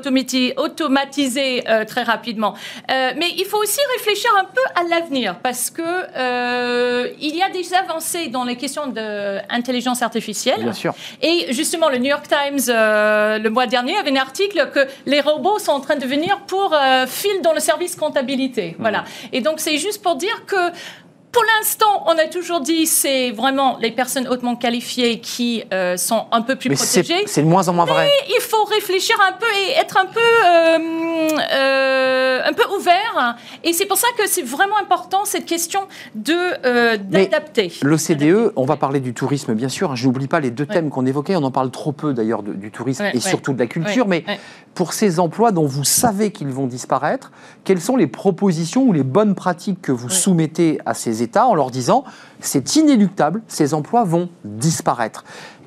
automatisés 0.58 1.64
très 1.86 2.02
rapidement. 2.02 2.54
mais 2.88 3.30
il 3.36 3.44
faut 3.44 3.58
aussi 3.58 3.80
réfléchir 3.96 4.30
un 4.38 4.44
peu 4.44 4.60
à 4.74 4.88
l'avenir 4.88 5.38
parce 5.42 5.70
que 5.70 7.16
il 7.18 7.34
y 7.34 7.42
a 7.42 7.50
des 7.50 7.74
avancées 7.74 8.28
dans 8.28 8.44
les 8.44 8.56
questions 8.56 8.86
d'intelligence 8.86 10.02
artificielle 10.02 10.16
Bien 10.58 10.72
sûr. 10.72 10.94
Et 11.22 11.52
justement, 11.52 11.88
le 11.88 11.98
New 11.98 12.10
York 12.10 12.26
Times, 12.28 12.60
euh, 12.68 13.38
le 13.38 13.50
mois 13.50 13.66
dernier, 13.66 13.96
avait 13.96 14.10
un 14.10 14.16
article 14.16 14.70
que 14.72 14.86
les 15.06 15.20
robots 15.20 15.58
sont 15.58 15.72
en 15.72 15.80
train 15.80 15.96
de 15.96 16.06
venir 16.06 16.40
pour 16.46 16.74
euh, 16.74 17.06
fil 17.06 17.40
dans 17.42 17.52
le 17.52 17.60
service 17.60 17.96
comptabilité. 17.96 18.70
Mmh. 18.70 18.80
Voilà. 18.80 19.04
Et 19.32 19.40
donc, 19.40 19.60
c'est 19.60 19.78
juste 19.78 20.02
pour 20.02 20.16
dire 20.16 20.35
que 20.40 20.72
pour 21.36 21.44
l'instant, 21.58 22.02
on 22.06 22.12
a 22.12 22.28
toujours 22.28 22.62
dit 22.62 22.86
c'est 22.86 23.30
vraiment 23.30 23.76
les 23.78 23.90
personnes 23.90 24.26
hautement 24.26 24.56
qualifiées 24.56 25.20
qui 25.20 25.64
euh, 25.70 25.98
sont 25.98 26.24
un 26.32 26.40
peu 26.40 26.56
plus 26.56 26.70
protégées. 26.70 27.24
C'est 27.26 27.42
de 27.42 27.46
moins 27.46 27.68
en 27.68 27.74
moins 27.74 27.84
vrai. 27.84 28.06
Mais 28.06 28.34
il 28.34 28.40
faut 28.40 28.64
réfléchir 28.64 29.14
un 29.28 29.32
peu 29.32 29.44
et 29.44 29.72
être 29.72 29.98
un 29.98 30.06
peu, 30.06 30.18
euh, 30.18 31.28
euh, 31.52 32.40
un 32.42 32.52
peu 32.54 32.62
ouvert. 32.78 33.36
Et 33.64 33.74
c'est 33.74 33.84
pour 33.84 33.98
ça 33.98 34.06
que 34.16 34.26
c'est 34.26 34.44
vraiment 34.44 34.78
important 34.78 35.26
cette 35.26 35.44
question 35.44 35.80
d'adapter. 36.14 37.70
L'OCDE, 37.82 38.52
on 38.56 38.64
va 38.64 38.76
parler 38.76 39.00
du 39.00 39.12
tourisme 39.12 39.52
bien 39.52 39.68
sûr. 39.68 39.94
Je 39.94 40.06
n'oublie 40.06 40.28
pas 40.28 40.40
les 40.40 40.50
deux 40.50 40.64
thèmes 40.64 40.88
qu'on 40.88 41.04
évoquait. 41.04 41.36
On 41.36 41.42
en 41.42 41.50
parle 41.50 41.70
trop 41.70 41.92
peu 41.92 42.14
d'ailleurs 42.14 42.42
du 42.42 42.70
tourisme 42.70 43.04
et 43.12 43.20
surtout 43.20 43.52
de 43.52 43.58
la 43.58 43.66
culture. 43.66 44.08
mais 44.08 44.24
pour 44.76 44.92
ces 44.92 45.20
emplois 45.20 45.52
dont 45.52 45.66
vous 45.66 45.84
savez 45.84 46.30
qu'ils 46.30 46.48
vont 46.48 46.66
disparaître, 46.66 47.32
quelles 47.64 47.80
sont 47.80 47.96
les 47.96 48.06
propositions 48.06 48.84
ou 48.84 48.92
les 48.92 49.02
bonnes 49.02 49.34
pratiques 49.34 49.80
que 49.80 49.90
vous 49.90 50.10
soumettez 50.10 50.78
à 50.84 50.92
ces 50.92 51.22
En 51.34 51.54
leur 51.54 51.70
disant 51.70 52.04
c'est 52.40 52.76
inéluctable, 52.76 53.42
ces 53.48 53.74
emplois 53.74 54.04
vont 54.04 54.28
disparaître. 54.44 55.24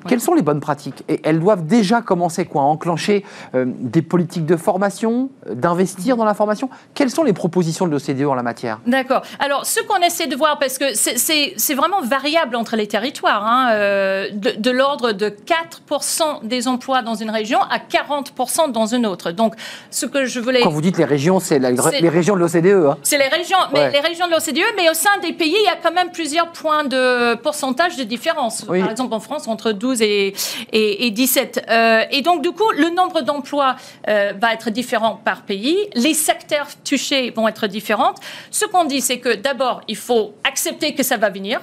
Quelles 0.08 0.20
sont 0.20 0.34
les 0.34 0.42
bonnes 0.42 0.60
pratiques 0.60 1.04
Et 1.08 1.20
elles 1.24 1.40
doivent 1.40 1.66
déjà 1.66 2.00
commencer 2.00 2.44
quoi 2.44 2.62
Enclencher 2.62 3.24
euh, 3.54 3.64
des 3.66 4.02
politiques 4.02 4.46
de 4.46 4.56
formation, 4.56 5.30
euh, 5.48 5.54
d'investir 5.54 6.16
dans 6.16 6.24
la 6.24 6.34
formation? 6.34 6.70
Quelles 6.94 7.10
sont 7.10 7.22
les 7.22 7.32
propositions 7.32 7.86
de 7.86 7.92
l'OCDE 7.92 8.26
en 8.26 8.34
la 8.34 8.42
matière? 8.42 8.80
D'accord. 8.86 9.22
Alors, 9.38 9.66
ce 9.66 9.80
qu'on 9.80 9.98
essaie 9.98 10.26
de 10.26 10.36
voir, 10.36 10.58
parce 10.58 10.78
que 10.78 10.94
c'est 10.94 11.74
vraiment 11.74 12.00
variable 12.02 12.56
entre 12.56 12.76
les 12.76 12.86
territoires, 12.86 13.46
hein, 13.46 13.70
euh, 13.72 14.28
de, 14.32 14.70
l'ordre 14.70 15.12
de 15.12 15.28
4% 15.28 16.46
des 16.46 16.68
emplois 16.68 17.02
dans 17.02 17.14
une 17.14 17.30
région 17.30 17.60
à 17.62 17.78
40% 17.78 18.72
dans 18.72 18.86
une 18.86 19.06
autre. 19.06 19.32
Donc, 19.32 19.54
ce 19.90 20.06
que 20.06 20.24
je 20.24 20.40
voulais... 20.40 20.60
Quand 20.60 20.70
vous 20.70 20.80
dites 20.80 20.98
les 20.98 21.04
régions, 21.04 21.40
c'est 21.40 21.58
les 21.58 22.08
régions 22.08 22.34
de 22.34 22.40
l'OCDE. 22.40 22.86
Hein. 22.90 22.98
C'est 23.02 23.18
les 23.18 23.28
régions, 23.28 23.58
mais 23.72 23.90
les 23.90 24.00
régions 24.00 24.26
de 24.26 24.32
l'OCDE, 24.32 24.74
mais 24.76 24.88
au 24.88 24.94
sein 24.94 25.10
des 25.22 25.32
pays, 25.32 25.56
il 25.58 25.64
y 25.64 25.68
a 25.68 25.76
quand 25.82 25.92
même 25.92 26.10
plusieurs 26.10 26.50
points 26.52 26.84
de 26.84 27.34
pourcentage 27.36 27.96
de 27.96 28.04
différence. 28.04 28.62
Par 28.64 28.90
exemple, 28.90 29.14
en 29.14 29.20
France, 29.20 29.48
entre 29.48 29.72
12 29.72 29.89
et, 30.00 30.34
et, 30.72 31.10
17. 31.10 31.66
Euh, 31.68 32.04
et 32.10 32.22
donc, 32.22 32.42
du 32.42 32.50
coup, 32.52 32.70
le 32.76 32.90
nombre 32.90 33.22
d'emplois 33.22 33.76
euh, 34.08 34.32
va 34.40 34.52
être 34.52 34.70
différent 34.70 35.20
par 35.24 35.42
pays. 35.42 35.76
Les 35.94 36.14
secteurs 36.14 36.68
touchés 36.84 37.30
vont 37.30 37.48
être 37.48 37.66
différents. 37.66 38.14
Ce 38.50 38.64
qu'on 38.66 38.84
dit, 38.84 39.00
c'est 39.00 39.18
que 39.18 39.34
d'abord, 39.34 39.82
il 39.88 39.96
faut 39.96 40.34
accepter 40.44 40.94
que 40.94 41.02
ça 41.02 41.16
va 41.16 41.30
venir 41.30 41.60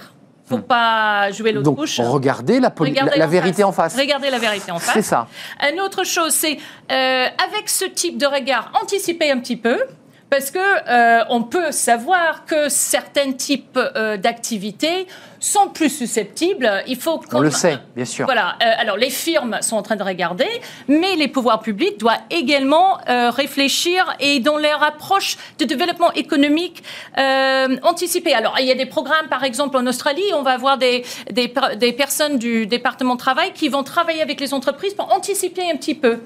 faut 0.50 0.60
hmm. 0.60 0.64
pas 0.64 1.30
jouer 1.32 1.52
l'autre 1.52 1.72
couche. 1.72 2.00
Regardez 2.00 2.62
la, 2.62 2.72
la, 3.18 3.28
vérité 3.28 3.66
en 3.66 3.74
face. 3.74 3.98
Regardez 3.98 4.30
la 4.30 4.40
vérité 4.40 4.72
en 4.72 4.80
face. 4.80 4.94
C'est 4.94 5.02
ça. 5.02 5.28
Une 5.70 5.82
autre 5.82 6.06
chose, 6.06 6.32
c'est 6.32 6.58
euh, 6.90 7.26
avec 7.50 7.68
ce 7.68 7.84
type 7.84 8.18
de 8.18 8.26
regard, 8.26 8.72
anticiper 8.82 9.30
un 9.30 9.40
petit 9.40 9.58
peu. 9.58 9.78
Parce 10.30 10.52
que 10.52 11.30
on 11.30 11.44
peut 11.44 11.72
savoir 11.72 12.46
que 12.46 12.68
certains 12.68 13.32
types 13.32 13.80
d'activités 14.22 15.08
sont 15.48 15.70
plus 15.70 15.90
susceptibles. 15.90 16.84
Il 16.88 16.98
faut 16.98 17.22
on 17.34 17.40
le 17.40 17.52
sait, 17.52 17.78
bien 17.96 18.06
sûr. 18.06 18.26
Voilà. 18.26 18.56
Euh, 18.62 18.72
alors 18.78 18.98
les 18.98 19.10
firmes 19.10 19.58
sont 19.62 19.76
en 19.76 19.82
train 19.82 19.96
de 19.96 20.04
regarder, 20.04 20.48
mais 20.88 21.16
les 21.16 21.28
pouvoirs 21.28 21.62
publics 21.62 21.98
doivent 22.00 22.22
également 22.30 22.98
euh, 23.10 23.30
réfléchir 23.30 24.16
et 24.20 24.40
dans 24.40 24.58
leur 24.58 24.84
approche 24.84 25.38
de 25.60 25.66
développement 25.66 26.12
économique 26.14 26.84
euh, 27.18 27.78
anticiper. 27.84 28.34
Alors 28.34 28.56
il 28.60 28.66
y 28.66 28.72
a 28.72 28.76
des 28.76 28.86
programmes, 28.86 29.28
par 29.30 29.44
exemple 29.44 29.78
en 29.78 29.86
Australie, 29.88 30.24
on 30.34 30.44
va 30.44 30.52
avoir 30.52 30.78
des, 30.78 31.04
des, 31.32 31.54
des, 31.78 31.94
personnes 31.94 32.38
du 32.38 32.68
département 32.68 33.16
de 33.16 33.20
travail 33.20 33.54
qui 33.54 33.70
vont 33.70 33.84
travailler 33.84 34.22
avec 34.22 34.40
les 34.40 34.54
entreprises 34.54 34.94
pour 34.94 35.14
anticiper 35.14 35.64
un 35.72 35.78
petit 35.78 35.96
peu. 35.96 36.20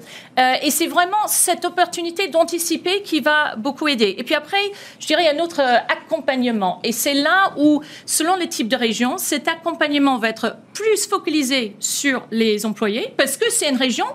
et 0.62 0.70
c'est 0.70 0.86
vraiment 0.86 1.26
cette 1.26 1.64
opportunité 1.64 2.28
d'anticiper 2.28 3.02
qui 3.02 3.20
va 3.20 3.56
beaucoup 3.56 3.88
aider. 3.88 4.14
Et 4.18 4.24
puis 4.24 4.34
après, 4.34 4.62
je 4.98 5.06
dirais 5.06 5.28
un 5.28 5.42
autre 5.42 5.60
accompagnement. 5.60 6.80
Et 6.82 6.92
c'est 6.92 7.14
là 7.14 7.52
où, 7.56 7.82
selon 8.06 8.36
les 8.36 8.48
types 8.48 8.68
de 8.68 8.76
régions, 8.76 9.11
cet 9.18 9.48
accompagnement 9.48 10.18
va 10.18 10.28
être 10.28 10.56
plus 10.74 11.06
focalisé 11.06 11.76
sur 11.78 12.26
les 12.30 12.66
employés 12.66 13.12
parce 13.16 13.36
que 13.36 13.50
c'est 13.50 13.68
une 13.68 13.76
région 13.76 14.06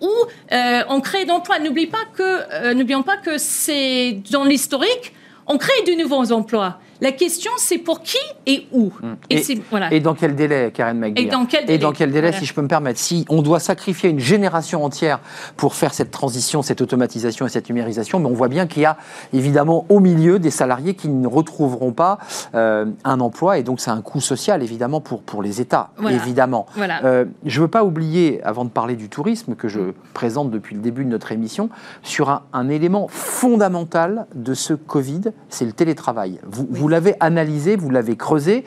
où 0.00 0.10
euh, 0.52 0.82
on 0.88 1.00
crée 1.00 1.24
d'emplois. 1.24 1.58
N'oublie 1.58 1.86
pas 1.86 2.04
que, 2.14 2.22
euh, 2.22 2.74
n'oublions 2.74 3.02
pas 3.02 3.16
que 3.16 3.38
c'est 3.38 4.20
dans 4.30 4.44
l'historique, 4.44 5.12
on 5.46 5.58
crée 5.58 5.82
de 5.86 5.92
nouveaux 5.92 6.32
emplois. 6.32 6.78
La 7.00 7.12
question, 7.12 7.50
c'est 7.58 7.78
pour 7.78 8.02
qui 8.02 8.18
et 8.46 8.66
où. 8.72 8.92
Hum. 9.02 9.16
Et, 9.30 10.00
dans 10.00 10.14
quel 10.14 10.34
délai, 10.34 10.70
Karen 10.72 10.98
McGuire 10.98 11.26
Et 11.26 11.28
dans 11.30 11.46
quel 11.46 11.66
délai, 11.66 11.74
et 11.74 11.78
dans 11.78 11.92
quel 11.92 12.10
délai 12.10 12.32
si 12.32 12.44
je 12.44 12.54
peux 12.54 12.62
me 12.62 12.68
permettre 12.68 12.98
Si 12.98 13.24
on 13.28 13.42
doit 13.42 13.60
sacrifier 13.60 14.10
une 14.10 14.18
génération 14.18 14.84
entière 14.84 15.20
pour 15.56 15.74
faire 15.74 15.92
cette 15.92 16.10
transition, 16.10 16.62
cette 16.62 16.80
automatisation 16.80 17.46
et 17.46 17.48
cette 17.48 17.68
numérisation, 17.68 18.18
mais 18.18 18.26
on 18.26 18.34
voit 18.34 18.48
bien 18.48 18.66
qu'il 18.66 18.82
y 18.82 18.86
a 18.86 18.96
évidemment 19.32 19.86
au 19.88 20.00
milieu 20.00 20.38
des 20.38 20.50
salariés 20.50 20.94
qui 20.94 21.08
ne 21.08 21.26
retrouveront 21.26 21.92
pas 21.92 22.18
euh, 22.54 22.86
un 23.04 23.20
emploi, 23.20 23.58
et 23.58 23.62
donc 23.62 23.80
c'est 23.80 23.90
un 23.90 24.00
coût 24.00 24.20
social 24.20 24.62
évidemment 24.62 25.00
pour, 25.00 25.22
pour 25.22 25.42
les 25.42 25.60
États, 25.60 25.90
évidemment. 26.08 26.66
Euh, 26.78 27.26
je 27.44 27.60
ne 27.60 27.64
veux 27.64 27.70
pas 27.70 27.84
oublier, 27.84 28.42
avant 28.42 28.64
de 28.64 28.70
parler 28.70 28.96
du 28.96 29.08
tourisme 29.08 29.54
que 29.54 29.68
je 29.68 29.92
présente 30.14 30.50
depuis 30.50 30.74
le 30.74 30.80
début 30.80 31.04
de 31.04 31.10
notre 31.10 31.32
émission, 31.32 31.68
sur 32.02 32.30
un, 32.30 32.42
un 32.52 32.68
élément 32.68 33.08
fondamental 33.08 34.26
de 34.34 34.54
ce 34.54 34.74
Covid, 34.74 35.22
c'est 35.48 35.64
le 35.64 35.72
télétravail. 35.72 36.40
Vous, 36.46 36.66
vous 36.70 36.85
l'avez 36.88 37.14
analysé, 37.20 37.76
vous 37.76 37.90
l'avez 37.90 38.16
creusé. 38.16 38.64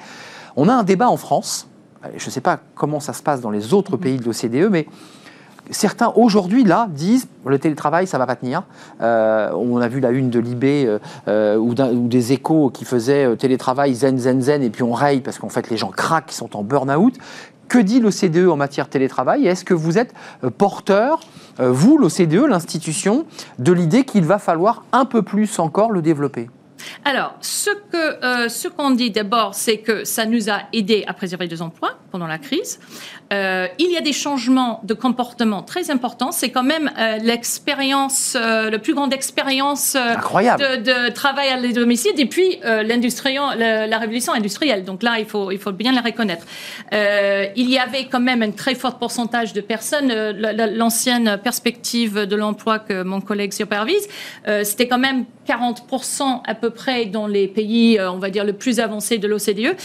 On 0.55 0.67
a 0.67 0.73
un 0.73 0.83
débat 0.83 1.09
en 1.09 1.17
France, 1.17 1.69
je 2.15 2.25
ne 2.25 2.31
sais 2.31 2.41
pas 2.41 2.59
comment 2.75 2.99
ça 2.99 3.13
se 3.13 3.23
passe 3.23 3.41
dans 3.41 3.51
les 3.51 3.73
autres 3.73 3.97
pays 3.97 4.17
de 4.17 4.25
l'OCDE, 4.25 4.71
mais 4.71 4.87
certains 5.69 6.11
aujourd'hui 6.15 6.63
là 6.63 6.87
disent 6.89 7.27
le 7.45 7.59
télétravail 7.59 8.07
ça 8.07 8.17
va 8.17 8.25
pas 8.25 8.35
tenir. 8.35 8.63
Euh, 9.01 9.51
on 9.53 9.77
a 9.77 9.87
vu 9.87 9.99
la 9.99 10.11
une 10.11 10.29
de 10.29 10.39
l'IB 10.39 10.63
euh, 10.63 10.99
euh, 11.27 11.57
ou, 11.57 11.73
des 11.73 12.33
échos 12.33 12.69
qui 12.69 12.85
faisaient 12.85 13.35
télétravail 13.37 13.93
zen 13.93 14.17
zen 14.17 14.41
zen 14.41 14.63
et 14.63 14.69
puis 14.69 14.83
on 14.83 14.93
raye 14.93 15.21
parce 15.21 15.39
qu'en 15.39 15.49
fait 15.49 15.69
les 15.69 15.77
gens 15.77 15.89
craquent, 15.89 16.31
ils 16.31 16.35
sont 16.35 16.55
en 16.55 16.63
burn-out. 16.63 17.15
Que 17.67 17.77
dit 17.77 17.99
l'OCDE 17.99 18.49
en 18.49 18.55
matière 18.55 18.87
de 18.87 18.89
télétravail? 18.89 19.45
Est-ce 19.45 19.63
que 19.63 19.75
vous 19.75 19.99
êtes 19.99 20.11
porteur, 20.57 21.19
vous 21.59 21.99
l'OCDE, 21.99 22.47
l'institution, 22.49 23.25
de 23.59 23.71
l'idée 23.71 24.05
qu'il 24.05 24.25
va 24.25 24.39
falloir 24.39 24.85
un 24.91 25.05
peu 25.05 25.21
plus 25.21 25.59
encore 25.59 25.91
le 25.91 26.01
développer? 26.01 26.49
Alors, 27.05 27.35
ce 27.41 27.69
que 27.69 28.23
euh, 28.23 28.49
ce 28.49 28.67
qu'on 28.67 28.91
dit 28.91 29.11
d'abord, 29.11 29.55
c'est 29.55 29.77
que 29.77 30.03
ça 30.03 30.25
nous 30.25 30.49
a 30.49 30.61
aidé 30.73 31.03
à 31.07 31.13
préserver 31.13 31.47
des 31.47 31.61
emplois 31.61 31.97
pendant 32.11 32.27
la 32.27 32.37
crise. 32.37 32.79
Euh, 33.31 33.67
il 33.77 33.91
y 33.91 33.97
a 33.97 34.01
des 34.01 34.13
changements 34.13 34.81
de 34.83 34.93
comportement 34.93 35.61
très 35.61 35.91
importants. 35.91 36.31
C'est 36.31 36.49
quand 36.49 36.63
même 36.63 36.91
euh, 36.97 37.17
l'expérience, 37.17 38.35
la 38.35 38.79
plus 38.79 38.93
grande 38.93 39.13
expérience 39.13 39.93
de, 39.93 41.09
travail 41.11 41.49
à 41.49 41.73
domicile 41.73 42.13
depuis 42.17 42.59
la, 42.63 43.87
la, 43.87 43.97
révolution 43.97 44.33
industrielle. 44.33 44.83
Donc 44.83 45.03
là, 45.03 45.19
il 45.19 45.25
faut 45.25 45.51
il 45.51 45.59
faut 45.59 45.71
bien 45.71 45.91
la 45.91 46.01
reconnaître. 46.01 46.45
il 46.91 47.69
y 47.69 47.77
avait 47.77 48.05
quand 48.05 48.19
même 48.19 48.41
un 48.41 48.51
très 48.51 48.75
fort 48.75 48.97
pourcentage 48.97 49.53
de 49.53 49.61
personnes. 49.61 50.11
L'ancienne 50.75 51.39
perspective 51.43 52.25
de 52.25 52.35
l'emploi 52.35 52.79
que 52.79 53.03
mon 53.03 53.21
collègue 53.21 53.53
supervise, 53.53 54.07
c'était 54.63 54.87
quand 54.87 54.97
même 54.97 55.25
40% 55.47 56.41
à 56.45 56.55
peu 56.55 56.68
près 56.69 57.05
dans 57.05 57.27
les 57.27 57.47
pays, 57.47 57.97
euh, 57.97 58.11
on 58.11 58.17
va 58.17 58.29
dire, 58.29 58.43
le 58.43 58.53
plus 58.53 58.79
avancés 58.79 59.17
de 59.17 59.27
l'OCDE, 59.27 59.75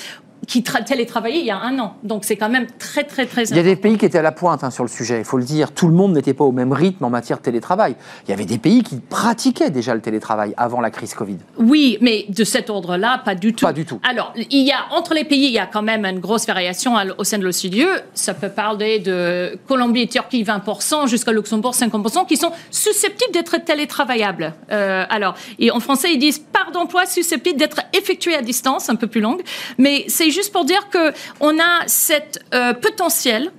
qui 0.47 0.63
télétravaillaient 0.63 1.41
il 1.41 1.47
y 1.47 1.51
a 1.51 1.59
un 1.59 1.79
an. 1.79 1.97
Donc 2.03 2.25
c'est 2.25 2.37
quand 2.37 2.49
même 2.49 2.67
très 2.79 3.05
très 3.05 3.27
très 3.27 3.43
important. 3.43 3.55
Il 3.55 3.57
y 3.57 3.61
a 3.61 3.75
des 3.75 3.81
pays 3.81 3.99
qui 3.99 4.07
étaient 4.07 4.19
à 4.19 4.23
la 4.23 4.33
pointe 4.33 4.65
hein, 4.65 4.71
sur 4.71 4.85
le 4.85 4.89
sujet, 4.89 5.19
il 5.19 5.25
faut 5.25 5.39
le 5.39 5.45
dire. 5.45 5.73
Tout 5.73 5.89
le 5.89 5.95
monde 5.95 6.13
n'était 6.13 6.35
pas 6.35 6.45
au 6.45 6.53
même 6.53 6.73
rythme 6.73 7.05
en 7.05 7.11
matière 7.11 7.39
de 7.39 7.43
télétravail. 7.43 7.97
Il 8.27 8.31
y 8.31 8.35
avait 8.35 8.45
des 8.45 8.59
pays 8.59 8.83
qui 8.83 8.97
pratiquaient 8.97 9.71
déjà 9.71 9.95
le 9.95 10.01
télétravail 10.01 10.55
avant 10.57 10.81
la 10.81 10.91
crise 10.91 11.15
Covid. 11.15 11.39
Oui, 11.59 11.99
mais 12.01 12.27
de 12.29 12.45
cet 12.45 12.71
ordre-là, 12.71 13.23
pas 13.25 13.35
du 13.35 13.55
tout. 13.55 13.65
Pas 13.65 13.73
du 13.73 13.85
tout. 13.85 14.01
Alors, 14.09 14.33
il 14.37 14.67
y 14.67 14.73
a 14.73 14.87
entre 14.93 15.15
les 15.15 15.25
pays, 15.25 15.47
il 15.47 15.53
y 15.53 15.59
a 15.59 15.67
quand 15.67 15.83
même 15.83 16.05
une 16.05 16.21
grosse 16.21 16.47
variation 16.47 16.95
au 17.19 17.25
sein 17.25 17.39
de 17.39 17.45
l'OCDE. 17.45 18.05
Ça 18.15 18.35
peut 18.35 18.49
parler 18.49 18.99
de 18.99 19.59
Colombie 19.67 20.03
et 20.03 20.09
Turquie 20.09 20.45
20% 20.45 21.09
jusqu'à 21.09 21.33
Luxembourg 21.33 21.73
50% 21.73 22.27
qui 22.27 22.37
sont 22.37 22.53
susceptibles 22.71 23.33
d'être 23.33 23.57
télétravaillables. 23.59 24.55
Euh, 24.71 25.05
alors, 25.09 25.35
et 25.59 25.71
en 25.71 25.81
français, 25.81 26.13
ils 26.13 26.19
disent 26.19 26.39
part 26.39 26.71
d'emploi 26.73 27.07
susceptible 27.07 27.59
d'être 27.59 27.81
effectué 27.93 28.35
à 28.35 28.43
distance, 28.43 28.89
un 28.89 28.97
peu 28.97 29.07
plus 29.07 29.21
longue, 29.21 29.43
mais 29.79 30.05
c'est 30.09 30.31
juste 30.35 30.53
pour 30.53 30.65
dire 30.65 30.89
qu'on 30.91 31.59
a 31.59 31.83
cette 31.87 32.45
euh, 32.53 32.75
potentiel 32.75 33.51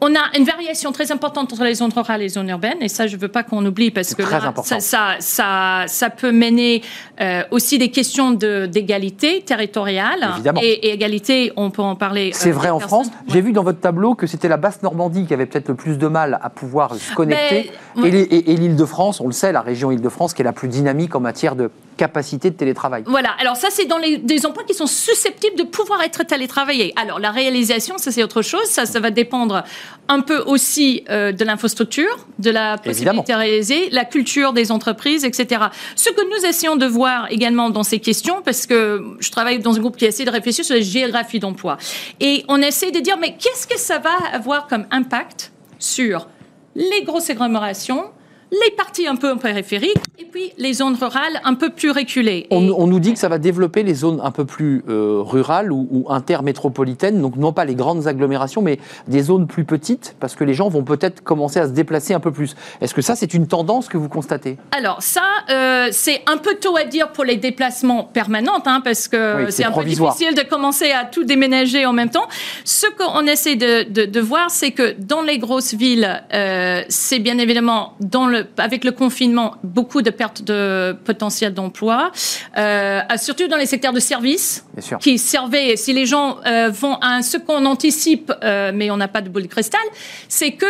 on 0.00 0.14
a 0.14 0.36
une 0.36 0.44
variation 0.44 0.92
très 0.92 1.12
importante 1.12 1.52
entre 1.52 1.64
les 1.64 1.74
zones 1.74 1.92
rurales 1.94 2.20
et 2.20 2.24
les 2.24 2.30
zones 2.30 2.48
urbaines, 2.48 2.80
et 2.80 2.88
ça, 2.88 3.06
je 3.06 3.16
ne 3.16 3.20
veux 3.20 3.28
pas 3.28 3.42
qu'on 3.42 3.64
oublie 3.64 3.90
parce 3.90 4.14
que 4.14 4.22
ça, 4.24 5.16
ça, 5.20 5.84
ça, 5.86 6.10
peut 6.10 6.32
mener 6.32 6.82
euh, 7.20 7.42
aussi 7.50 7.78
des 7.78 7.90
questions 7.90 8.32
d'égalité 8.32 9.42
territoriale. 9.42 10.28
Et, 10.60 10.92
égalité, 10.92 11.52
on 11.56 11.70
peut 11.70 11.82
en 11.82 11.96
parler. 11.96 12.30
C'est 12.34 12.50
euh, 12.50 12.54
vrai 12.54 12.70
en 12.70 12.80
France. 12.80 13.08
J'ai 13.28 13.40
vu 13.40 13.52
dans 13.52 13.62
votre 13.62 13.80
tableau 13.80 14.14
que 14.14 14.26
c'était 14.26 14.48
la 14.48 14.56
Basse-Normandie 14.56 15.26
qui 15.26 15.34
avait 15.34 15.46
peut-être 15.46 15.68
le 15.68 15.74
plus 15.74 15.98
de 15.98 16.06
mal 16.06 16.38
à 16.42 16.50
pouvoir 16.50 16.94
se 16.94 17.14
connecter, 17.14 17.70
et, 18.04 18.56
l'Île-de-France, 18.56 19.20
on 19.20 19.26
le 19.26 19.32
sait, 19.32 19.52
la 19.52 19.62
région 19.62 19.90
Île-de-France 19.90 20.34
qui 20.34 20.42
est 20.42 20.44
la 20.44 20.52
plus 20.52 20.68
dynamique 20.68 21.14
en 21.14 21.20
matière 21.20 21.56
de 21.56 21.70
capacité 22.02 22.50
de 22.50 22.56
télétravail. 22.56 23.04
Voilà, 23.06 23.30
alors 23.38 23.54
ça 23.54 23.68
c'est 23.70 23.84
dans 23.84 23.98
les, 23.98 24.18
des 24.18 24.44
emplois 24.44 24.64
qui 24.64 24.74
sont 24.74 24.88
susceptibles 24.88 25.56
de 25.56 25.62
pouvoir 25.62 26.02
être 26.02 26.24
télétravaillés. 26.24 26.92
Alors 26.96 27.20
la 27.20 27.30
réalisation, 27.30 27.96
ça 27.96 28.10
c'est 28.10 28.24
autre 28.24 28.42
chose, 28.42 28.64
ça, 28.64 28.86
ça 28.86 28.98
va 28.98 29.12
dépendre 29.12 29.62
un 30.08 30.20
peu 30.20 30.38
aussi 30.38 31.04
euh, 31.10 31.30
de 31.30 31.44
l'infrastructure, 31.44 32.26
de 32.40 32.50
la 32.50 32.76
possibilité 32.76 33.32
de 33.32 33.38
réaliser, 33.38 33.88
la 33.90 34.04
culture 34.04 34.52
des 34.52 34.72
entreprises, 34.72 35.24
etc. 35.24 35.66
Ce 35.94 36.10
que 36.10 36.22
nous 36.32 36.44
essayons 36.44 36.74
de 36.74 36.86
voir 36.86 37.30
également 37.30 37.70
dans 37.70 37.84
ces 37.84 38.00
questions, 38.00 38.42
parce 38.44 38.66
que 38.66 38.80
je 39.20 39.30
travaille 39.30 39.60
dans 39.60 39.76
un 39.76 39.80
groupe 39.80 39.96
qui 39.96 40.04
essaie 40.04 40.24
de 40.24 40.30
réfléchir 40.30 40.64
sur 40.64 40.74
la 40.74 40.80
géographie 40.80 41.38
d'emploi, 41.38 41.76
et 42.18 42.44
on 42.48 42.60
essaie 42.60 42.90
de 42.90 42.98
dire, 42.98 43.16
mais 43.16 43.36
qu'est-ce 43.36 43.68
que 43.68 43.78
ça 43.78 44.00
va 44.00 44.16
avoir 44.32 44.66
comme 44.66 44.86
impact 44.90 45.52
sur 45.78 46.26
les 46.74 47.02
grosses 47.04 47.30
agglomérations, 47.30 48.06
les 48.52 48.70
parties 48.76 49.06
un 49.06 49.16
peu 49.16 49.34
périphériques 49.36 49.96
et 50.18 50.24
puis 50.24 50.52
les 50.58 50.74
zones 50.74 50.94
rurales 50.94 51.40
un 51.44 51.54
peu 51.54 51.70
plus 51.70 51.90
reculées. 51.90 52.46
On, 52.50 52.86
nous 52.86 53.00
dit 53.00 53.14
que 53.14 53.18
ça 53.18 53.28
va 53.28 53.38
développer 53.38 53.82
les 53.82 53.94
zones 53.94 54.20
un 54.22 54.30
peu 54.30 54.44
plus 54.44 54.84
euh, 54.88 55.22
rurales 55.22 55.72
ou, 55.72 56.04
intermétropolitaines, 56.10 57.20
donc 57.20 57.36
non 57.36 57.52
pas 57.54 57.64
les 57.64 57.74
grandes 57.74 58.06
agglomérations, 58.06 58.60
mais 58.60 58.78
des 59.08 59.22
zones 59.22 59.46
plus 59.46 59.64
petites, 59.64 60.14
parce 60.20 60.34
que 60.34 60.44
les 60.44 60.52
gens 60.52 60.68
vont 60.68 60.84
peut-être 60.84 61.22
commencer 61.22 61.60
à 61.60 61.66
se 61.66 61.72
déplacer 61.72 62.12
un 62.12 62.20
peu 62.20 62.30
plus. 62.30 62.54
Est-ce 62.82 62.92
que 62.92 63.00
ça, 63.00 63.16
c'est 63.16 63.32
une 63.32 63.46
tendance 63.46 63.88
que 63.88 63.96
vous 63.96 64.10
constatez? 64.10 64.58
Alors 64.76 65.02
ça, 65.02 65.22
euh, 65.48 65.88
c'est 65.90 66.22
un 66.26 66.36
peu 66.36 66.56
tôt 66.56 66.76
à 66.76 66.84
dire 66.84 67.10
pour 67.12 67.24
les 67.24 67.36
déplacements 67.36 68.04
permanents, 68.04 68.62
hein, 68.66 68.82
parce 68.84 69.08
que 69.08 69.50
c'est 69.50 69.64
un 69.64 69.72
peu 69.72 69.84
difficile 69.84 70.34
de 70.34 70.42
commencer 70.42 70.92
à 70.92 71.04
tout 71.06 71.24
déménager 71.24 71.86
en 71.86 71.94
même 71.94 72.10
temps. 72.10 72.28
Ce 72.64 72.86
qu'on 72.98 73.26
essaie 73.26 73.56
de, 73.56 74.20
voir, 74.20 74.50
c'est 74.50 74.72
que 74.72 74.94
dans 74.98 75.22
les 75.22 75.38
grosses 75.38 75.72
villes, 75.72 76.22
euh, 76.34 76.82
c'est 76.88 77.18
bien 77.18 77.38
évidemment 77.38 77.94
dans 78.00 78.26
le 78.26 78.41
avec 78.58 78.84
le 78.84 78.92
confinement, 78.92 79.56
beaucoup 79.62 80.02
de 80.02 80.10
pertes 80.10 80.42
de 80.42 80.96
potentiel 81.04 81.54
d'emploi, 81.54 82.10
euh, 82.56 83.00
surtout 83.16 83.48
dans 83.48 83.56
les 83.56 83.66
secteurs 83.66 83.92
de 83.92 84.00
services 84.00 84.64
qui 85.00 85.18
servaient. 85.18 85.76
Si 85.76 85.92
les 85.92 86.06
gens 86.06 86.38
euh, 86.46 86.70
vont 86.70 86.96
à 86.96 87.22
ce 87.22 87.36
qu'on 87.36 87.64
anticipe, 87.66 88.32
euh, 88.42 88.72
mais 88.74 88.90
on 88.90 88.96
n'a 88.96 89.08
pas 89.08 89.20
de 89.20 89.28
boule 89.28 89.42
de 89.42 89.48
cristal, 89.48 89.80
c'est 90.28 90.52
que 90.52 90.66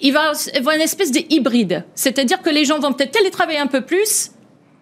il 0.00 0.12
va 0.12 0.32
y 0.52 0.58
avoir 0.58 0.74
une 0.74 0.82
espèce 0.82 1.12
de 1.12 1.20
hybride, 1.30 1.84
c'est-à-dire 1.94 2.42
que 2.42 2.50
les 2.50 2.64
gens 2.64 2.80
vont 2.80 2.92
peut-être 2.92 3.12
télétravailler 3.12 3.60
un 3.60 3.68
peu 3.68 3.82
plus, 3.82 4.32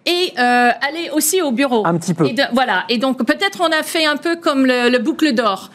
et 0.07 0.33
aller 0.39 1.11
aussi 1.13 1.43
au 1.43 1.53
bureau. 1.53 1.87
Un 1.87 1.99
petit 1.99 2.15
peu. 2.15 2.27
voilà. 2.55 2.85
Et 2.89 2.97
donc 2.97 3.23
peut-être 3.27 3.61
on 3.61 3.71
a 3.71 3.83
fait 3.83 4.07
un 4.07 4.17
peu 4.17 4.37
comme 4.37 4.65
le 4.65 4.99
boucle 4.99 5.35
d'or 5.35 5.71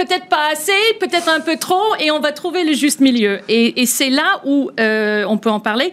peut-être 0.00 0.26
pas 0.26 0.48
assez, 0.52 0.72
peut-être 0.98 1.28
un 1.28 1.40
peu 1.40 1.56
trop, 1.56 1.94
et 1.98 2.10
on 2.10 2.20
va 2.20 2.32
trouver 2.32 2.64
le 2.64 2.72
juste 2.72 3.00
milieu. 3.00 3.40
Et, 3.48 3.84
c'est 3.86 4.10
là 4.10 4.40
où 4.44 4.70
euh, 4.78 5.24
on 5.28 5.36
peut 5.36 5.50
en 5.50 5.60
parler. 5.60 5.92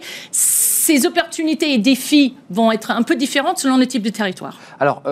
Ces 0.88 1.04
opportunités 1.04 1.74
et 1.74 1.78
défis 1.78 2.34
vont 2.48 2.72
être 2.72 2.90
un 2.90 3.02
peu 3.02 3.14
différentes 3.14 3.58
selon 3.58 3.76
le 3.76 3.86
type 3.86 4.02
de 4.02 4.08
territoire. 4.08 4.58
Alors, 4.80 5.02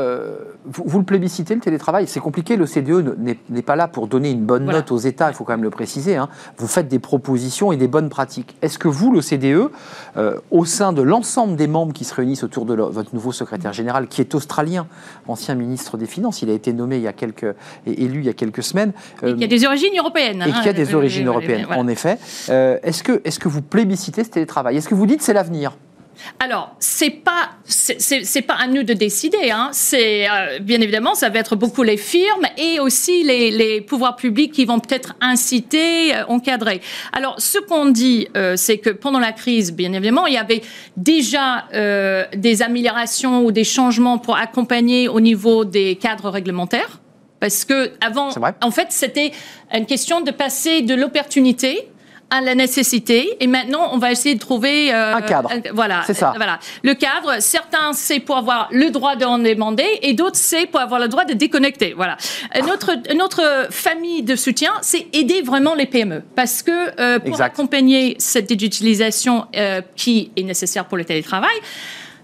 vous, 0.64 0.98
le 0.98 1.04
plébiscitez, 1.04 1.54
le 1.54 1.60
télétravail, 1.60 2.06
c'est 2.06 2.20
compliqué, 2.20 2.56
l'OCDE 2.56 3.14
n'est 3.18 3.62
pas 3.62 3.76
là 3.76 3.86
pour 3.86 4.06
donner 4.06 4.30
une 4.30 4.44
bonne 4.44 4.64
note 4.64 4.90
aux 4.90 4.96
États, 4.96 5.28
il 5.28 5.34
faut 5.34 5.44
quand 5.44 5.52
même 5.52 5.62
le 5.62 5.70
préciser. 5.70 6.16
Hein. 6.16 6.30
Vous 6.56 6.66
faites 6.66 6.88
des 6.88 6.98
propositions 6.98 7.72
et 7.72 7.76
des 7.76 7.88
bonnes 7.88 8.08
pratiques. 8.08 8.56
Est-ce 8.62 8.78
que 8.78 8.88
vous, 8.88 9.12
l'OCDE, 9.12 9.70
au 10.50 10.64
sein 10.64 10.94
de 10.94 11.02
l'ensemble 11.02 11.56
des 11.56 11.66
membres 11.66 11.92
qui 11.92 12.04
se 12.04 12.14
réunissent 12.14 12.44
autour 12.44 12.64
de 12.64 12.74
votre 12.74 13.14
nouveau 13.14 13.32
secrétaire 13.32 13.74
général, 13.74 14.08
qui 14.08 14.22
est 14.22 14.34
australien, 14.34 14.86
ancien 15.28 15.54
ministre 15.54 15.98
des 15.98 16.06
Finances, 16.06 16.40
il 16.40 16.48
a 16.48 16.54
été 16.54 16.72
nommé 16.72 16.96
il 16.96 17.02
y 17.02 17.08
a 17.08 17.12
quelques, 17.12 17.54
élu 17.86 18.20
il 18.20 18.26
y 18.26 18.30
a 18.30 18.32
quelques 18.32 18.62
semaines. 18.62 18.92
Et 19.22 19.34
qui 19.34 19.44
a 19.44 19.46
des 19.46 19.66
origines 19.66 19.98
européennes. 19.98 20.42
Et 20.46 20.62
qui 20.62 20.68
a 20.70 20.72
des 20.72 20.94
origines 20.94 21.26
européennes, 21.26 21.66
en 21.68 21.86
effet. 21.86 22.18
est-ce 22.48 23.02
que, 23.02 23.20
est 23.24 23.38
que 23.38 23.48
vous 23.48 23.60
plébiscitez 23.60 24.24
ce 24.24 24.30
télétravail? 24.30 24.78
Est-ce 24.78 24.88
que 24.88 24.94
vous 24.94 25.06
dites 25.06 25.20
c'est 25.20 25.34
l'avenir? 25.34 25.65
Alors, 26.38 26.74
c'est 26.78 27.10
pas 27.10 27.50
c'est 27.64 28.42
pas 28.42 28.54
à 28.54 28.66
nous 28.66 28.82
de 28.82 28.92
décider. 28.92 29.50
Hein. 29.50 29.70
C'est 29.72 30.28
euh, 30.28 30.58
bien 30.60 30.80
évidemment, 30.80 31.14
ça 31.14 31.28
va 31.28 31.38
être 31.38 31.56
beaucoup 31.56 31.82
les 31.82 31.96
firmes 31.96 32.46
et 32.56 32.80
aussi 32.80 33.22
les, 33.24 33.80
pouvoirs 33.80 34.16
publics 34.16 34.52
qui 34.52 34.64
vont 34.64 34.78
peut-être 34.78 35.14
inciter, 35.20 36.14
euh, 36.14 36.24
encadrer. 36.28 36.80
Alors, 37.12 37.40
ce 37.40 37.58
qu'on 37.58 37.86
dit, 37.86 38.28
euh, 38.36 38.54
c'est 38.56 38.78
que 38.78 38.90
pendant 38.90 39.18
la 39.18 39.32
crise, 39.32 39.72
bien 39.72 39.92
évidemment, 39.92 40.26
il 40.26 40.34
y 40.34 40.38
avait 40.38 40.62
déjà 40.96 41.64
des 42.34 42.62
améliorations 42.62 43.44
ou 43.44 43.52
des 43.52 43.64
changements 43.64 44.18
pour 44.18 44.36
accompagner 44.36 45.08
au 45.08 45.20
niveau 45.20 45.64
des 45.64 45.96
cadres 45.96 46.30
réglementaires. 46.30 47.00
Parce 47.40 47.64
que 47.64 47.92
avant, 48.00 48.30
en 48.62 48.70
fait, 48.70 48.88
c'était 48.90 49.32
une 49.72 49.86
question 49.86 50.20
de 50.20 50.30
passer 50.30 50.82
de 50.82 50.94
l'opportunité 50.94 51.88
à 52.30 52.40
la 52.40 52.54
nécessité. 52.54 53.36
Et 53.40 53.46
maintenant, 53.46 53.90
on 53.92 53.98
va 53.98 54.10
essayer 54.10 54.34
de 54.34 54.40
trouver 54.40 54.92
euh, 54.92 55.14
un 55.14 55.22
cadre. 55.22 55.50
voilà, 55.72 56.02
c'est 56.06 56.14
ça. 56.14 56.32
voilà, 56.36 56.58
le 56.82 56.94
cadre. 56.94 57.40
Certains 57.40 57.92
c'est 57.92 58.20
pour 58.20 58.36
avoir 58.36 58.68
le 58.72 58.90
droit 58.90 59.16
d'en 59.16 59.38
demander, 59.38 59.86
et 60.02 60.12
d'autres 60.12 60.36
c'est 60.36 60.66
pour 60.66 60.80
avoir 60.80 61.00
le 61.00 61.08
droit 61.08 61.24
de 61.24 61.34
déconnecter. 61.34 61.94
Voilà. 61.96 62.16
Notre 62.66 62.94
notre 63.14 63.68
famille 63.70 64.22
de 64.22 64.36
soutien, 64.36 64.72
c'est 64.82 65.06
aider 65.12 65.42
vraiment 65.42 65.74
les 65.74 65.86
PME, 65.86 66.22
parce 66.34 66.62
que 66.62 67.00
euh, 67.00 67.18
pour 67.18 67.40
accompagner 67.40 68.16
cette 68.18 68.46
digitalisation 68.46 69.46
euh, 69.56 69.80
qui 69.94 70.30
est 70.36 70.42
nécessaire 70.42 70.86
pour 70.86 70.96
le 70.96 71.04
télétravail. 71.04 71.56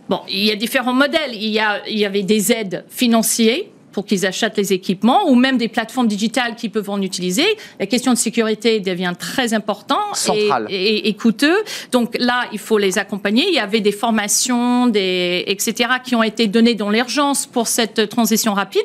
Bon, 0.08 0.20
il 0.28 0.44
y 0.44 0.50
a 0.50 0.56
différents 0.56 0.92
modèles. 0.92 1.30
Il 1.32 1.48
y, 1.48 1.60
a, 1.60 1.80
il 1.88 1.98
y 1.98 2.04
avait 2.04 2.24
des 2.24 2.52
aides 2.52 2.84
financières 2.88 3.60
pour 3.92 4.06
qu'ils 4.06 4.26
achètent 4.26 4.56
les 4.56 4.72
équipements 4.72 5.28
ou 5.28 5.34
même 5.34 5.58
des 5.58 5.68
plateformes 5.68 6.08
digitales 6.08 6.56
qui 6.56 6.68
peuvent 6.68 6.90
en 6.90 7.00
utiliser. 7.00 7.44
La 7.78 7.86
question 7.86 8.12
de 8.12 8.18
sécurité 8.18 8.80
devient 8.80 9.12
très 9.18 9.54
importante 9.54 10.30
et, 10.68 11.08
et, 11.08 11.14
coûteux. 11.14 11.56
Donc 11.90 12.16
là, 12.18 12.46
il 12.52 12.58
faut 12.58 12.78
les 12.78 12.98
accompagner. 12.98 13.46
Il 13.48 13.54
y 13.54 13.58
avait 13.58 13.80
des 13.80 13.92
formations, 13.92 14.86
des, 14.86 15.44
etc., 15.46 15.90
qui 16.04 16.14
ont 16.14 16.22
été 16.22 16.46
données 16.46 16.74
dans 16.74 16.90
l'urgence 16.90 17.46
pour 17.46 17.68
cette 17.68 18.08
transition 18.08 18.54
rapide. 18.54 18.82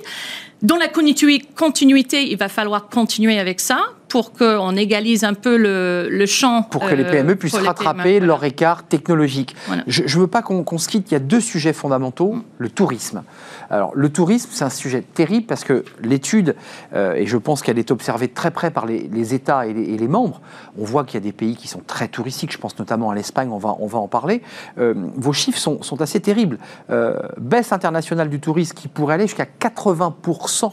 Dans 0.64 0.78
la 0.78 0.88
continuité, 0.88 2.32
il 2.32 2.38
va 2.38 2.50
falloir 2.50 2.90
continuer 2.90 3.38
avec 3.38 3.60
ça 3.60 3.90
pour 4.10 4.34
qu'on 4.34 4.76
égalise 4.76 5.24
un 5.24 5.36
peu 5.36 5.56
le, 5.56 6.26
champ. 6.26 6.64
Pour 6.64 6.88
que 6.88 6.96
les 6.96 7.04
euh, 7.04 7.12
PME 7.12 7.36
puissent 7.36 7.54
rattraper 7.54 8.20
leur 8.20 8.44
écart 8.44 8.84
technologique. 8.84 9.56
Je 9.86 10.02
ne 10.02 10.22
veux 10.22 10.28
pas 10.28 10.42
qu'on 10.42 10.78
se 10.78 10.88
quitte. 10.88 11.12
Il 11.12 11.14
y 11.14 11.18
a 11.18 11.20
deux 11.20 11.42
sujets 11.42 11.74
fondamentaux. 11.74 12.34
Mm. 12.34 12.44
Le 12.58 12.70
tourisme. 12.70 13.24
Alors, 13.70 13.92
le 13.96 14.10
tourisme, 14.10 14.50
c'est 14.52 14.64
un 14.64 14.70
sujet 14.70 15.02
terrible 15.02 15.46
parce 15.46 15.64
que 15.64 15.84
l'étude, 16.02 16.56
euh, 16.94 17.16
et 17.16 17.26
je 17.26 17.38
pense 17.38 17.62
qu'elle 17.62 17.78
est 17.78 17.92
observée 17.92 18.30
très 18.30 18.52
près 18.52 18.72
par 18.72 18.86
les, 18.86 19.34
États 19.34 19.68
et 19.68 19.74
les, 19.74 20.08
membres, 20.08 20.42
on 20.80 20.86
voit 20.86 21.04
qu'il 21.04 21.16
y 21.16 21.18
a 21.18 21.22
des 21.22 21.34
pays 21.34 21.56
qui 21.56 21.68
sont 21.68 21.82
très 21.86 22.08
touristiques, 22.08 22.54
je 22.54 22.58
pense 22.58 22.80
notamment 22.80 23.10
à 23.10 23.16
l'Espagne, 23.16 23.50
on 23.52 23.58
va, 23.58 23.98
en 23.98 24.08
parler. 24.08 24.42
Euh, 24.78 24.94
vos 25.16 25.34
chiffres 25.34 25.60
sont, 25.60 26.02
assez 26.02 26.20
terribles. 26.20 26.60
Euh, 26.90 27.18
baisse 27.38 27.72
internationale 27.72 28.30
du 28.30 28.40
tourisme 28.40 28.76
qui 28.76 28.88
pourrait 28.88 29.16
aller 29.16 29.28
jusqu'à 29.28 29.46
80% 29.46 30.72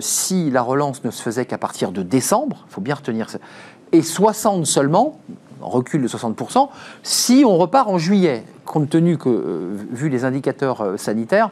si 0.00 0.50
la 0.50 0.62
relance 0.62 1.04
ne 1.04 1.10
se 1.10 1.20
faisait 1.20 1.44
qu'à 1.44 1.58
partir 1.58 1.92
de 1.92 2.02
décembre, 2.02 2.64
il 2.66 2.72
faut 2.72 2.80
bien 2.80 2.94
retenir 2.94 3.28
ça, 3.28 3.38
et 3.92 4.00
60 4.00 4.64
seulement, 4.64 5.20
recul 5.60 6.00
de 6.00 6.08
60%, 6.08 6.70
si 7.02 7.44
on 7.46 7.58
repart 7.58 7.90
en 7.90 7.98
juillet, 7.98 8.44
compte 8.64 8.88
tenu 8.88 9.18
que, 9.18 9.76
vu 9.90 10.08
les 10.08 10.24
indicateurs 10.24 10.98
sanitaires, 10.98 11.50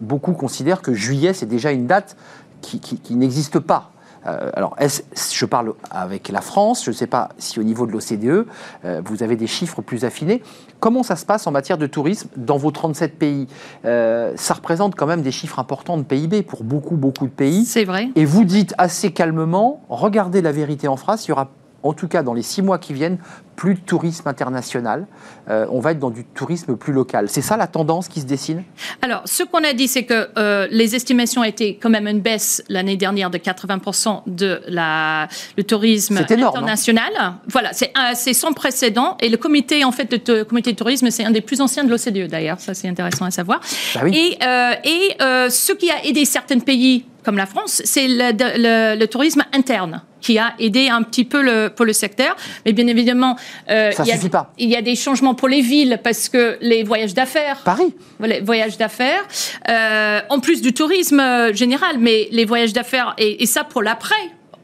beaucoup 0.00 0.32
considèrent 0.32 0.82
que 0.82 0.92
juillet, 0.92 1.32
c'est 1.32 1.46
déjà 1.46 1.72
une 1.72 1.86
date 1.86 2.16
qui, 2.60 3.14
n'existe 3.14 3.58
pas. 3.58 3.90
Euh, 4.26 4.50
alors, 4.54 4.74
je 4.80 5.44
parle 5.44 5.74
avec 5.90 6.30
la 6.30 6.40
France, 6.40 6.84
je 6.84 6.90
ne 6.90 6.94
sais 6.94 7.06
pas 7.06 7.28
si 7.36 7.60
au 7.60 7.62
niveau 7.62 7.86
de 7.86 7.92
l'OCDE, 7.92 8.46
euh, 8.84 9.02
vous 9.04 9.22
avez 9.22 9.36
des 9.36 9.46
chiffres 9.46 9.82
plus 9.82 10.06
affinés. 10.06 10.42
Comment 10.80 11.02
ça 11.02 11.16
se 11.16 11.26
passe 11.26 11.46
en 11.46 11.50
matière 11.50 11.76
de 11.76 11.86
tourisme 11.86 12.30
dans 12.36 12.56
vos 12.56 12.70
37 12.70 13.18
pays? 13.18 13.46
Euh, 13.84 14.32
Ça 14.36 14.54
représente 14.54 14.94
quand 14.94 15.06
même 15.06 15.20
des 15.20 15.30
chiffres 15.30 15.58
importants 15.58 15.98
de 15.98 16.04
PIB 16.04 16.42
pour 16.42 16.64
beaucoup, 16.64 16.96
beaucoup 16.96 17.26
de 17.26 17.32
pays. 17.32 17.66
C'est 17.66 17.84
vrai. 17.84 18.08
Et 18.16 18.24
vous 18.24 18.44
dites 18.44 18.74
assez 18.78 19.12
calmement, 19.12 19.82
regardez 19.90 20.40
la 20.40 20.52
vérité 20.52 20.88
en 20.88 20.96
face, 20.96 21.26
il 21.26 21.30
y 21.30 21.32
aura 21.32 21.50
en 21.84 21.92
tout 21.92 22.08
cas 22.08 22.22
dans 22.22 22.34
les 22.34 22.42
six 22.42 22.62
mois 22.62 22.78
qui 22.78 22.92
viennent, 22.92 23.18
plus 23.56 23.74
de 23.74 23.80
tourisme 23.80 24.26
international. 24.26 25.06
Euh, 25.48 25.66
on 25.70 25.78
va 25.78 25.92
être 25.92 25.98
dans 25.98 26.10
du 26.10 26.24
tourisme 26.24 26.76
plus 26.76 26.92
local. 26.92 27.28
C'est 27.28 27.42
ça 27.42 27.56
la 27.56 27.66
tendance 27.66 28.08
qui 28.08 28.20
se 28.20 28.26
dessine? 28.26 28.64
Alors, 29.00 29.22
ce 29.26 29.44
qu'on 29.44 29.62
a 29.62 29.72
dit, 29.72 29.86
c'est 29.86 30.04
que 30.04 30.28
euh, 30.36 30.66
les 30.70 30.96
estimations 30.96 31.44
étaient 31.44 31.78
quand 31.80 31.90
même 31.90 32.08
une 32.08 32.20
baisse 32.20 32.64
l'année 32.68 32.96
dernière 32.96 33.30
de 33.30 33.38
80% 33.38 34.22
de 34.26 34.60
la, 34.66 35.28
le 35.56 35.62
tourisme 35.62 36.16
international. 36.16 37.12
Voilà, 37.48 37.70
c'est 37.72 38.32
sans 38.32 38.52
précédent. 38.52 39.16
Et 39.20 39.28
le 39.28 39.36
comité, 39.36 39.84
en 39.84 39.92
fait, 39.92 40.10
de, 40.10 40.42
comité 40.42 40.72
de 40.72 40.76
tourisme, 40.76 41.10
c'est 41.10 41.24
un 41.24 41.30
des 41.30 41.40
plus 41.40 41.60
anciens 41.60 41.84
de 41.84 41.90
l'OCDE 41.90 42.28
d'ailleurs. 42.28 42.58
Ça, 42.58 42.74
c'est 42.74 42.88
intéressant 42.88 43.26
à 43.26 43.30
savoir. 43.30 43.60
Bah 43.94 44.00
et, 44.08 44.36
euh, 44.42 44.72
et 44.82 45.50
ce 45.50 45.72
qui 45.72 45.90
a 45.90 46.04
aidé 46.04 46.24
certains 46.24 46.58
pays 46.58 47.04
comme 47.24 47.36
la 47.36 47.46
France, 47.46 47.82
c'est 47.84 48.06
le, 48.06 49.06
tourisme 49.06 49.44
interne 49.52 50.02
qui 50.20 50.38
a 50.38 50.54
aidé 50.58 50.88
un 50.88 51.02
petit 51.02 51.24
peu 51.24 51.42
le, 51.42 51.68
pour 51.68 51.84
le 51.84 51.92
secteur. 51.92 52.36
Mais 52.64 52.72
bien 52.72 52.86
évidemment, 52.86 53.36
euh, 53.70 53.90
il, 53.98 54.06
y 54.06 54.12
a, 54.12 54.28
pas. 54.28 54.52
il 54.58 54.70
y 54.70 54.76
a 54.76 54.82
des 54.82 54.96
changements 54.96 55.34
pour 55.34 55.48
les 55.48 55.60
villes 55.60 56.00
parce 56.02 56.28
que 56.28 56.56
les 56.60 56.82
voyages 56.82 57.14
d'affaires. 57.14 57.58
Paris. 57.64 57.94
Les 58.20 58.40
voyages 58.40 58.78
d'affaires, 58.78 59.22
euh, 59.68 60.20
en 60.30 60.40
plus 60.40 60.62
du 60.62 60.72
tourisme 60.72 61.20
euh, 61.20 61.52
général, 61.52 61.96
mais 61.98 62.28
les 62.30 62.44
voyages 62.44 62.72
d'affaires, 62.72 63.14
et, 63.18 63.42
et, 63.42 63.46
ça 63.46 63.64
pour 63.64 63.82
l'après. 63.82 64.14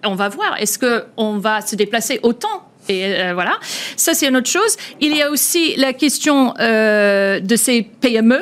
On 0.05 0.15
va 0.15 0.29
voir, 0.29 0.57
est-ce 0.59 0.79
qu'on 0.79 1.39
va 1.39 1.61
se 1.61 1.77
déplacer 1.77 2.21
autant 2.23 2.71
et 2.91 3.05
euh, 3.05 3.35
voilà, 3.35 3.59
ça 3.97 4.15
c'est 4.15 4.27
une 4.27 4.37
autre 4.37 4.51
chose. 4.51 4.77
Il 5.01 5.17
y 5.17 5.23
a 5.23 5.31
aussi 5.31 5.77
la 5.77 5.93
question 5.93 6.55
euh, 6.59 7.41
de 7.41 7.57
ces 7.57 7.83
PME 7.83 8.41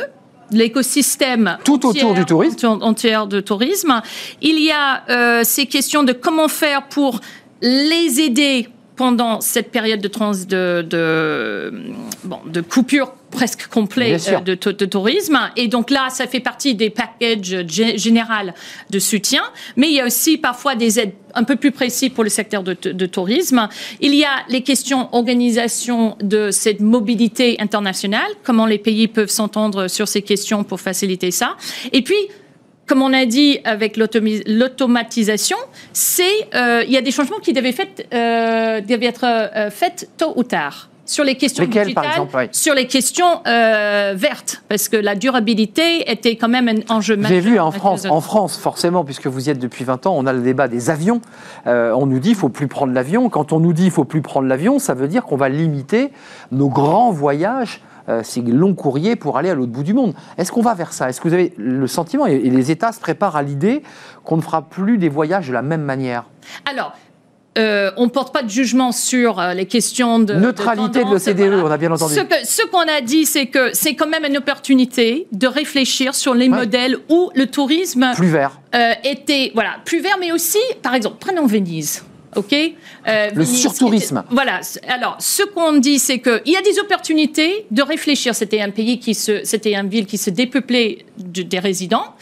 l'écosystème 0.50 1.58
tout 1.64 1.86
autour 1.86 2.14
du 2.14 2.24
tourisme 2.24 2.78
entière 2.80 3.26
de 3.26 3.40
tourisme. 3.40 4.00
Il 4.40 4.58
y 4.60 4.70
a 4.70 5.02
euh, 5.08 5.42
ces 5.44 5.66
questions 5.66 6.02
de 6.02 6.12
comment 6.12 6.48
faire 6.48 6.88
pour 6.88 7.20
les 7.60 8.20
aider 8.20 8.68
pendant 8.96 9.40
cette 9.40 9.70
période 9.70 10.00
de, 10.00 10.08
trans, 10.08 10.32
de, 10.32 10.82
de, 10.82 11.72
bon, 12.24 12.40
de 12.46 12.60
coupure 12.60 13.12
presque 13.30 13.66
complet 13.68 14.16
euh, 14.28 14.40
de, 14.40 14.54
de, 14.54 14.86
tourisme. 14.86 15.38
Et 15.56 15.68
donc 15.68 15.90
là, 15.90 16.08
ça 16.10 16.26
fait 16.26 16.40
partie 16.40 16.74
des 16.74 16.90
packages 16.90 17.64
généraux 17.66 18.52
de 18.90 18.98
soutien. 18.98 19.42
Mais 19.76 19.88
il 19.88 19.94
y 19.94 20.00
a 20.00 20.06
aussi 20.06 20.38
parfois 20.38 20.74
des 20.74 20.98
aides 20.98 21.14
un 21.34 21.44
peu 21.44 21.56
plus 21.56 21.70
précises 21.70 22.10
pour 22.10 22.24
le 22.24 22.30
secteur 22.30 22.62
de, 22.62 23.06
tourisme. 23.06 23.68
Il 24.00 24.14
y 24.14 24.24
a 24.24 24.30
les 24.48 24.62
questions 24.62 25.08
organisation 25.12 26.16
de 26.20 26.50
cette 26.50 26.80
mobilité 26.80 27.56
internationale, 27.60 28.28
comment 28.42 28.66
les 28.66 28.78
pays 28.78 29.08
peuvent 29.08 29.30
s'entendre 29.30 29.88
sur 29.88 30.08
ces 30.08 30.22
questions 30.22 30.64
pour 30.64 30.80
faciliter 30.80 31.30
ça. 31.30 31.56
Et 31.92 32.02
puis, 32.02 32.16
comme 32.86 33.02
on 33.02 33.12
a 33.12 33.26
dit 33.26 33.60
avec 33.64 33.96
l'automatisation, 33.96 35.58
c'est 35.92 36.48
euh, 36.54 36.82
il 36.86 36.92
y 36.92 36.96
a 36.96 37.02
des 37.02 37.10
changements 37.10 37.38
qui 37.38 37.52
devaient, 37.52 37.72
fait, 37.72 38.08
euh, 38.12 38.80
devaient 38.80 39.06
être 39.06 39.24
euh, 39.24 39.70
faits 39.70 40.08
tôt 40.16 40.32
ou 40.36 40.42
tard 40.42 40.88
sur 41.08 41.24
les 41.24 41.36
questions 41.36 41.64
Lesquelles, 41.64 41.94
par 41.94 42.04
exemple, 42.04 42.48
sur 42.52 42.74
les 42.74 42.86
questions 42.86 43.42
vertes, 43.44 44.62
parce 44.68 44.88
que 44.88 44.96
la 44.96 45.14
durabilité 45.14 46.10
était 46.10 46.36
quand 46.36 46.48
même 46.48 46.68
un 46.68 46.94
enjeu 46.94 47.16
majeur. 47.16 47.36
J'ai 47.36 47.40
vu 47.40 47.58
en 47.58 47.70
France, 47.70 48.06
en 48.08 48.20
France, 48.20 48.56
forcément, 48.56 49.04
puisque 49.04 49.26
vous 49.26 49.48
y 49.48 49.50
êtes 49.50 49.58
depuis 49.58 49.84
20 49.84 50.06
ans, 50.06 50.14
on 50.16 50.26
a 50.26 50.32
le 50.32 50.40
débat 50.40 50.68
des 50.68 50.90
avions. 50.90 51.20
on 51.66 52.06
nous 52.06 52.18
dit 52.18 52.30
qu'il 52.30 52.38
faut 52.38 52.48
plus 52.48 52.68
prendre 52.68 52.92
l'avion. 52.92 53.28
Quand 53.28 53.52
on 53.52 53.60
nous 53.60 53.72
dit 53.72 53.84
qu'il 53.84 53.92
faut 53.92 54.04
plus 54.04 54.22
prendre 54.22 54.46
l'avion, 54.46 54.78
ça 54.78 54.94
veut 54.94 55.08
dire 55.08 55.24
qu'on 55.24 55.36
va 55.36 55.48
limiter 55.48 56.12
nos 56.52 56.68
grands 56.68 57.10
voyages 57.10 57.80
euh, 58.08 58.22
ces 58.22 58.40
longs 58.40 58.74
courriers 58.74 59.16
pour 59.16 59.36
aller 59.36 59.50
à 59.50 59.54
l'autre 59.54 59.72
bout 59.72 59.82
du 59.82 59.92
monde. 59.92 60.14
Est-ce 60.38 60.50
qu'on 60.50 60.62
va 60.62 60.72
vers 60.72 60.94
ça? 60.94 61.10
Est-ce 61.10 61.20
que 61.20 61.28
vous 61.28 61.34
avez 61.34 61.52
le 61.58 61.86
sentiment, 61.86 62.24
et 62.24 62.38
les 62.38 62.70
États 62.70 62.92
se 62.92 63.00
préparent 63.00 63.36
à 63.36 63.42
l'idée 63.42 63.82
qu'on 64.24 64.38
ne 64.38 64.42
fera 64.42 64.62
plus 64.62 64.96
des 64.96 65.10
voyages 65.10 65.48
de 65.48 65.52
la 65.52 65.60
même 65.60 65.82
manière? 65.82 66.24
Alors, 66.70 66.94
euh, 67.58 67.90
on 67.96 68.04
ne 68.04 68.10
porte 68.10 68.32
pas 68.32 68.42
de 68.42 68.50
jugement 68.50 68.92
sur 68.92 69.38
euh, 69.38 69.54
les 69.54 69.66
questions 69.66 70.18
de 70.18 70.34
neutralité 70.34 71.04
de, 71.04 71.10
l'OCDE, 71.10 71.62
on 71.64 71.70
a 71.70 71.76
bien 71.76 71.90
entendu. 71.90 72.14
Ce, 72.14 72.66
qu'on 72.66 72.80
a 72.80 73.00
dit, 73.00 73.26
c'est 73.26 73.46
que 73.46 73.70
c'est 73.72 73.94
quand 73.94 74.08
même 74.08 74.24
une 74.24 74.36
opportunité 74.36 75.26
de 75.32 75.46
réfléchir 75.46 76.14
sur 76.14 76.34
les 76.34 76.48
modèles 76.48 76.98
où 77.08 77.30
le 77.34 77.46
tourisme 77.46 78.10
plus 78.14 78.28
vert 78.28 78.60
était 79.04 79.50
voilà 79.54 79.76
plus 79.84 80.00
vert, 80.00 80.16
mais 80.20 80.32
aussi, 80.32 80.58
par 80.82 80.94
exemple, 80.94 81.16
prenons 81.20 81.46
Venise. 81.46 82.02
OK 82.38 82.54
euh, 82.54 83.30
Le 83.34 83.44
surtourisme. 83.44 84.22
Voilà. 84.30 84.60
Alors, 84.86 85.16
ce 85.18 85.42
qu'on 85.42 85.72
dit, 85.72 85.98
c'est 85.98 86.20
qu'il 86.20 86.52
y 86.52 86.56
a 86.56 86.62
des 86.62 86.78
opportunités 86.78 87.66
de 87.70 87.82
réfléchir. 87.82 88.34
C'était 88.34 88.60
un 88.60 88.70
pays 88.70 89.00
qui 89.00 89.14
se, 89.14 89.44
c'était 89.44 89.74
une 89.74 89.88
ville 89.88 90.06
qui 90.06 90.18
se 90.18 90.30
dépeuplait 90.30 91.04
des 91.16 91.58
résidents. 91.58 92.14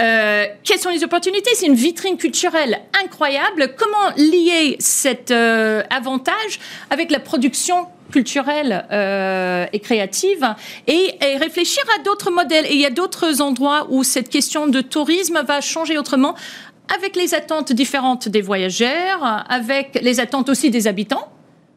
Euh, 0.00 0.46
quelles 0.64 0.80
sont 0.80 0.90
les 0.90 1.04
opportunités? 1.04 1.50
C'est 1.54 1.66
une 1.66 1.74
vitrine 1.74 2.16
culturelle 2.16 2.80
incroyable. 3.04 3.74
Comment 3.76 4.14
lier 4.16 4.76
cet 4.80 5.30
euh, 5.30 5.82
avantage 5.88 6.58
avec 6.90 7.12
la 7.12 7.20
production 7.20 7.86
culturelle 8.10 8.84
et 9.72 9.78
créative 9.78 10.44
et, 10.88 11.14
et, 11.22 11.36
réfléchir 11.36 11.84
à 11.96 12.02
d'autres 12.02 12.32
modèles? 12.32 12.66
Et 12.66 12.74
il 12.74 12.80
y 12.80 12.86
a 12.86 12.90
d'autres 12.90 13.40
endroits 13.40 13.86
où 13.88 14.02
cette 14.02 14.28
question 14.28 14.66
de 14.66 14.80
tourisme 14.80 15.44
va 15.46 15.60
changer 15.60 15.96
autrement 15.96 16.34
avec 16.94 17.16
les 17.16 17.34
attentes 17.34 17.72
différentes 17.72 18.28
des 18.28 18.42
voyageurs, 18.42 19.44
avec 19.48 19.98
les 20.02 20.20
attentes 20.20 20.48
aussi 20.48 20.70
des 20.70 20.86
habitants. 20.86 21.28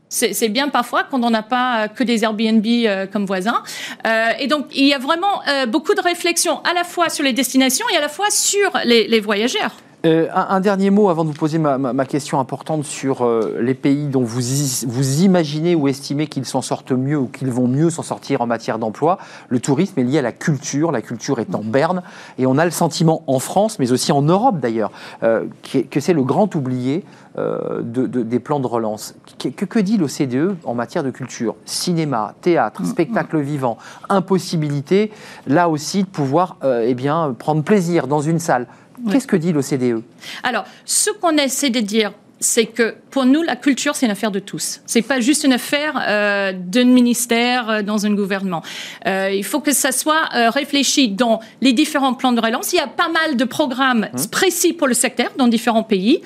C'est 0.09 0.49
bien 0.49 0.69
parfois 0.69 1.05
quand 1.09 1.23
on 1.23 1.31
n'a 1.31 1.41
pas 1.41 1.87
que 1.87 2.03
des 2.03 2.23
Airbnb 2.23 2.63
euh, 2.67 3.07
comme 3.07 3.25
voisins. 3.25 3.63
Euh, 4.05 4.27
et 4.39 4.45
donc, 4.45 4.67
il 4.75 4.85
y 4.85 4.93
a 4.93 4.99
vraiment 4.99 5.41
euh, 5.47 5.65
beaucoup 5.65 5.95
de 5.95 6.01
réflexions 6.01 6.61
à 6.63 6.73
la 6.75 6.83
fois 6.83 7.09
sur 7.09 7.23
les 7.23 7.33
destinations 7.33 7.87
et 7.91 7.97
à 7.97 8.01
la 8.01 8.09
fois 8.09 8.29
sur 8.29 8.71
les 8.85 9.19
voyageurs. 9.19 9.71
Euh, 10.05 10.27
un, 10.33 10.59
dernier 10.59 10.89
mot 10.89 11.07
avant 11.07 11.23
de 11.23 11.29
vous 11.29 11.35
poser 11.35 11.57
ma, 11.59 12.05
question 12.05 12.37
importante 12.37 12.83
sur 12.83 13.21
euh, 13.21 13.59
les 13.61 13.73
pays 13.73 14.07
dont 14.07 14.23
vous, 14.23 14.41
vous 14.85 15.21
imaginez 15.21 15.75
ou 15.75 15.87
estimez 15.87 16.27
qu'ils 16.27 16.43
s'en 16.43 16.61
sortent 16.61 16.91
mieux 16.91 17.17
ou 17.17 17.27
qu'ils 17.27 17.51
vont 17.51 17.69
mieux 17.69 17.89
s'en 17.89 18.03
sortir 18.03 18.41
en 18.41 18.45
matière 18.45 18.79
d'emploi. 18.79 19.17
Le 19.47 19.61
tourisme 19.61 19.97
est 20.01 20.03
lié 20.03 20.19
à 20.19 20.21
la 20.21 20.33
culture, 20.33 20.91
la 20.91 21.01
culture 21.01 21.39
est 21.39 21.55
en 21.55 21.63
berne, 21.63 22.03
et 22.37 22.45
on 22.45 22.57
a 22.57 22.65
le 22.65 22.71
sentiment 22.71 23.23
en 23.27 23.39
France, 23.39 23.79
mais 23.79 23.93
aussi 23.93 24.11
en 24.11 24.23
Europe 24.23 24.59
d'ailleurs, 24.59 24.91
euh, 25.23 25.45
que, 25.89 25.99
c'est 26.01 26.11
le 26.11 26.23
grand 26.23 26.53
oublié 26.53 27.05
de, 27.37 28.05
des 28.05 28.39
plans 28.39 28.59
de 28.59 28.67
relance. 28.67 29.15
Que, 29.39 29.65
que 29.65 29.79
dit 29.79 29.97
l'OCDE 29.97 30.55
en 30.65 30.75
matière 30.75 31.03
de 31.03 31.09
culture? 31.09 31.55
Cinéma, 31.65 32.35
théâtre, 32.41 32.81
mm, 32.81 32.85
mm. 32.85 32.89
spectacle 32.89 33.39
vivant, 33.39 33.77
impossibilité, 34.09 35.11
là 35.47 35.69
aussi, 35.69 36.03
de 36.03 36.09
pouvoir 36.09 36.57
eh 36.63 36.93
bien, 36.93 37.33
prendre 37.39 37.63
plaisir 37.63 38.07
dans 38.07 38.21
une 38.21 38.39
salle 38.39 38.67
Qu'est-ce 39.11 39.27
que 39.27 39.35
dit 39.35 39.51
l'OCDE 39.51 40.03
Alors, 40.43 40.65
ce 40.85 41.09
qu'on 41.11 41.37
essaie 41.37 41.69
de 41.69 41.79
dire, 41.79 42.13
c'est 42.43 42.65
que 42.65 42.95
pour 43.09 43.25
nous, 43.25 43.41
la 43.41 43.55
culture, 43.55 43.95
c'est 43.95 44.05
une 44.05 44.11
affaire 44.11 44.31
de 44.31 44.39
tous. 44.39 44.81
C'est 44.85 45.01
pas 45.01 45.19
juste 45.19 45.43
une 45.43 45.53
affaire 45.53 45.99
euh, 46.07 46.51
d'un 46.53 46.85
ministère 46.85 47.69
euh, 47.69 47.81
dans 47.81 48.05
un 48.05 48.13
gouvernement. 48.13 48.61
Euh, 49.07 49.31
il 49.33 49.45
faut 49.45 49.61
que 49.61 49.71
ça 49.71 49.91
soit 49.91 50.27
réfléchi 50.49 51.09
dans 51.09 51.39
les 51.61 51.73
différents 51.73 52.13
plans 52.13 52.33
de 52.33 52.41
relance. 52.41 52.73
Il 52.73 52.77
y 52.77 52.79
a 52.79 52.87
pas 52.87 53.09
mal 53.09 53.37
de 53.37 53.45
programmes 53.45 54.09
mmh. 54.13 54.27
précis 54.29 54.73
pour 54.73 54.87
le 54.87 54.93
secteur 54.93 55.31
dans 55.37 55.47
différents 55.47 55.83
pays 55.83 56.21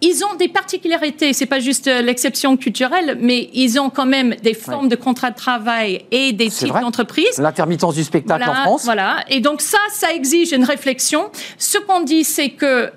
ils 0.00 0.24
ont 0.24 0.34
des 0.36 0.48
particularités, 0.48 1.32
c'est 1.32 1.46
pas 1.46 1.60
juste 1.60 1.86
l'exception 1.86 2.56
culturelle, 2.56 3.18
mais 3.20 3.50
ils 3.52 3.78
ont 3.78 3.90
quand 3.90 4.06
même 4.06 4.34
des 4.42 4.54
formes 4.54 4.88
de 4.88 4.96
contrat 4.96 5.30
de 5.30 5.36
travail 5.36 6.04
et 6.10 6.32
des 6.32 6.48
types 6.48 6.72
d'entreprises. 6.72 7.38
L'intermittence 7.38 7.94
du 7.94 8.04
spectacle 8.04 8.48
en 8.48 8.54
France. 8.54 8.84
Voilà, 8.84 9.24
et 9.28 9.40
donc 9.40 9.60
ça, 9.60 9.78
ça 9.90 10.12
exige 10.12 10.52
une 10.52 10.64
réflexion. 10.64 11.30
Ce 11.58 11.78
qu'on 11.78 12.00
dit, 12.00 12.24
c'est 12.24 12.50
que 12.50 12.90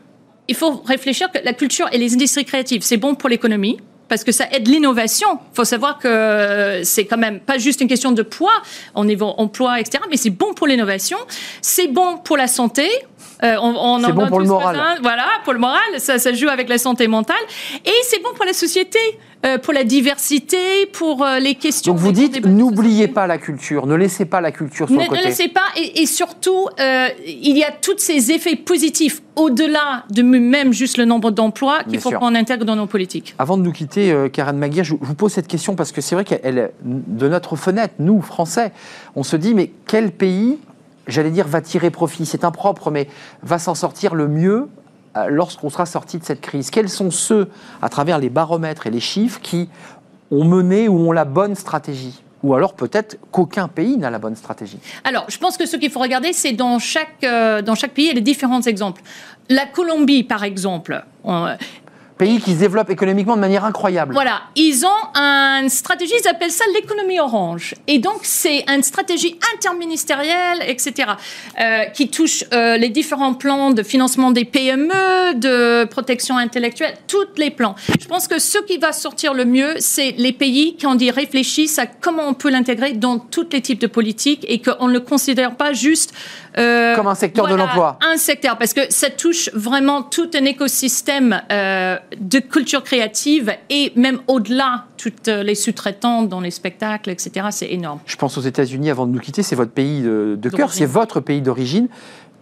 il 0.48 0.56
faut 0.56 0.82
réfléchir 0.86 1.32
que 1.32 1.40
la 1.44 1.54
culture 1.54 1.88
et 1.92 1.98
les 1.98 2.14
industries 2.14 2.46
créatives, 2.46 2.84
c'est 2.84 2.98
bon 2.98 3.16
pour 3.16 3.30
l'économie 3.30 3.78
parce 4.08 4.24
que 4.24 4.32
ça 4.32 4.46
aide 4.52 4.68
l'innovation. 4.68 5.28
Il 5.52 5.56
faut 5.56 5.64
savoir 5.64 5.98
que 5.98 6.82
c'est 6.84 7.06
quand 7.06 7.18
même 7.18 7.40
pas 7.40 7.58
juste 7.58 7.82
une 7.82 7.88
question 7.88 8.12
de 8.12 8.22
poids 8.22 8.62
au 8.94 9.04
niveau 9.04 9.34
emploi, 9.38 9.80
etc., 9.80 10.04
mais 10.10 10.18
c'est 10.18 10.30
bon 10.30 10.54
pour 10.54 10.68
l'innovation, 10.68 11.18
c'est 11.62 11.88
bon 11.88 12.18
pour 12.18 12.38
la 12.38 12.48
santé, 12.48 12.88
euh, 13.44 13.56
on, 13.62 14.00
c'est 14.00 14.12
bon 14.12 14.28
pour 14.28 14.40
le 14.40 14.46
moral. 14.46 15.00
voilà, 15.02 15.26
pour 15.44 15.54
le 15.54 15.60
moral, 15.60 15.80
ça, 15.98 16.20
ça 16.20 16.34
joue 16.34 16.48
avec 16.48 16.70
la 16.70 16.78
santé 16.78 17.08
mentale. 17.08 17.36
Et 17.86 17.92
c'est 18.04 18.22
bon 18.22 18.30
pour 18.36 18.46
la 18.46 18.54
société, 18.54 19.00
euh, 19.46 19.58
pour 19.58 19.74
la 19.74 19.84
diversité, 19.84 20.86
pour 20.92 21.24
euh, 21.24 21.40
les 21.40 21.56
questions. 21.56 21.94
Donc 21.94 22.02
vous 22.02 22.12
dites, 22.12 22.46
n'oubliez 22.46 23.08
pas 23.08 23.28
la 23.28 23.38
culture, 23.38 23.88
ne 23.88 23.96
laissez 23.96 24.26
pas 24.26 24.42
la 24.42 24.52
culture 24.52 24.88
sur 24.88 24.98
ne, 24.98 25.04
le 25.04 25.10
côté. 25.10 25.22
Ne 25.22 25.26
laissez 25.26 25.50
pas, 25.50 25.66
et, 25.76 26.06
surtout, 26.06 26.68
il 26.78 27.58
y 27.58 27.64
a 27.64 27.72
tous 27.72 27.98
ces 27.98 28.32
effets 28.32 28.56
positifs 28.56 29.22
au-delà 29.36 30.06
de 30.10 30.22
même 30.22 30.72
juste 30.72 30.98
le 30.98 31.06
nombre 31.06 31.32
d'emplois 31.32 31.84
qu'il 31.84 32.00
faut 32.00 32.12
qu'on 32.12 32.36
intègre 32.36 32.66
dans 32.66 32.76
nos 32.76 32.88
politiques. 32.88 33.36
Avant 33.38 33.58
de 33.58 33.64
nous 33.64 33.74
quitter, 33.74 34.16
Karen 34.32 34.58
Maguire, 34.58 34.84
je 34.84 34.96
vous 35.00 35.16
pose 35.16 35.34
cette 35.34 35.48
question 35.48 35.76
parce 35.76 35.92
que 35.92 36.02
c'est 36.02 36.16
vrai 36.16 36.24
qu'elle, 36.24 36.72
de 36.84 37.28
notre 37.28 37.56
fenêtre, 37.56 37.96
nous, 38.00 38.22
Français, 38.22 38.72
on 39.16 39.24
se 39.24 39.36
dit, 39.36 39.54
mais 39.54 39.72
quel 39.86 40.12
pays 40.12 40.58
j'allais 41.08 41.32
dire, 41.32 41.48
va 41.48 41.62
tirer 41.62 41.92
profit, 41.92 42.26
c'est 42.26 42.44
impropre, 42.44 42.92
mais 42.92 43.08
va 43.44 43.60
s'en 43.60 43.76
sortir 43.76 44.16
le 44.16 44.28
mieux 44.28 44.68
euh, 45.18 45.28
lorsqu'on 45.30 45.70
sera 45.70 45.86
sorti 45.86 46.18
de 46.18 46.24
cette 46.24 46.42
crise. 46.42 46.70
Quels 46.70 46.90
sont 46.90 47.12
ceux, 47.12 47.50
à 47.82 47.90
travers 47.90 48.20
les 48.20 48.30
baromètres 48.30 48.88
et 48.88 48.92
les 48.92 49.00
chiffres, 49.00 49.40
qui 49.42 49.70
ont 50.32 50.44
mené 50.44 50.88
ou 50.88 50.98
ont 50.98 51.12
la 51.12 51.26
bonne 51.26 51.56
stratégie? 51.56 52.22
Ou 52.44 52.54
alors 52.54 52.74
peut-être 52.74 53.18
qu'aucun 53.32 53.68
pays 53.68 53.98
n'a 53.98 54.12
la 54.12 54.20
bonne 54.20 54.36
stratégie? 54.36 54.78
Alors, 55.04 55.26
je 55.30 55.38
pense 55.38 55.58
que 55.58 55.66
ce 55.66 55.78
qu'il 55.78 55.90
faut 55.90 56.00
regarder, 56.00 56.32
c'est 56.32 56.52
dans 56.52 56.78
chaque, 56.80 57.24
euh, 57.24 57.62
dans 57.62 57.76
chaque 57.76 57.94
pays, 57.94 58.10
a 58.10 58.14
différents 58.20 58.62
exemples. 58.62 59.02
La 59.50 59.66
Colombie, 59.66 60.24
par 60.24 60.44
exemple, 60.44 61.04
pays 62.18 62.40
qui 62.40 62.54
se 62.54 62.60
développent 62.60 62.90
économiquement 62.90 63.36
de 63.36 63.42
manière 63.42 63.66
incroyable. 63.66 64.14
Voilà, 64.14 64.44
ils 64.56 64.86
ont 64.86 65.16
une 65.16 65.70
stratégie, 65.70 66.14
ils 66.24 66.28
appellent 66.28 66.52
ça 66.52 66.64
l'économie 66.74 67.20
orange. 67.20 67.76
Et 67.88 68.00
donc, 68.00 68.20
c'est 68.24 68.64
une 68.70 68.84
stratégie 68.84 69.38
interministérielle, 69.54 70.64
etc., 70.68 71.10
euh, 71.60 71.86
qui 71.86 72.10
touche 72.10 72.44
euh, 72.54 72.78
les 72.78 72.90
différents 72.90 73.34
plans 73.34 73.72
de 73.72 73.84
financement 73.84 74.32
des 74.32 74.46
PME, 74.46 75.36
de 75.36 75.86
protection 75.86 76.38
intellectuelle, 76.38 76.96
tous 77.08 77.28
les 77.38 77.52
plans. 77.52 77.76
Je 78.00 78.08
pense 78.08 78.28
que 78.28 78.40
ce 78.40 78.60
qui 78.60 78.78
va 78.78 78.94
sortir 78.94 79.34
le 79.34 79.46
mieux, 79.46 79.76
c'est 79.80 80.14
les 80.18 80.32
pays 80.32 80.76
qui 80.76 80.86
ont 80.86 80.96
dit 80.96 81.12
réfléchissent 81.12 81.80
à 81.80 81.86
comment 81.86 82.24
on 82.28 82.34
peut 82.34 82.50
l'intégrer 82.50 82.94
dans 82.94 83.20
tous 83.20 83.48
les 83.52 83.62
types 83.62 83.80
de 83.80 83.88
politiques 83.88 84.46
et 84.48 84.62
qu'on 84.62 84.88
ne 84.88 84.94
le 84.94 85.00
considère 85.00 85.56
pas 85.56 85.74
juste 85.74 86.14
euh, 86.58 86.96
Comme 86.96 87.08
un 87.08 87.16
secteur 87.16 87.48
de 87.48 87.56
l'emploi. 87.56 88.00
Un 88.02 88.18
secteur, 88.18 88.58
parce 88.58 88.74
que 88.74 88.82
ça 88.90 89.10
touche 89.10 89.50
vraiment 89.54 90.04
tout 90.04 90.30
un 90.36 90.46
écosystème 90.46 91.42
euh, 91.52 91.98
de 92.20 92.40
culture 92.40 92.84
créative 92.84 93.54
et 93.70 93.92
même 93.96 94.20
au-delà, 94.28 94.86
toutes 94.98 95.28
les 95.28 95.56
sous-traitants 95.56 96.24
dans 96.24 96.42
les 96.42 96.52
spectacles, 96.52 97.10
etc. 97.10 97.48
C'est 97.52 97.72
énorme. 97.72 98.00
Je 98.06 98.16
pense 98.16 98.38
aux 98.38 98.42
États-Unis 98.42 98.90
avant 98.90 99.06
de 99.08 99.12
nous 99.12 99.20
quitter, 99.20 99.44
c'est 99.44 99.56
votre 99.56 99.72
pays 99.72 100.02
de, 100.02 100.38
de 100.40 100.50
cœur, 100.50 100.74
c'est 100.74 100.86
votre 100.86 101.20
pays 101.20 101.42
d'origine. 101.42 101.88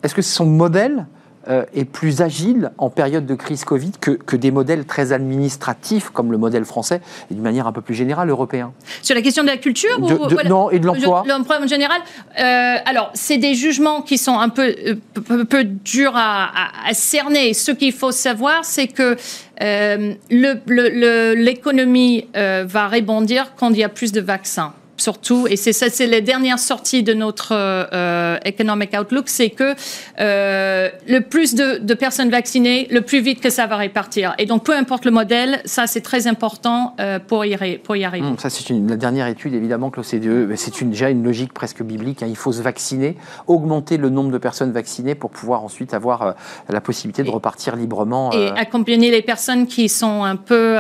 Est-ce 0.04 0.16
que 0.16 0.22
son 0.22 0.46
modèle 0.46 1.08
euh, 1.50 1.66
est 1.74 1.84
plus 1.84 2.22
agile 2.22 2.72
en 2.78 2.90
période 2.90 3.26
de 3.26 3.36
crise 3.36 3.66
Covid 3.66 3.92
que, 4.00 4.12
que, 4.12 4.38
des 4.38 4.50
modèles 4.50 4.86
très 4.86 5.12
administratifs 5.12 6.10
comme 6.10 6.32
le 6.32 6.38
modèle 6.38 6.64
français 6.64 7.02
et 7.30 7.34
d'une 7.34 7.44
manière 7.44 7.68
un 7.68 7.74
peu 7.74 7.82
plus 7.82 7.96
générale 7.96 8.30
européen? 8.30 8.72
Sur 9.02 9.14
la 9.14 9.22
question 9.22 9.44
de 9.44 9.50
la 9.50 9.58
culture 9.58 9.92
ou, 10.00 10.08
Non, 10.48 10.70
et 10.70 10.80
de 10.80 10.86
l'emploi 10.86 11.26
L'emploi 11.28 11.60
en 11.62 11.68
général. 11.68 12.00
Euh, 12.40 12.78
alors, 12.86 13.12
c'est 13.14 13.40
des 13.40 13.56
jugements 13.56 14.02
qui 14.02 14.18
sont 14.18 14.40
un 14.40 14.48
peu, 14.48 14.74
euh, 14.88 15.44
peu, 15.44 15.66
durs 15.66 16.16
à, 16.16 16.50
à, 16.88 16.94
cerner. 16.94 17.54
Ce 17.54 17.72
qu'il 17.72 17.92
faut 17.92 18.14
savoir, 18.14 18.64
c'est 18.64 18.88
que 18.88 19.18
l'économie 20.30 22.28
va 22.34 22.88
rebondir 22.88 23.54
quand 23.56 23.72
il 23.72 23.78
y 23.78 23.84
a 23.84 23.90
plus 23.90 24.12
de 24.12 24.22
vaccins 24.22 24.74
surtout, 25.04 25.48
et 25.48 25.58
c'est 25.58 25.74
ça, 25.74 25.90
c'est 25.90 26.08
les 26.08 26.22
dernières 26.22 26.60
sorties 26.60 27.04
de 27.04 27.14
notre 27.14 27.50
euh, 27.52 28.38
Economic 28.46 28.92
Outlook, 28.98 29.26
c'est 29.28 29.50
que 29.50 29.76
euh, 30.20 30.90
le 31.08 31.20
plus 31.20 31.56
de, 31.56 31.94
personnes 31.94 32.30
vaccinées, 32.30 32.88
le 32.90 33.02
plus 33.02 33.20
vite 33.20 33.42
que 33.42 33.50
ça 33.50 33.68
va 33.68 33.76
répartir. 33.76 34.34
Et 34.40 34.46
donc, 34.46 34.64
peu 34.64 34.76
importe 34.76 35.06
le 35.06 35.12
modèle, 35.12 35.62
ça, 35.66 35.88
c'est 35.88 36.02
très 36.02 36.28
important 36.28 36.96
euh, 37.00 37.20
pour, 37.20 37.46
y, 37.46 37.78
pour 37.78 37.96
y 37.96 38.06
arriver. 38.06 38.26
Hum, 38.26 38.38
ça, 38.40 38.50
c'est 38.50 38.74
la 38.74 38.96
dernière 38.96 39.28
étude, 39.28 39.54
évidemment, 39.54 39.90
que 39.90 40.00
l'OCDE, 40.00 40.56
c'est 40.56 40.80
une, 40.82 40.92
déjà 40.92 41.10
une 41.10 41.24
logique 41.24 41.54
presque 41.54 41.84
biblique. 41.84 42.24
Hein. 42.24 42.28
il 42.30 42.38
faut 42.38 42.54
se 42.54 42.62
vacciner, 42.62 43.18
augmenter 43.48 43.98
le 43.98 44.10
nombre 44.10 44.32
de 44.32 44.38
personnes 44.38 44.72
vaccinées 44.72 45.16
pour 45.16 45.32
pouvoir 45.32 45.64
ensuite 45.64 45.94
avoir 45.94 46.36
la 46.70 46.82
possibilité 46.82 47.24
de 47.24 47.30
repartir 47.30 47.76
librement. 47.76 48.32
Et 48.32 48.50
accompagner 48.56 49.12
les 49.12 49.22
personnes 49.22 49.68
qui 49.68 49.90
sont 49.90 50.24
un 50.24 50.38
peu 50.38 50.76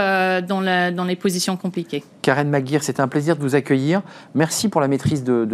dans, 0.47 0.61
la, 0.61 0.91
dans 0.91 1.03
les 1.03 1.17
positions 1.17 1.57
compliquées. 1.57 2.03
Karen 2.23 2.49
Maguire, 2.49 2.83
c'était 2.83 3.01
un 3.01 3.07
plaisir 3.07 3.35
de 3.35 3.41
vous 3.41 3.53
accueillir. 3.53 4.01
Merci 4.33 4.69
pour 4.69 4.81
la 4.81 4.87
maîtrise 4.87 5.23
de, 5.23 5.45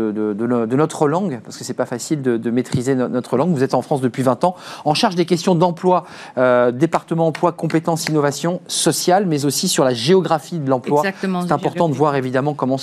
notre 0.75 1.07
langue, 1.07 1.41
parce 1.43 1.57
que 1.57 1.65
c'est 1.65 1.73
pas 1.73 1.87
facile 1.87 2.21
de, 2.21 2.51
maîtriser 2.51 2.95
notre 2.95 3.35
langue. 3.35 3.51
Vous 3.51 3.63
êtes 3.63 3.73
en 3.73 3.81
France 3.81 3.99
depuis 3.99 4.23
20 4.23 4.43
ans, 4.45 4.55
en 4.85 4.93
charge 4.93 5.15
des 5.15 5.25
questions 5.25 5.55
d'emploi, 5.55 6.05
euh, 6.37 6.71
département 6.71 7.27
emploi, 7.27 7.51
compétences, 7.51 8.05
innovation 8.05 8.61
sociale, 8.67 9.25
mais 9.25 9.45
aussi 9.45 9.67
sur 9.67 9.83
la 9.83 9.93
géographie 9.93 10.59
de 10.59 10.69
l'emploi. 10.69 11.03
C'est 11.21 11.51
important 11.51 11.89
de 11.89 11.93
voir 11.95 12.15
évidemment 12.15 12.53
comment 12.53 12.77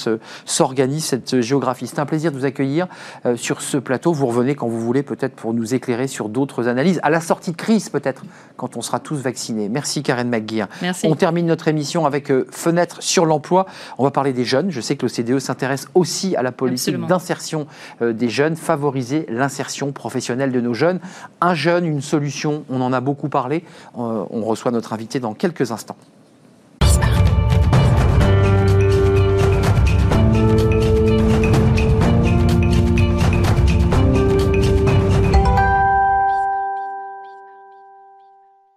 s'organise 0.44 1.04
cette 1.04 1.40
géographie. 1.40 1.86
C'est 1.86 2.00
un 2.00 2.06
plaisir 2.06 2.32
de 2.32 2.36
vous 2.36 2.44
accueillir 2.44 2.88
euh, 3.24 3.36
sur 3.36 3.62
ce 3.62 3.76
plateau. 3.76 4.12
Vous 4.12 4.26
revenez 4.26 4.56
quand 4.56 4.66
vous 4.66 4.80
voulez, 4.80 5.04
peut-être 5.04 5.34
pour 5.34 5.54
nous 5.54 5.74
éclairer 5.74 6.08
sur 6.08 6.28
d'autres 6.28 6.66
analyses, 6.66 6.98
à 7.04 7.10
la 7.10 7.20
sortie 7.20 7.52
de 7.52 7.56
crise 7.56 7.88
peut-être, 7.88 8.24
quand 8.56 8.76
on 8.76 8.82
sera 8.82 8.98
tous 8.98 9.16
vaccinés. 9.16 9.68
Merci 9.68 10.02
Karen 10.02 10.28
McGuire. 10.28 10.66
Merci. 10.82 11.06
On 11.08 11.14
termine 11.14 11.46
notre 11.46 11.68
émission 11.68 12.04
avec 12.04 12.32
euh, 12.32 12.48
Fenêtre 12.50 13.00
sur 13.00 13.26
l'emploi. 13.26 13.66
On 13.98 14.04
va 14.04 14.10
parler 14.10 14.32
des 14.32 14.44
jeunes. 14.44 14.70
Je 14.70 14.80
sais 14.80 14.96
que 14.96 15.06
l'OCDE 15.06 15.38
s'intéresse 15.38 15.88
aussi 15.94 16.36
à 16.36 16.42
la 16.42 16.52
politique 16.52 16.98
d'insertion 17.06 17.66
euh, 18.02 18.12
des 18.12 18.28
jeunes, 18.28 18.56
favoriser 18.56 19.26
l'insertion 19.28 19.92
professionnelle 19.92 20.52
de 20.52 20.60
nos 20.60 20.74
jeunes. 20.74 21.00
Un 21.40 21.54
jeune, 21.54 21.86
une 21.86 22.02
solution, 22.02 22.64
on 22.68 22.80
en 22.80 22.92
a 22.92 23.00
beaucoup 23.00 23.28
parlé. 23.28 23.64
Euh, 23.98 24.24
on 24.30 24.42
reçoit 24.42 24.70
notre 24.70 24.92
invité 24.92 25.20
dans 25.20 25.34
quelques 25.34 25.72
instants. 25.72 25.96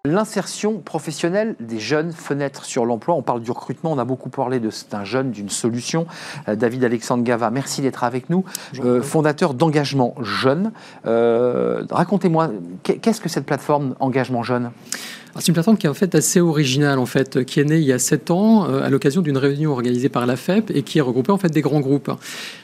L'insertion 0.09 0.79
professionnelle 0.79 1.55
des 1.59 1.79
jeunes, 1.79 2.11
fenêtres 2.11 2.65
sur 2.65 2.85
l'emploi. 2.85 3.15
On 3.15 3.21
parle 3.21 3.41
du 3.41 3.51
recrutement, 3.51 3.91
on 3.91 3.97
a 3.97 4.05
beaucoup 4.05 4.29
parlé 4.29 4.59
d'un 4.59 5.03
jeune, 5.03 5.31
d'une 5.31 5.49
solution. 5.49 6.07
Euh, 6.47 6.55
David 6.55 6.83
Alexandre 6.83 7.23
Gava, 7.23 7.51
merci 7.51 7.81
d'être 7.81 8.03
avec 8.03 8.29
nous, 8.29 8.43
euh, 8.83 9.01
fondateur 9.01 9.53
d'Engagement 9.53 10.15
Jeune. 10.21 10.71
Euh, 11.05 11.83
racontez-moi, 11.89 12.51
qu'est-ce 12.83 13.21
que 13.21 13.29
cette 13.29 13.45
plateforme 13.45 13.95
Engagement 13.99 14.43
Jeune 14.43 14.71
c'est 15.37 15.47
une 15.47 15.53
plateforme 15.53 15.77
qui 15.77 15.87
est 15.87 15.89
en 15.89 15.93
fait 15.93 16.15
assez 16.15 16.41
originale, 16.41 16.99
en 16.99 17.05
fait, 17.05 17.43
qui 17.45 17.59
est 17.59 17.65
née 17.65 17.77
il 17.77 17.85
y 17.85 17.93
a 17.93 17.99
sept 17.99 18.31
ans 18.31 18.63
à 18.65 18.89
l'occasion 18.89 19.21
d'une 19.21 19.37
réunion 19.37 19.71
organisée 19.71 20.09
par 20.09 20.25
la 20.25 20.35
FEP 20.35 20.71
et 20.71 20.83
qui 20.83 20.99
a 20.99 21.03
regroupé 21.03 21.31
en 21.31 21.37
fait 21.37 21.49
des 21.49 21.61
grands 21.61 21.79
groupes. 21.79 22.11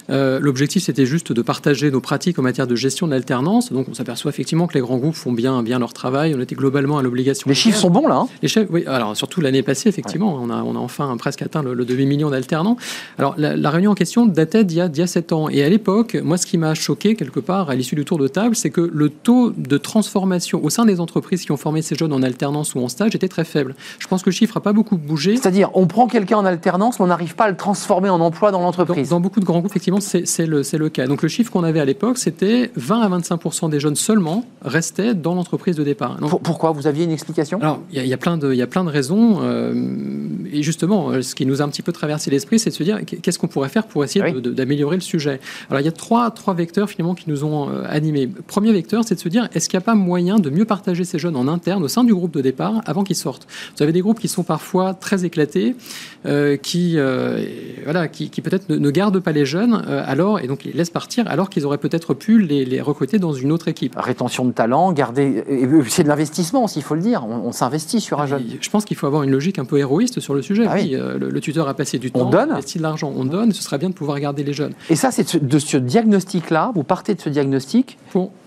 Euh, 0.09 0.39
l'objectif, 0.39 0.83
c'était 0.83 1.05
juste 1.05 1.31
de 1.31 1.41
partager 1.41 1.89
nos 1.89 1.99
pratiques 1.99 2.37
en 2.37 2.41
matière 2.41 2.67
de 2.67 2.75
gestion 2.75 3.07
de 3.07 3.11
l'alternance. 3.11 3.71
Donc, 3.71 3.87
on 3.89 3.93
s'aperçoit 3.93 4.29
effectivement 4.29 4.67
que 4.67 4.75
les 4.75 4.81
grands 4.81 4.97
groupes 4.97 5.15
font 5.15 5.31
bien, 5.31 5.63
bien 5.63 5.79
leur 5.79 5.93
travail. 5.93 6.33
On 6.35 6.41
était 6.41 6.55
globalement 6.55 6.97
à 6.97 7.01
l'obligation. 7.01 7.49
Les 7.49 7.55
chiffres 7.55 7.79
sont 7.79 7.89
bons, 7.89 8.07
là 8.07 8.17
hein 8.17 8.27
Les 8.41 8.47
chiffres, 8.47 8.67
oui. 8.69 8.83
Alors, 8.85 9.15
surtout 9.17 9.41
l'année 9.41 9.63
passée, 9.63 9.89
effectivement, 9.89 10.37
on, 10.41 10.49
a, 10.49 10.61
on 10.63 10.75
a 10.75 10.79
enfin 10.79 11.15
presque 11.17 11.41
atteint 11.41 11.63
le, 11.63 11.85
demi-million 11.85 12.29
d'alternants. 12.29 12.77
Alors, 13.17 13.35
la, 13.37 13.69
réunion 13.69 13.91
en 13.91 13.95
question 13.95 14.25
datait 14.25 14.63
d'il 14.63 14.77
y, 14.77 14.81
a, 14.81 14.87
y 14.87 15.07
7 15.07 15.33
ans. 15.33 15.49
Et 15.49 15.63
à 15.63 15.69
l'époque, 15.69 16.17
moi, 16.23 16.37
ce 16.37 16.45
qui 16.45 16.57
m'a 16.57 16.73
choqué, 16.73 17.15
quelque 17.15 17.39
part, 17.39 17.69
à 17.69 17.75
l'issue 17.75 17.95
du 17.95 18.05
tour 18.05 18.17
de 18.17 18.27
table, 18.27 18.55
c'est 18.55 18.69
que 18.69 18.81
le 18.81 19.09
taux 19.09 19.51
de 19.51 19.77
transformation 19.77 20.63
au 20.63 20.69
sein 20.69 20.85
des 20.85 20.99
entreprises 20.99 21.43
qui 21.43 21.51
ont 21.51 21.57
formé 21.57 21.81
ces 21.81 21.95
jeunes 21.95 22.13
en 22.13 22.21
alternance 22.21 22.54
ou 22.63 22.79
en 22.79 22.87
stage 22.87 23.15
était 23.15 23.27
très 23.27 23.43
faible. 23.43 23.75
Je 23.99 24.07
pense 24.07 24.23
que 24.23 24.29
le 24.29 24.35
chiffre 24.35 24.55
n'a 24.55 24.61
pas 24.61 24.73
beaucoup 24.73 24.97
bougé. 24.97 25.35
C'est-à-dire, 25.35 25.69
on 25.73 25.87
prend 25.87 26.07
quelqu'un 26.07 26.37
en 26.37 26.45
alternance, 26.45 26.99
mais 26.99 27.05
on 27.05 27.07
n'arrive 27.07 27.35
pas 27.35 27.45
à 27.45 27.49
le 27.49 27.57
transformer 27.57 28.09
en 28.09 28.19
emploi 28.19 28.51
dans 28.51 28.61
l'entreprise. 28.61 29.09
Dans, 29.09 29.17
dans, 29.17 29.21
beaucoup 29.21 29.39
de 29.39 29.45
grands 29.45 29.59
groupes, 29.59 29.71
effectivement, 29.71 29.99
c'est 29.99 30.45
le, 30.45 30.89
cas. 30.89 31.07
Donc 31.07 31.21
le 31.21 31.29
chiffre 31.29 31.51
qu'on 31.51 31.63
avait 31.63 31.79
à 31.79 31.85
l'époque, 31.85 32.17
c'était 32.17 32.71
20 32.75 33.01
à 33.01 33.19
25% 33.19 33.69
des 33.69 33.79
jeunes 33.79 33.95
seulement 33.95 34.45
restaient 34.63 35.13
dans 35.13 35.35
l'entreprise 35.35 35.75
de 35.75 35.83
départ. 35.83 36.17
pourquoi? 36.43 36.71
Vous 36.71 36.87
aviez 36.87 37.05
une 37.05 37.11
explication? 37.11 37.59
Alors 37.61 37.79
il 37.91 38.05
y, 38.05 38.13
a 38.13 38.17
plein 38.17 38.37
de, 38.37 38.51
il 38.51 38.57
y 38.57 38.61
a 38.61 38.67
plein 38.67 38.83
de 38.83 38.89
raisons. 38.89 39.39
Euh, 39.41 39.73
et 40.51 40.63
justement, 40.63 41.09
euh, 41.09 41.21
ce 41.21 41.35
qui 41.35 41.45
nous 41.45 41.61
a 41.61 41.65
un 41.65 41.69
petit 41.69 41.81
peu 41.81 41.91
traversé 41.91 42.29
l'esprit, 42.31 42.59
c'est 42.59 42.69
de 42.69 42.75
se 42.75 42.83
dire 42.83 42.99
qu'est-ce 43.05 43.39
qu'on 43.39 43.47
pourrait 43.47 43.69
faire 43.69 43.87
pour 43.87 44.03
essayer 44.03 44.31
d'améliorer 44.31 44.95
le 44.95 45.01
sujet? 45.01 45.39
Alors 45.69 45.81
il 45.81 45.85
y 45.85 45.89
a 45.89 45.91
trois, 45.91 46.31
trois 46.31 46.53
vecteurs 46.53 46.89
finalement 46.89 47.15
qui 47.15 47.29
nous 47.29 47.43
ont 47.43 47.69
euh, 47.69 47.83
animés. 47.87 48.27
Premier 48.27 48.71
vecteur, 48.71 49.03
c'est 49.05 49.15
de 49.15 49.19
se 49.19 49.29
dire 49.29 49.47
est-ce 49.53 49.69
qu'il 49.69 49.77
n'y 49.77 49.83
a 49.83 49.85
pas 49.85 49.95
moyen 49.95 50.39
de 50.39 50.49
mieux 50.49 50.65
partager 50.65 51.03
ces 51.03 51.19
jeunes 51.19 51.35
en 51.35 51.47
interne 51.47 51.83
au 51.83 51.87
sein 51.87 52.03
du 52.03 52.13
groupe 52.13 52.31
de 52.31 52.41
départ 52.45 52.81
avant 52.85 53.03
qu'ils 53.03 53.15
sortent 53.15 53.47
Vous 53.75 53.83
avez 53.83 53.91
des 53.91 54.01
groupes 54.01 54.19
qui 54.19 54.27
sont 54.27 54.43
parfois 54.43 54.93
très 54.93 55.25
éclatés, 55.25 55.75
qui, 56.61 56.97
voilà, 57.83 58.07
qui, 58.07 58.29
peut-être 58.41 58.69
ne, 58.69 58.77
ne, 58.77 58.89
gardent 58.91 59.19
pas 59.19 59.31
les 59.31 59.45
jeunes 59.45 59.73
alors, 60.05 60.39
et 60.39 60.47
donc 60.47 60.63
les 60.63 60.73
laissent 60.73 60.89
partir 60.89 61.27
alors 61.27 61.49
qu'ils 61.49 61.65
auraient 61.65 61.77
peut-être 61.77 62.13
pu 62.13 62.39
les, 62.39 62.81
recruter 62.81 63.19
dans 63.19 63.33
une 63.33 63.51
autre 63.51 63.67
équipe. 63.67 63.95
Rétention 63.97 64.45
de 64.45 64.51
talent, 64.51 64.91
garder. 64.91 65.43
C'est 65.87 66.03
de 66.03 66.07
l'investissement 66.07 66.65
aussi, 66.65 66.79
il 66.79 66.81
faut 66.83 66.95
le 66.95 67.01
dire. 67.01 67.25
On, 67.25 67.51
s'investit 67.51 68.01
sur 68.01 68.21
un 68.21 68.27
jeune. 68.27 68.43
Je 68.59 68.69
pense 68.69 68.85
qu'il 68.85 68.97
faut 68.97 69.07
avoir 69.07 69.23
une 69.23 69.31
logique 69.31 69.59
un 69.59 69.65
peu 69.65 69.77
héroïste 69.77 70.19
sur 70.19 70.33
le 70.33 70.41
sujet. 70.41 70.65
Ah 70.67 70.73
oui. 70.75 70.91
Euh, 70.93 71.17
le, 71.17 71.41
tuteur 71.41 71.67
a 71.69 71.73
passé 71.73 71.99
du 71.99 72.11
temps, 72.11 72.27
on 72.27 72.29
donne. 72.29 72.51
investi 72.51 72.77
de 72.77 72.83
l'argent, 72.83 73.13
on 73.15 73.23
donne. 73.23 73.53
Ce 73.53 73.63
serait 73.63 73.77
bien 73.77 73.89
de 73.89 73.93
pouvoir 73.93 74.19
garder 74.19 74.43
les 74.43 74.53
jeunes. 74.53 74.73
Et 74.89 74.95
ça, 74.95 75.11
c'est 75.11 75.43
de 75.43 75.59
ce 75.59 75.77
diagnostic-là, 75.77 76.71
vous 76.75 76.83
partez 76.83 77.15
de 77.15 77.21
ce 77.21 77.29
diagnostic 77.29 77.97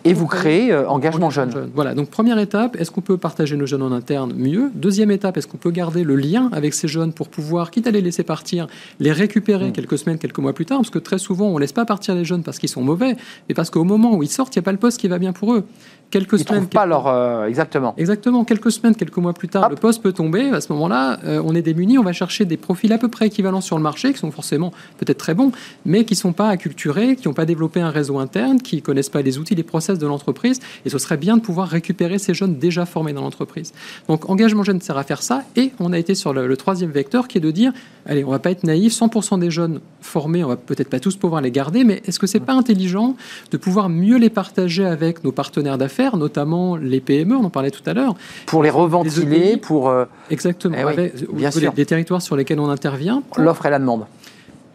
et 0.05 0.13
vous 0.13 0.27
créez 0.27 0.73
euh, 0.73 0.89
engagement, 0.89 1.31
jeune. 1.31 1.71
Voilà, 1.75 1.95
donc 1.95 2.11
première 2.11 2.39
étape, 2.39 2.77
est-ce 2.77 2.91
qu'on 2.91 3.01
peut 3.01 3.17
partager 3.17 3.57
nos 3.57 3.67
jeunes 3.67 3.83
en 3.83 3.88
interne 3.93 4.33
Mieux. 4.35 4.71
Deuxième 4.75 5.11
étape, 5.11 5.37
est-ce 5.37 5.47
qu'on 5.47 5.57
peut 5.57 5.71
garder 5.71 6.05
le 6.05 6.17
lien 6.17 6.49
avec 6.53 6.75
ces 6.75 6.89
jeunes 6.89 7.13
pour 7.13 7.29
pouvoir, 7.29 7.71
quitte 7.71 7.87
à 7.87 7.91
les 7.91 8.01
laisser 8.01 8.23
partir, 8.23 8.67
les 9.01 9.13
récupérer 9.13 9.69
mm. 9.69 9.73
quelques 9.73 9.99
semaines, 9.99 10.19
quelques 10.19 10.39
mois 10.39 10.53
plus 10.53 10.67
tard? 10.67 10.79
Parce 10.79 10.91
que 10.91 10.99
très 10.99 11.19
souvent, 11.19 11.47
on 11.49 11.55
ne 11.55 11.61
laisse 11.61 11.73
pas 11.73 11.85
partir 11.85 12.15
les 12.15 12.25
jeunes 12.25 12.43
parce 12.43 12.59
qu'ils 12.59 12.69
sont 12.69 12.83
mauvais, 12.83 13.17
mais 13.49 13.55
parce 13.55 13.71
qu'au 13.71 13.85
moment 13.85 14.15
où 14.15 14.23
ils 14.23 14.29
sortent, 14.29 14.55
il 14.57 14.59
n'y 14.59 14.63
a 14.63 14.65
pas 14.65 14.73
le 14.73 14.79
poste 14.79 15.01
qui 15.01 15.09
va 15.09 15.19
bien 15.19 15.33
pour 15.33 15.55
eux 15.55 15.65
quelques 16.11 16.39
semaines. 16.39 16.67
pas 16.67 16.87
leur 16.87 17.07
euh, 17.07 17.47
exactement. 17.47 17.95
Exactement, 17.97 18.45
quelques 18.45 18.73
semaines, 18.73 18.95
quelques 18.95 19.17
mois 19.17 19.33
plus 19.33 19.49
tard, 19.49 19.69
le 19.69 19.77
poste 19.77 20.03
peut 20.03 20.13
tomber. 20.13 20.51
À 20.51 20.61
ce 20.61 20.73
moment-là, 20.73 21.19
euh, 21.25 21.43
on 21.45 21.55
est 21.55 21.63
démuni. 21.63 21.99
On 21.99 22.03
va 22.03 22.13
chercher 22.13 22.45
des 22.45 22.57
profils 22.57 22.93
à 22.93 22.99
peu 22.99 23.09
près 23.09 23.27
équivalents 23.27 23.61
sur 23.61 23.77
le 23.77 23.83
marché, 23.83 24.13
qui 24.13 24.19
sont 24.19 24.31
forcément 24.31 24.73
peut-être 24.99 25.19
très 25.19 25.35
bons, 25.35 25.53
mais 25.85 26.05
qui 26.05 26.15
sont 26.15 26.33
pas 26.33 26.49
acculturés, 26.49 27.17
qui 27.17 27.29
n'ont 27.29 27.35
pas 27.35 27.45
développé 27.45 27.81
un 27.81 27.91
réseau 27.91 28.19
interne, 28.19 28.61
qui 28.61 28.83
connaissent 28.83 29.09
pas 29.09 29.23
les 29.23 29.39
outils, 29.39 29.55
les 29.55 29.63
process 29.63 29.99
de 29.99 30.07
l'entreprise. 30.07 30.61
Et 30.85 30.91
ce 30.91 30.99
serait 30.99 31.17
bien 31.17 31.37
de 31.37 31.43
pouvoir 31.43 31.69
récupérer 31.69 32.19
ces 32.19 32.35
jeunes 32.35 32.57
déjà 32.57 32.87
formés 32.87 33.13
dans 33.13 33.23
l'entreprise. 33.23 33.73
Donc, 34.09 34.29
engagement 34.31 34.63
jeune 34.63 34.81
sert 34.81 34.97
à 34.97 35.05
faire 35.05 35.23
ça. 35.23 35.43
Et 35.57 35.73
on 35.79 35.93
a 35.93 35.99
été 35.99 36.15
sur 36.15 36.33
le, 36.33 36.57
troisième 36.57 36.91
vecteur, 36.91 37.29
qui 37.29 37.39
est 37.39 37.41
de 37.41 37.51
dire, 37.51 37.73
allez, 38.07 38.25
on 38.25 38.31
va 38.31 38.39
pas 38.39 38.51
être 38.51 38.65
naïf. 38.65 38.93
100% 38.93 39.39
des 39.39 39.51
jeunes 39.51 39.81
formés, 40.01 40.43
on 40.43 40.49
va 40.49 40.57
peut-être 40.57 40.89
pas 40.89 41.01
tous 41.01 41.17
pouvoir 41.17 41.41
les 41.41 41.51
garder, 41.51 41.85
mais 41.85 42.03
est-ce 42.07 42.19
que 42.19 42.27
c'est 42.27 42.41
pas 42.41 42.55
intelligent 42.55 43.17
de 43.51 43.57
pouvoir 43.57 43.89
mieux 43.89 44.17
les 44.17 44.31
partager 44.31 44.85
avec 44.85 45.25
nos 45.25 45.33
partenaires 45.33 45.79
d'affaires, 45.79 45.98
notamment 46.17 46.77
les 46.77 47.01
PME, 47.01 47.37
on 47.37 47.45
en 47.45 47.51
parlait 47.51 47.71
tout 47.71 47.83
à 47.87 47.95
l'heure. 47.95 48.15
Pour 48.47 48.63
les 48.63 48.71
reventiler, 48.71 49.57
pour... 49.57 49.89
Euh, 49.89 50.05
Exactement, 50.31 50.77
eh 50.77 51.13
bien 51.33 51.51
sûr. 51.51 51.73
des 51.73 51.87
territoires 51.87 52.23
sur 52.23 52.37
lesquels 52.37 52.61
on 52.61 52.69
intervient. 52.69 53.23
L'offre 53.37 53.67
et 53.67 53.71
la 53.71 53.79
demande. 53.79 54.07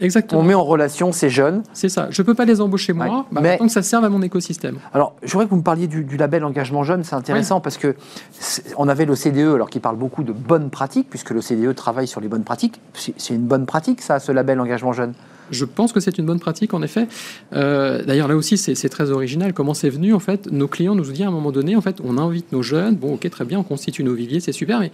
Exactement. 0.01 0.41
On 0.41 0.43
met 0.43 0.53
en 0.53 0.63
relation 0.63 1.11
ces 1.11 1.29
jeunes. 1.29 1.63
C'est 1.73 1.87
ça. 1.87 2.07
Je 2.09 2.21
ne 2.21 2.25
peux 2.25 2.33
pas 2.33 2.45
les 2.45 2.59
embaucher 2.59 2.93
moi, 2.93 3.25
bah, 3.31 3.41
mais 3.41 3.57
tant 3.57 3.65
que 3.65 3.71
ça 3.71 3.81
serve 3.81 4.03
à 4.03 4.09
mon 4.09 4.21
écosystème. 4.21 4.77
Alors, 4.93 5.15
je 5.23 5.31
voudrais 5.31 5.45
que 5.45 5.51
vous 5.51 5.57
me 5.57 5.63
parliez 5.63 5.87
du, 5.87 6.17
label 6.17 6.43
engagement 6.43 6.83
jeune. 6.83 7.03
C'est 7.03 7.15
intéressant 7.15 7.61
parce 7.61 7.77
que 7.77 7.95
on 8.77 8.87
avait 8.87 9.05
l'OCDE, 9.05 9.53
alors 9.55 9.69
qui 9.69 9.79
parle 9.79 9.95
beaucoup 9.95 10.23
de 10.23 10.33
bonnes 10.33 10.69
pratiques, 10.69 11.09
puisque 11.09 11.29
l'OCDE 11.29 11.73
travaille 11.75 12.07
sur 12.07 12.19
les 12.19 12.27
bonnes 12.27 12.43
pratiques. 12.43 12.81
C'est 12.93 13.33
une 13.33 13.45
bonne 13.45 13.65
pratique, 13.65 14.01
ça, 14.01 14.19
ce 14.19 14.31
label 14.31 14.59
engagement 14.59 14.93
jeune 14.93 15.13
je 15.53 15.65
pense 15.65 15.93
que 15.93 15.99
c'est 15.99 16.17
une 16.17 16.25
bonne 16.25 16.39
pratique, 16.39 16.73
en 16.73 16.81
effet. 16.81 17.07
Euh, 17.53 18.03
d'ailleurs, 18.03 18.27
là 18.27 18.35
aussi, 18.35 18.57
c'est 18.57 18.89
très 18.89 19.11
original. 19.11 19.53
Comment 19.53 19.73
c'est 19.73 19.89
venu 19.89 20.13
En 20.13 20.19
fait, 20.19 20.51
nos 20.51 20.67
clients 20.67 20.95
nous 20.95 21.09
ont 21.09 21.13
dit 21.13 21.23
à 21.23 21.27
un 21.27 21.31
moment 21.31 21.51
donné, 21.51 21.75
en 21.75 21.81
fait, 21.81 21.97
on 22.03 22.17
invite 22.17 22.51
nos 22.51 22.61
jeunes. 22.61 22.95
Bon, 22.95 23.13
ok, 23.13 23.29
très 23.29 23.45
bien, 23.45 23.59
on 23.59 23.63
constitue 23.63 24.03
nos 24.03 24.13
viviers, 24.13 24.39
c'est 24.39 24.51
super, 24.51 24.79
mais 24.79 24.91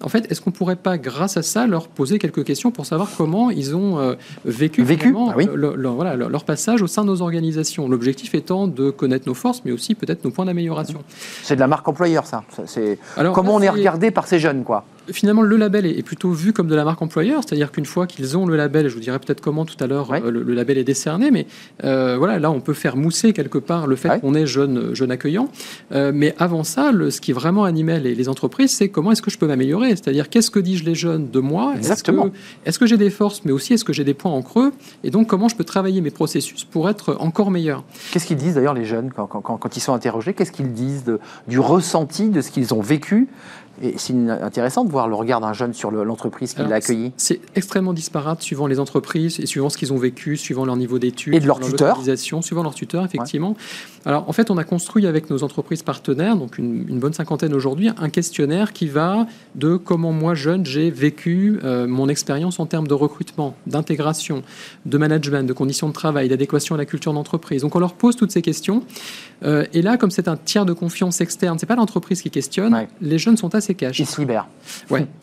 en 0.00 0.08
fait, 0.08 0.30
est-ce 0.30 0.40
qu'on 0.40 0.52
pourrait 0.52 0.76
pas, 0.76 0.96
grâce 0.96 1.36
à 1.36 1.42
ça, 1.42 1.66
leur 1.66 1.88
poser 1.88 2.18
quelques 2.18 2.44
questions 2.44 2.70
pour 2.70 2.86
savoir 2.86 3.08
comment 3.16 3.50
ils 3.50 3.74
ont 3.74 3.98
euh, 3.98 4.14
vécu, 4.44 4.82
vécu 4.82 5.14
ah 5.16 5.34
leur, 5.54 5.94
voilà, 5.94 6.14
leur, 6.14 6.44
passage 6.44 6.82
au 6.82 6.86
sein 6.86 7.02
de 7.02 7.08
nos 7.08 7.20
organisations? 7.20 7.88
L'objectif 7.88 8.34
étant 8.34 8.68
de 8.68 8.90
connaître 8.90 9.26
nos 9.26 9.34
forces, 9.34 9.62
mais 9.64 9.72
aussi 9.72 9.94
peut-être 9.94 10.24
nos 10.24 10.30
points 10.30 10.44
d'amélioration. 10.44 11.02
C'est 11.42 11.56
de 11.56 11.60
la 11.60 11.66
marque 11.66 11.88
employeur, 11.88 12.26
ça. 12.26 12.44
Comment 13.34 13.56
on 13.56 13.60
est 13.60 13.68
regardé 13.68 14.10
par 14.10 14.28
ces 14.28 14.38
jeunes, 14.38 14.62
quoi 14.62 14.84
finalement, 15.12 15.42
le 15.42 15.56
label 15.56 15.86
est 15.86 16.02
plutôt 16.02 16.30
vu 16.30 16.52
comme 16.52 16.68
de 16.68 16.74
la 16.74 16.84
marque 16.84 17.02
employeur, 17.02 17.42
c'est-à-dire 17.44 17.72
qu'une 17.72 17.86
fois 17.86 18.06
qu'ils 18.06 18.36
ont 18.36 18.46
le 18.46 18.56
label, 18.56 18.88
je 18.88 18.94
vous 18.94 19.00
dirais 19.00 19.18
peut-être 19.18 19.40
comment 19.40 19.64
tout 19.64 19.76
à 19.80 19.86
l'heure 19.86 20.12
euh, 20.12 20.30
le, 20.30 20.54
label 20.54 20.78
est 20.78 20.84
décerné, 20.84 21.30
mais 21.30 21.46
euh, 21.84 22.16
voilà, 22.18 22.38
là 22.38 22.50
on 22.50 22.60
peut 22.60 22.74
faire 22.74 22.96
mousser 22.96 23.32
quelque 23.32 23.58
part 23.58 23.86
le 23.86 23.96
fait 23.96 24.20
qu'on 24.20 24.34
est 24.34 24.46
jeune, 24.46 24.94
jeune 24.94 25.10
accueillant. 25.10 25.48
Euh, 25.92 26.12
mais 26.14 26.34
avant 26.38 26.64
ça, 26.64 26.92
le, 26.92 27.10
ce 27.10 27.20
qui 27.20 27.32
vraiment 27.32 27.64
animait 27.64 28.00
les, 28.00 28.14
les 28.14 28.28
entreprises, 28.28 28.72
c'est 28.72 28.88
comment 28.88 29.12
est-ce 29.12 29.22
que 29.22 29.30
je 29.30 29.38
peux 29.38 29.46
m'améliorer, 29.46 29.90
c'est-à-dire 29.90 30.28
qu'est-ce 30.28 30.50
que 30.50 30.60
dis-je 30.60 30.84
les 30.84 30.94
jeunes 30.94 31.30
de 31.30 31.40
moi? 31.40 31.74
Exactement. 31.76 32.30
Est-ce 32.66 32.78
que 32.78 32.86
j'ai 32.86 32.96
des 32.96 33.10
forces, 33.10 33.42
mais 33.44 33.52
aussi 33.52 33.74
est-ce 33.74 33.84
que 33.84 33.92
j'ai 33.92 34.04
des 34.04 34.14
points 34.14 34.32
en 34.32 34.42
creux? 34.42 34.72
Et 35.04 35.10
donc 35.10 35.28
comment 35.28 35.48
je 35.48 35.56
peux 35.56 35.64
travailler 35.64 36.00
mes 36.00 36.10
processus 36.10 36.64
pour 36.64 36.88
être 36.88 37.16
encore 37.20 37.50
meilleur? 37.50 37.84
Qu'est-ce 38.12 38.26
qu'ils 38.26 38.36
disent 38.36 38.54
d'ailleurs 38.54 38.74
les 38.74 38.84
jeunes 38.84 39.10
quand, 39.14 39.26
quand, 39.26 39.42
quand, 39.42 39.76
ils 39.76 39.80
sont 39.80 39.94
interrogés? 39.94 40.34
Qu'est-ce 40.34 40.52
qu'ils 40.52 40.72
disent 40.72 41.04
de, 41.04 41.18
du 41.46 41.58
ressenti 41.58 42.28
de 42.28 42.40
ce 42.40 42.50
qu'ils 42.50 42.74
ont 42.74 42.80
vécu? 42.80 43.28
Et 43.82 43.94
c'est 43.96 44.14
intéressant 44.14 44.84
de 44.84 44.90
voir 44.90 45.08
le 45.08 45.14
regard 45.14 45.40
d'un 45.40 45.52
jeune 45.52 45.72
sur 45.72 45.90
l'entreprise 45.90 46.54
qui 46.54 46.62
l'a 46.62 46.76
accueilli. 46.76 47.12
C'est 47.16 47.40
extrêmement 47.54 47.92
disparate 47.92 48.42
suivant 48.42 48.66
les 48.66 48.80
entreprises 48.80 49.40
et 49.40 49.46
suivant 49.46 49.68
ce 49.68 49.78
qu'ils 49.78 49.92
ont 49.92 49.98
vécu, 49.98 50.36
suivant 50.36 50.64
leur 50.64 50.76
niveau 50.76 50.98
d'études. 50.98 51.34
Et 51.34 51.40
de 51.40 51.46
leur 51.46 51.60
tuteur. 51.60 52.00
Suivant 52.42 52.62
leur 52.62 52.74
tuteur, 52.74 53.04
effectivement. 53.04 53.56
Alors, 54.08 54.26
en 54.26 54.32
fait, 54.32 54.50
on 54.50 54.56
a 54.56 54.64
construit 54.64 55.06
avec 55.06 55.28
nos 55.28 55.44
entreprises 55.44 55.82
partenaires, 55.82 56.34
donc 56.34 56.56
une, 56.56 56.98
bonne 56.98 57.12
cinquantaine 57.12 57.52
aujourd'hui, 57.52 57.90
un 57.94 58.08
questionnaire 58.08 58.72
qui 58.72 58.88
va 58.88 59.26
de 59.54 59.76
comment 59.76 60.12
moi, 60.12 60.34
jeune, 60.34 60.64
j'ai 60.64 60.90
vécu 60.90 61.60
euh, 61.62 61.86
mon 61.86 62.08
expérience 62.08 62.58
en 62.58 62.64
termes 62.64 62.88
de 62.88 62.94
recrutement, 62.94 63.54
d'intégration, 63.66 64.42
de 64.86 64.96
management, 64.96 65.46
de 65.46 65.52
conditions 65.52 65.88
de 65.88 65.92
travail, 65.92 66.30
d'adéquation 66.30 66.74
à 66.74 66.78
la 66.78 66.86
culture 66.86 67.12
d'entreprise. 67.12 67.60
Donc, 67.60 67.76
on 67.76 67.80
leur 67.80 67.92
pose 67.92 68.16
toutes 68.16 68.32
ces 68.32 68.40
questions. 68.40 68.82
Euh, 69.42 69.66
et 69.74 69.82
là, 69.82 69.98
comme 69.98 70.10
c'est 70.10 70.26
un 70.26 70.38
tiers 70.38 70.64
de 70.64 70.72
confiance 70.72 71.20
externe, 71.20 71.58
c'est 71.58 71.66
pas 71.66 71.76
l'entreprise 71.76 72.22
qui 72.22 72.30
questionne, 72.30 72.86
les 73.02 73.18
jeunes 73.18 73.36
sont 73.36 73.54
assez 73.54 73.76
ils 73.78 74.06
se 74.06 74.20
libèrent. 74.20 74.48
Ouais. 74.90 75.06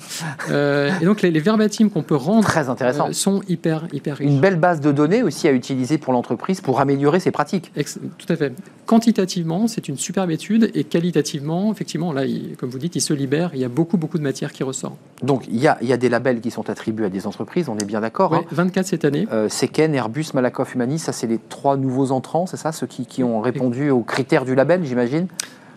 Euh, 0.52 0.92
et 1.02 1.06
donc 1.06 1.22
les, 1.22 1.32
les 1.32 1.40
verbatims 1.40 1.90
qu'on 1.90 2.04
peut 2.04 2.16
rendre 2.16 2.44
Très 2.44 2.70
intéressant. 2.70 3.12
Sont 3.14 3.42
hyper, 3.48 3.88
hyper 3.92 4.18
riches. 4.18 4.30
Une 4.30 4.40
belle 4.40 4.58
base 4.60 4.80
de 4.80 4.92
données 4.92 5.24
aussi 5.24 5.48
à 5.48 5.52
utiliser 5.52 5.98
pour 5.98 6.14
l'entreprise 6.14 6.62
pour 6.62 6.80
améliorer 6.80 7.20
ses 7.20 7.32
pratiques. 7.32 7.72
tout 7.74 8.28
à 8.30 8.36
fait. 8.36 8.54
Quantitativement, 8.86 9.68
c'est 9.68 9.88
une 9.88 9.98
superbe 9.98 10.30
étude 10.30 10.70
et 10.76 10.84
qualitativement, 10.84 11.72
effectivement, 11.72 12.14
là, 12.14 12.24
comme 12.60 12.70
vous 12.70 12.78
dites, 12.78 12.96
il 12.96 13.02
se 13.02 13.14
libère. 13.14 13.52
Il 13.54 13.60
y 13.60 13.66
a 13.66 13.70
beaucoup, 13.70 13.98
beaucoup 13.98 14.20
de 14.20 14.24
matière 14.24 14.52
qui 14.52 14.64
ressort. 14.64 14.96
Donc 15.24 15.46
il 15.48 15.58
y 15.58 15.68
a, 15.68 15.78
il 15.82 15.88
y 15.88 15.94
a 15.94 15.98
des 15.98 16.10
labels 16.10 16.40
qui 16.40 16.52
sont 16.52 16.70
attribués 16.70 17.06
à 17.06 17.10
des 17.10 17.26
entreprises, 17.26 17.68
on 17.68 17.78
est 17.78 17.86
bien 17.86 18.02
d'accord. 18.02 18.32
Ouais, 18.32 18.46
24 18.52 18.78
hein. 18.78 18.88
cette 18.88 19.06
année. 19.06 19.28
Euh, 19.32 19.50
Seken, 19.50 19.96
Airbus, 19.96 20.28
Malakoff, 20.36 20.76
Humanis, 20.76 21.00
ça 21.00 21.14
c'est 21.14 21.28
les 21.28 21.40
trois 21.50 21.78
nouveaux 21.78 22.12
entrants, 22.12 22.46
c'est 22.46 22.58
ça, 22.58 22.72
ceux 22.72 22.88
qui, 22.88 23.08
qui 23.08 23.24
ont 23.24 23.42
répondu 23.42 23.90
aux 23.90 24.02
critères 24.02 24.46
du 24.46 24.54
label, 24.54 24.86
j'imagine? 24.86 25.28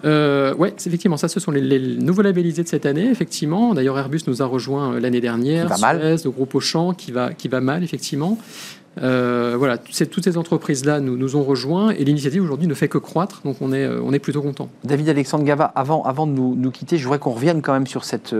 Euh, 0.04 0.54
oui, 0.58 0.68
effectivement, 0.68 1.16
ça, 1.16 1.28
ce 1.28 1.40
sont 1.40 1.50
les, 1.50 1.96
nouveaux 1.96 2.22
labellisés 2.22 2.62
de 2.62 2.68
cette 2.68 2.86
année, 2.86 3.08
effectivement. 3.10 3.74
D'ailleurs, 3.74 3.98
Airbus 3.98 4.20
nous 4.26 4.42
a 4.42 4.46
rejoint 4.46 4.94
euh, 4.94 5.00
l'année 5.00 5.20
dernière. 5.20 5.76
Suez, 5.76 6.16
le 6.24 6.30
groupe 6.30 6.54
Auchan, 6.54 6.92
qui 6.92 7.10
va, 7.10 7.32
qui 7.32 7.48
va 7.48 7.60
mal, 7.60 7.82
effectivement. 7.82 8.38
Voilà, 9.00 9.78
toutes 9.78 10.24
ces 10.24 10.36
entreprises-là 10.36 11.00
nous, 11.00 11.16
nous 11.16 11.36
ont 11.36 11.42
rejoints 11.42 11.90
et 11.90 12.04
l'initiative 12.04 12.42
aujourd'hui 12.42 12.66
ne 12.66 12.74
fait 12.74 12.88
que 12.88 12.98
croître, 12.98 13.42
donc 13.44 13.56
on 13.60 13.72
est, 13.72 13.86
on 13.86 14.12
est 14.12 14.18
plutôt 14.18 14.42
content. 14.42 14.68
David 14.84 15.08
Alexandre 15.08 15.44
Gava, 15.44 15.64
avant, 15.74 16.02
avant 16.02 16.26
de 16.26 16.32
nous, 16.32 16.54
nous 16.54 16.70
quitter, 16.70 16.98
je 16.98 17.04
voudrais 17.04 17.18
qu'on 17.18 17.32
revienne 17.32 17.62
quand 17.62 17.72
même 17.72 17.86
sur 17.86 18.04
cet 18.04 18.34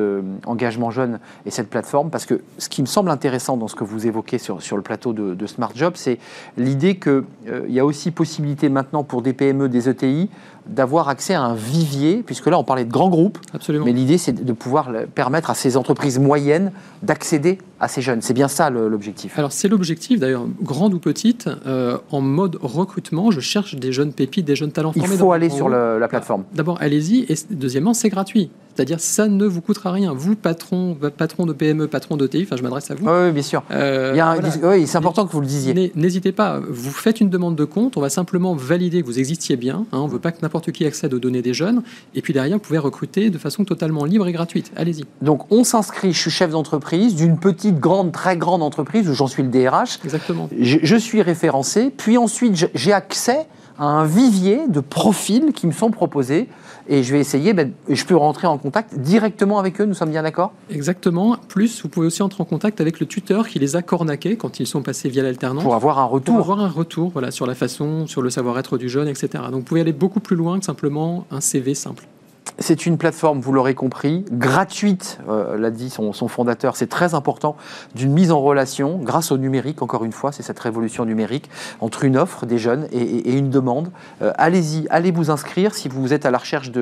engagement 0.47 0.91
jeune 0.91 1.19
et 1.47 1.51
cette 1.51 1.69
plateforme, 1.69 2.11
parce 2.11 2.27
que 2.27 2.41
ce 2.59 2.69
qui 2.69 2.83
me 2.83 2.87
semble 2.87 3.11
intéressant 3.11 3.57
dans 3.57 3.69
ce 3.69 3.75
que 3.75 3.85
vous 3.85 4.07
évoquez 4.07 4.39
sur, 4.39 4.63
sur 4.63 4.77
le 4.77 4.83
plateau 4.83 5.13
de, 5.13 5.35
de 5.35 5.47
Smart 5.47 5.73
Job, 5.75 5.95
c'est 5.97 6.19
l'idée 6.57 6.99
qu'il 6.99 7.25
y 7.69 7.81
a 7.81 7.85
aussi 7.85 8.11
possibilité 8.11 8.69
maintenant 8.69 9.05
pour 9.05 9.23
des 9.23 9.33
PME, 9.33 9.69
des 9.69 9.89
ETI, 9.89 10.29
d'avoir 10.69 11.09
accès 11.09 11.35
à 11.35 11.43
un 11.43 11.55
vivier, 11.55 12.23
puisque 12.25 12.47
là 12.47 12.59
on 12.59 12.65
parlait 12.65 12.85
de 12.85 12.93
grands 12.93 13.09
groupes, 13.09 13.39
Absolument. 13.55 13.85
mais 13.85 13.93
l'idée 13.93 14.19
c'est 14.19 14.33
de 14.33 14.53
pouvoir 14.53 14.91
permettre 15.15 15.51
à 15.51 15.55
ces 15.55 15.77
entreprises 15.77 16.19
moyennes 16.19 16.73
d'accéder 17.03 17.59
à 17.81 17.89
ces 17.89 18.03
jeunes. 18.03 18.21
C'est 18.23 18.35
bien 18.35 18.49
ça 18.49 18.71
l'objectif. 18.71 19.39
Alors 19.39 19.53
c'est 19.53 19.69
l'objectif, 19.69 20.21
d'ailleurs, 20.21 20.47
grande 20.61 20.95
ou 20.95 20.99
petite, 20.99 21.49
euh, 21.67 21.99
en 22.11 22.21
mode 22.21 22.59
recrutement, 22.61 23.31
je 23.31 23.41
cherche 23.41 23.75
des 23.75 23.93
jeunes 23.93 24.13
pépites, 24.13 24.45
des 24.45 24.57
jeunes 24.57 24.73
talents 24.73 24.93
formés. 24.93 25.15
Il 25.15 25.19
faut 25.19 25.33
aller 25.33 25.51
sur 25.51 25.69
la 25.69 26.09
plateforme. 26.09 26.45
D'abord, 26.55 26.79
allez-y, 26.81 27.27
et 27.29 27.35
deuxièmement, 27.51 27.95
c'est 27.95 28.09
gratuit. 28.09 28.51
C'est-à-dire, 28.79 29.01
ça 29.01 29.27
ne 29.27 29.45
vous 29.45 29.61
coûtera 29.61 29.91
rien. 29.91 30.13
Vous, 30.13 30.37
patron, 30.37 30.97
patron 31.17 31.47
de 31.47 31.53
PME, 31.53 31.89
patron 31.89 32.17
d'ETI, 32.17 32.45
enfin, 32.45 32.55
je 32.55 32.63
m'adresse 32.63 32.89
à 32.93 32.95
vous. 32.95 33.09
Oui, 33.09 33.33
bien 33.33 33.43
sûr. 33.43 33.65
Euh, 33.73 34.15
oui, 34.63 34.87
c'est 34.87 34.99
important 34.99 35.27
que 35.27 35.33
vous 35.33 35.41
le 35.41 35.49
disiez. 35.49 35.91
N'hésitez 35.97 36.31
pas. 36.31 36.61
Vous 36.61 36.93
faites 36.93 37.21
une 37.21 37.29
demande 37.29 37.57
de 37.57 37.65
compte. 37.65 37.97
On 37.97 38.01
va 38.01 38.09
simplement 38.09 38.55
valider 38.55 39.01
que 39.03 39.07
vous 39.07 39.19
existiez 39.19 39.57
bien. 39.57 39.85
Hein. 39.91 39.99
on 39.99 40.07
ne 40.07 40.13
veut 40.13 40.21
pas 40.21 40.31
que 40.31 40.43
n'importe 40.43 40.71
qui 40.71 40.85
accède 40.85 41.13
aux 41.13 41.19
données 41.19 41.43
des 41.43 41.55
jeunes. 41.55 41.83
Et 42.15 42.23
puis 42.23 42.33
derrière, 42.33 42.59
vous 42.59 42.63
pouvez 42.63 42.79
recruter 42.79 43.31
de 43.31 43.39
façon 43.39 43.65
totalement 43.65 44.05
libre 44.05 44.29
et 44.29 44.33
gratuite. 44.33 44.71
Allez-y. 44.77 45.07
Donc, 45.23 45.51
on 45.51 45.65
s'inscrit. 45.65 46.13
Je 46.13 46.21
suis 46.21 46.31
chef 46.31 46.53
d'entreprise 46.53 47.17
d'une 47.17 47.37
petite, 47.37 47.81
grande, 47.81 48.13
très 48.13 48.37
grande 48.37 48.63
entreprise 48.63 49.09
où 49.09 49.13
j'en 49.13 49.27
suis 49.27 49.43
le 49.43 49.49
DRH. 49.49 49.99
Exactement. 50.05 50.49
Je, 50.57 50.79
je 50.81 50.97
suis 50.97 51.21
référencé. 51.21 51.91
Puis 51.97 52.17
ensuite, 52.17 52.71
j'ai 52.77 52.93
accès 52.93 53.49
à 53.77 53.87
un 53.87 54.05
vivier 54.05 54.69
de 54.69 54.79
profils 54.79 55.53
qui 55.53 55.67
me 55.67 55.73
sont 55.73 55.91
proposés 55.91 56.49
et 56.89 57.03
je 57.03 57.13
vais 57.13 57.21
essayer, 57.21 57.53
ben, 57.53 57.73
je 57.89 58.05
peux 58.05 58.17
rentrer 58.17 58.47
en 58.47 58.59
contact 58.59 58.99
directement 58.99 59.59
avec 59.59 59.81
eux, 59.81 59.85
nous 59.85 59.95
sommes 59.95 60.11
bien 60.11 60.23
d'accord? 60.23 60.53
Exactement. 60.71 61.37
Plus, 61.49 61.83
vous 61.83 61.89
pouvez 61.89 62.07
aussi 62.07 62.23
entrer 62.23 62.43
en 62.43 62.47
contact 62.47 62.81
avec 62.81 62.99
le 62.99 63.07
tuteur 63.07 63.49
qui 63.49 63.59
les 63.59 63.77
a 63.77 63.83
cornaqués 63.83 64.37
quand 64.37 64.59
ils 64.59 64.67
sont 64.67 64.83
passés 64.83 65.09
via 65.09 65.23
l'alternance. 65.23 65.63
Pour 65.63 65.75
avoir 65.75 65.99
un 65.99 66.05
retour. 66.05 66.37
Pour 66.37 66.53
avoir 66.53 66.61
un 66.61 66.71
retour 66.71 67.11
voilà, 67.11 67.31
sur 67.31 67.47
la 67.47 67.55
façon, 67.55 68.07
sur 68.07 68.23
le 68.23 68.31
savoir-être 68.31 68.79
du 68.79 68.89
jeune, 68.89 69.09
etc. 69.09 69.29
Donc 69.51 69.61
vous 69.61 69.63
pouvez 69.63 69.83
aller 69.83 69.93
beaucoup 69.93 70.21
plus 70.21 70.37
loin 70.37 70.59
que 70.59 70.65
simplement 70.65 71.27
un 71.31 71.41
CV 71.41 71.75
simple. 71.75 72.07
C'est 72.61 72.87
une 72.87 72.99
plateforme, 72.99 73.41
vous 73.41 73.53
l'aurez 73.53 73.77
compris, 73.77 74.25
gratuite, 74.33 75.21
euh, 75.29 75.57
l'a 75.57 75.71
dit 75.71 75.91
son, 75.91 76.13
fondateur, 76.13 76.75
c'est 76.75 76.89
très 76.89 77.15
important, 77.15 77.57
d'une 77.95 78.13
mise 78.13 78.33
en 78.33 78.41
relation 78.41 78.99
grâce 78.99 79.31
au 79.31 79.39
numérique, 79.39 79.81
encore 79.81 80.05
une 80.05 80.11
fois, 80.11 80.33
c'est 80.33 80.43
cette 80.43 80.59
révolution 80.59 81.05
numérique, 81.05 81.49
entre 81.81 82.03
une 82.03 82.17
offre 82.17 82.47
des 82.47 82.59
jeunes 82.59 82.89
et, 82.91 83.33
une 83.33 83.51
demande. 83.51 83.91
Euh, 84.23 84.33
allez-y, 84.37 84.89
allez 84.91 85.13
vous 85.13 85.31
inscrire 85.31 85.73
si 85.73 85.89
vous 85.89 86.13
êtes 86.13 86.27
à 86.27 86.33
la 86.33 86.39
recherche 86.39 86.73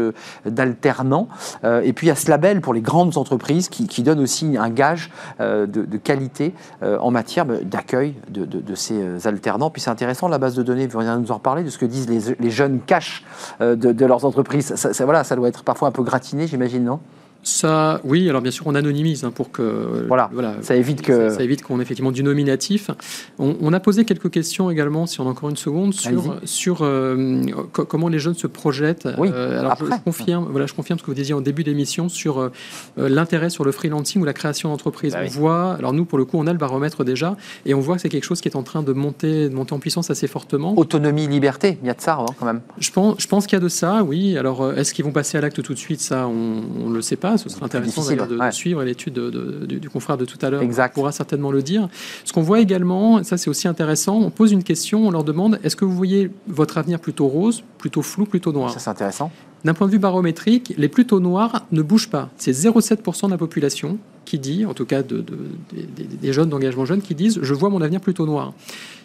d'alternants. 0.47 1.29
Euh, 1.65 1.83
et 1.85 1.93
puis 1.93 2.07
il 2.07 2.09
y 2.09 2.13
a 2.13 2.17
ce 2.17 2.31
label 2.31 2.63
pour 2.63 2.73
les 2.73 2.81
grandes 2.81 3.19
entreprises 3.19 3.69
qui, 3.69 4.03
donne 4.03 4.21
aussi 4.21 4.57
un 4.57 4.71
gage 4.71 5.11
de, 5.41 5.97
qualité 5.97 6.55
en 6.83 7.11
matière 7.11 7.45
d'accueil 7.45 8.15
de, 8.29 8.75
ces 8.75 9.27
alternants. 9.27 9.69
Puis 9.69 9.83
c'est 9.83 9.91
intéressant, 9.91 10.29
la 10.29 10.39
base 10.39 10.55
de 10.55 10.63
données, 10.63 10.87
vous 10.87 10.99
venez 10.99 11.15
nous 11.19 11.33
en 11.33 11.35
reparler, 11.35 11.65
de 11.65 11.71
ce 11.71 11.77
que 11.77 11.87
disent 11.87 12.09
les, 12.09 12.51
jeunes 12.51 12.81
cash 12.81 13.25
de, 13.61 14.07
leurs 14.07 14.25
entreprises. 14.25 14.75
Voilà, 15.01 15.25
ça 15.25 15.37
doit 15.37 15.49
être 15.49 15.66
parfois 15.67 15.89
un 15.89 15.93
peu 15.93 16.03
gratiné, 16.03 16.47
j'imagine, 16.47 16.85
non? 16.85 17.01
Ça, 17.47 18.01
oui. 18.03 18.29
Alors 18.29 18.43
bien 18.43 18.51
sûr, 18.51 18.67
on 18.67 18.75
anonymise 18.75 19.23
hein, 19.23 19.31
pour 19.31 19.53
que 19.53 20.05
voilà, 20.09 20.29
ça 20.63 20.75
évite 20.75 21.01
que 21.01 21.31
ça, 21.31 21.45
évite 21.45 21.63
qu'on 21.63 21.79
ait 21.79 21.83
effectivement 21.83 22.11
du 22.11 22.25
nominatif. 22.25 22.91
On, 23.39 23.73
a 23.73 23.79
posé 23.79 24.05
quelques 24.05 24.31
questions 24.31 24.69
également, 24.69 25.07
si 25.07 25.21
on 25.21 25.27
a 25.27 25.31
encore 25.31 25.49
une 25.49 25.57
seconde, 25.57 25.95
sur 25.95 26.41
sur 26.45 26.79
euh, 26.81 27.45
comment 27.71 28.09
les 28.09 28.19
jeunes 28.19 28.35
se 28.35 28.49
projettent. 28.49 29.09
Oui, 29.17 29.29
euh, 29.33 29.61
alors 29.61 29.77
je, 29.79 29.85
confirme, 30.05 30.49
voilà, 30.51 30.67
je 30.67 30.75
confirme 30.75 30.99
ce 30.99 31.05
que 31.05 31.07
vous 31.07 31.15
disiez 31.15 31.35
en 31.35 31.41
début 31.41 31.63
d'émission 31.63 32.09
sur 32.09 32.41
euh, 32.41 32.51
l'intérêt 32.97 33.49
sur 33.49 33.65
le 33.65 33.71
freelancing 33.71 34.21
ou 34.23 34.25
la 34.25 34.33
création 34.33 34.71
d'entreprise. 34.71 35.13
Bah 35.13 35.21
on 35.25 35.29
voit, 35.29 35.75
alors 35.75 35.93
nous 35.93 36.05
pour 36.05 36.19
le 36.19 36.25
coup, 36.25 36.39
on 36.39 36.49
a 36.49 36.53
le 36.53 36.59
baromètre 36.59 37.05
déjà, 37.05 37.37
et 37.65 37.75
on 37.75 37.81
voit 37.81 37.95
que 37.95 38.03
c'est 38.03 38.09
quelque 38.09 38.25
chose 38.25 38.41
qui 38.41 38.49
est 38.49 38.57
en 38.57 38.65
train 38.65 38.83
de 38.83 38.93
monter, 38.93 39.49
de 39.49 39.55
monter 39.55 39.73
en 39.73 39.79
puissance 39.79 40.11
assez 40.11 40.27
fortement. 40.27 40.77
Autonomie, 40.77 41.29
liberté, 41.29 41.79
il 41.81 41.87
y 41.87 41.91
a 41.91 41.95
de 41.95 42.01
ça 42.01 42.19
hein, 42.19 42.27
quand 42.41 42.47
même. 42.47 42.61
Je 42.81 42.91
pense, 42.91 43.21
je 43.21 43.29
pense 43.29 43.47
qu'il 43.47 43.57
y 43.57 43.61
a 43.61 43.65
de 43.65 43.69
ça, 43.69 44.03
oui. 44.03 44.37
Alors 44.37 44.73
est-ce 44.73 44.93
qu'ils 44.93 45.05
vont 45.05 45.13
passer 45.13 45.39
à 45.39 45.41
l'acte 45.41 45.63
tout 45.63 45.75
de 45.75 45.79
suite? 45.79 46.01
Ça, 46.01 46.27
on 46.27 46.89
ne 46.89 46.95
le 46.95 47.03
sait 47.03 47.15
pas. 47.15 47.36
Ce 47.37 47.49
sera 47.49 47.67
intéressant 47.67 48.03
de, 48.03 48.51
suivre 48.51 48.83
l'étude 48.85 49.19
du, 49.67 49.91
confrère 49.91 50.17
de 50.17 50.25
tout 50.25 50.39
à 50.43 50.51
l'heure. 50.51 50.63
On 50.63 50.89
pourra 50.89 51.13
certainement 51.13 51.51
le 51.51 51.63
dire. 51.63 51.89
Ce 52.25 52.33
qu'on 52.33 52.43
voit 52.43 52.61
également, 52.61 53.23
ça 53.25 53.37
c'est 53.37 53.51
aussi 53.51 53.69
intéressant, 53.69 54.17
on 54.17 54.31
pose 54.31 54.53
une 54.53 54.65
question, 54.65 55.07
on 55.07 55.11
leur 55.11 55.25
demande 55.25 55.59
est-ce 55.63 55.77
que 55.77 55.85
vous 55.85 55.95
voyez 55.95 56.31
votre 56.47 56.79
avenir 56.79 57.01
plutôt 57.01 57.27
rose, 57.27 57.63
plutôt 57.79 58.03
flou, 58.03 58.27
plutôt 58.27 58.53
noir? 58.53 58.73
Ça 58.73 58.79
c'est 58.79 58.91
intéressant. 58.91 59.31
D'un 59.65 59.75
point 59.75 59.87
de 59.89 59.93
vue 59.93 59.99
barométrique, 59.99 60.75
les 60.77 60.89
plutôt 60.89 61.19
noirs 61.19 61.67
ne 61.73 61.83
bougent 61.83 62.11
pas. 62.11 62.31
C'est 62.37 62.53
0,7% 62.53 63.27
de 63.27 63.31
la 63.33 63.39
population 63.39 63.99
qui 64.25 64.39
dit, 64.39 64.65
en 64.65 64.75
tout 64.75 64.87
cas 64.87 65.03
des 65.03 66.33
jeunes 66.33 66.49
d'engagement 66.49 66.85
jeune, 66.85 67.01
qui 67.01 67.15
disent 67.15 67.39
je 67.43 67.55
vois 67.55 67.71
mon 67.71 67.81
avenir 67.83 68.01
plutôt 68.01 68.27
noir. 68.27 68.53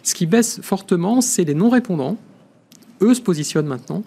Ce 0.02 0.14
qui 0.14 0.26
baisse 0.26 0.60
fortement, 0.62 1.20
c'est 1.20 1.44
les 1.44 1.54
non-répondants. 1.54 2.16
Eux 3.00 3.14
se 3.14 3.20
positionnent 3.20 3.66
maintenant. 3.66 4.02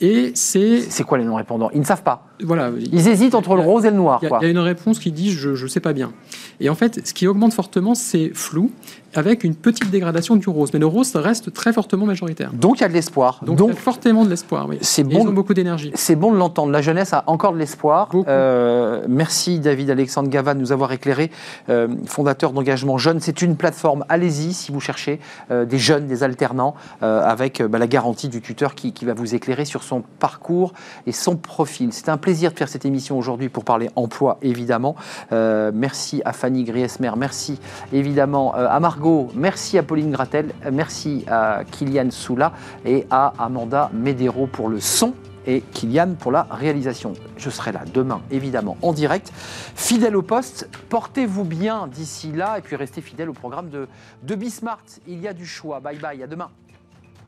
Et 0.00 0.32
c'est. 0.34 0.82
C'est 0.82 1.04
quoi 1.04 1.18
les 1.18 1.24
non-répondants? 1.24 1.70
Ils 1.72 1.80
ne 1.80 1.86
savent 1.86 2.02
pas. 2.02 2.27
Voilà. 2.42 2.70
Ils 2.92 3.08
hésitent 3.08 3.34
entre 3.34 3.54
le 3.54 3.62
rose 3.62 3.84
et 3.84 3.90
le 3.90 3.96
noir. 3.96 4.20
Il 4.22 4.28
y, 4.28 4.46
a 4.46 4.48
une 4.48 4.58
réponse 4.58 4.98
qui 4.98 5.12
dit 5.12 5.30
je 5.30 5.50
ne 5.50 5.68
sais 5.68 5.80
pas 5.80 5.92
bien. 5.92 6.12
Et 6.60 6.68
en 6.68 6.74
fait, 6.74 7.06
ce 7.06 7.14
qui 7.14 7.26
augmente 7.26 7.52
fortement, 7.52 7.94
c'est 7.94 8.30
flou, 8.34 8.70
avec 9.14 9.44
une 9.44 9.54
petite 9.54 9.90
dégradation 9.90 10.36
du 10.36 10.48
rose. 10.48 10.70
Mais 10.72 10.78
le 10.78 10.86
rose 10.86 11.14
reste 11.16 11.52
très 11.52 11.72
fortement 11.72 12.06
majoritaire. 12.06 12.52
Donc 12.52 12.78
il 12.78 12.82
y 12.82 12.84
a 12.84 12.88
de 12.88 12.92
l'espoir. 12.92 13.40
Donc, 13.42 13.58
y 13.60 13.70
a 13.70 13.74
fortement 13.74 14.24
de 14.24 14.30
l'espoir, 14.30 14.66
oui. 14.68 14.78
C'est 14.80 15.04
bon. 15.04 15.22
Ils 15.22 15.28
ont 15.28 15.32
beaucoup 15.32 15.54
d'énergie. 15.54 15.90
C'est 15.94 16.16
bon 16.16 16.32
de 16.32 16.36
l'entendre. 16.36 16.72
La 16.72 16.82
jeunesse 16.82 17.12
a 17.12 17.24
encore 17.26 17.52
de 17.52 17.58
l'espoir. 17.58 18.10
Euh, 18.14 19.04
merci 19.08 19.60
David 19.60 19.90
Alexandre 19.90 20.28
Gava 20.28 20.54
de 20.54 20.60
nous 20.60 20.72
avoir 20.72 20.92
éclairé, 20.92 21.30
euh, 21.68 21.88
fondateur 22.06 22.52
d'Engagement 22.52 22.98
Jeune. 22.98 23.20
C'est 23.20 23.42
une 23.42 23.56
plateforme. 23.56 24.04
Allez-y 24.08 24.52
si 24.52 24.72
vous 24.72 24.80
cherchez 24.80 25.20
euh, 25.50 25.64
des 25.64 25.78
jeunes, 25.78 26.06
des 26.06 26.22
alternants, 26.22 26.74
avec 27.00 27.62
bah, 27.62 27.78
la 27.78 27.86
garantie 27.86 28.28
du 28.28 28.40
tuteur 28.40 28.74
qui, 28.74 28.92
qui 28.92 29.04
va 29.04 29.14
vous 29.14 29.34
éclairer 29.34 29.64
sur 29.64 29.82
son 29.82 30.02
parcours 30.18 30.72
et 31.06 31.12
son 31.12 31.36
profil. 31.36 31.92
C'est 31.92 32.08
un 32.08 32.16
plaisir 32.28 32.52
de 32.52 32.58
faire 32.58 32.68
cette 32.68 32.84
émission 32.84 33.16
aujourd'hui 33.16 33.48
pour 33.48 33.64
parler 33.64 33.88
emploi, 33.96 34.36
évidemment. 34.42 34.96
merci 35.30 36.20
à 36.26 36.34
Fanny 36.34 36.62
Griesmer, 36.62 37.12
merci 37.16 37.58
évidemment 37.90 38.52
à 38.54 38.78
Margot 38.80 39.30
merci 39.34 39.78
à 39.78 39.82
Pauline 39.82 40.10
Gratel, 40.10 40.52
merci 40.70 41.24
à 41.26 41.62
Kylian 41.70 42.10
Soula 42.10 42.52
et 42.84 43.06
à 43.08 43.32
Amanda 43.38 43.90
Medero 43.94 44.46
pour 44.46 44.68
le 44.68 44.78
son 44.78 45.14
et 45.46 45.62
Kylian 45.72 46.16
pour 46.18 46.30
la 46.30 46.42
réalisation. 46.50 47.14
Je 47.38 47.48
serai 47.48 47.72
là 47.72 47.80
demain, 47.94 48.20
évidemment, 48.30 48.76
en 48.82 48.92
direct. 48.92 49.32
Fidèle 49.74 50.14
au 50.14 50.22
poste, 50.22 50.68
portez-vous 50.90 51.44
bien 51.44 51.86
d'ici 51.86 52.30
là 52.30 52.58
et 52.58 52.60
puis 52.60 52.76
restez 52.76 53.00
fidèle 53.00 53.30
au 53.30 53.32
programme 53.32 53.70
de, 53.70 53.88
de 54.22 54.34
Bismart. 54.34 54.84
Il 55.06 55.22
y 55.22 55.28
a 55.28 55.32
du 55.32 55.46
choix. 55.46 55.80
Bye 55.80 55.98
bye, 55.98 56.22
à 56.22 56.26
demain. 56.26 56.50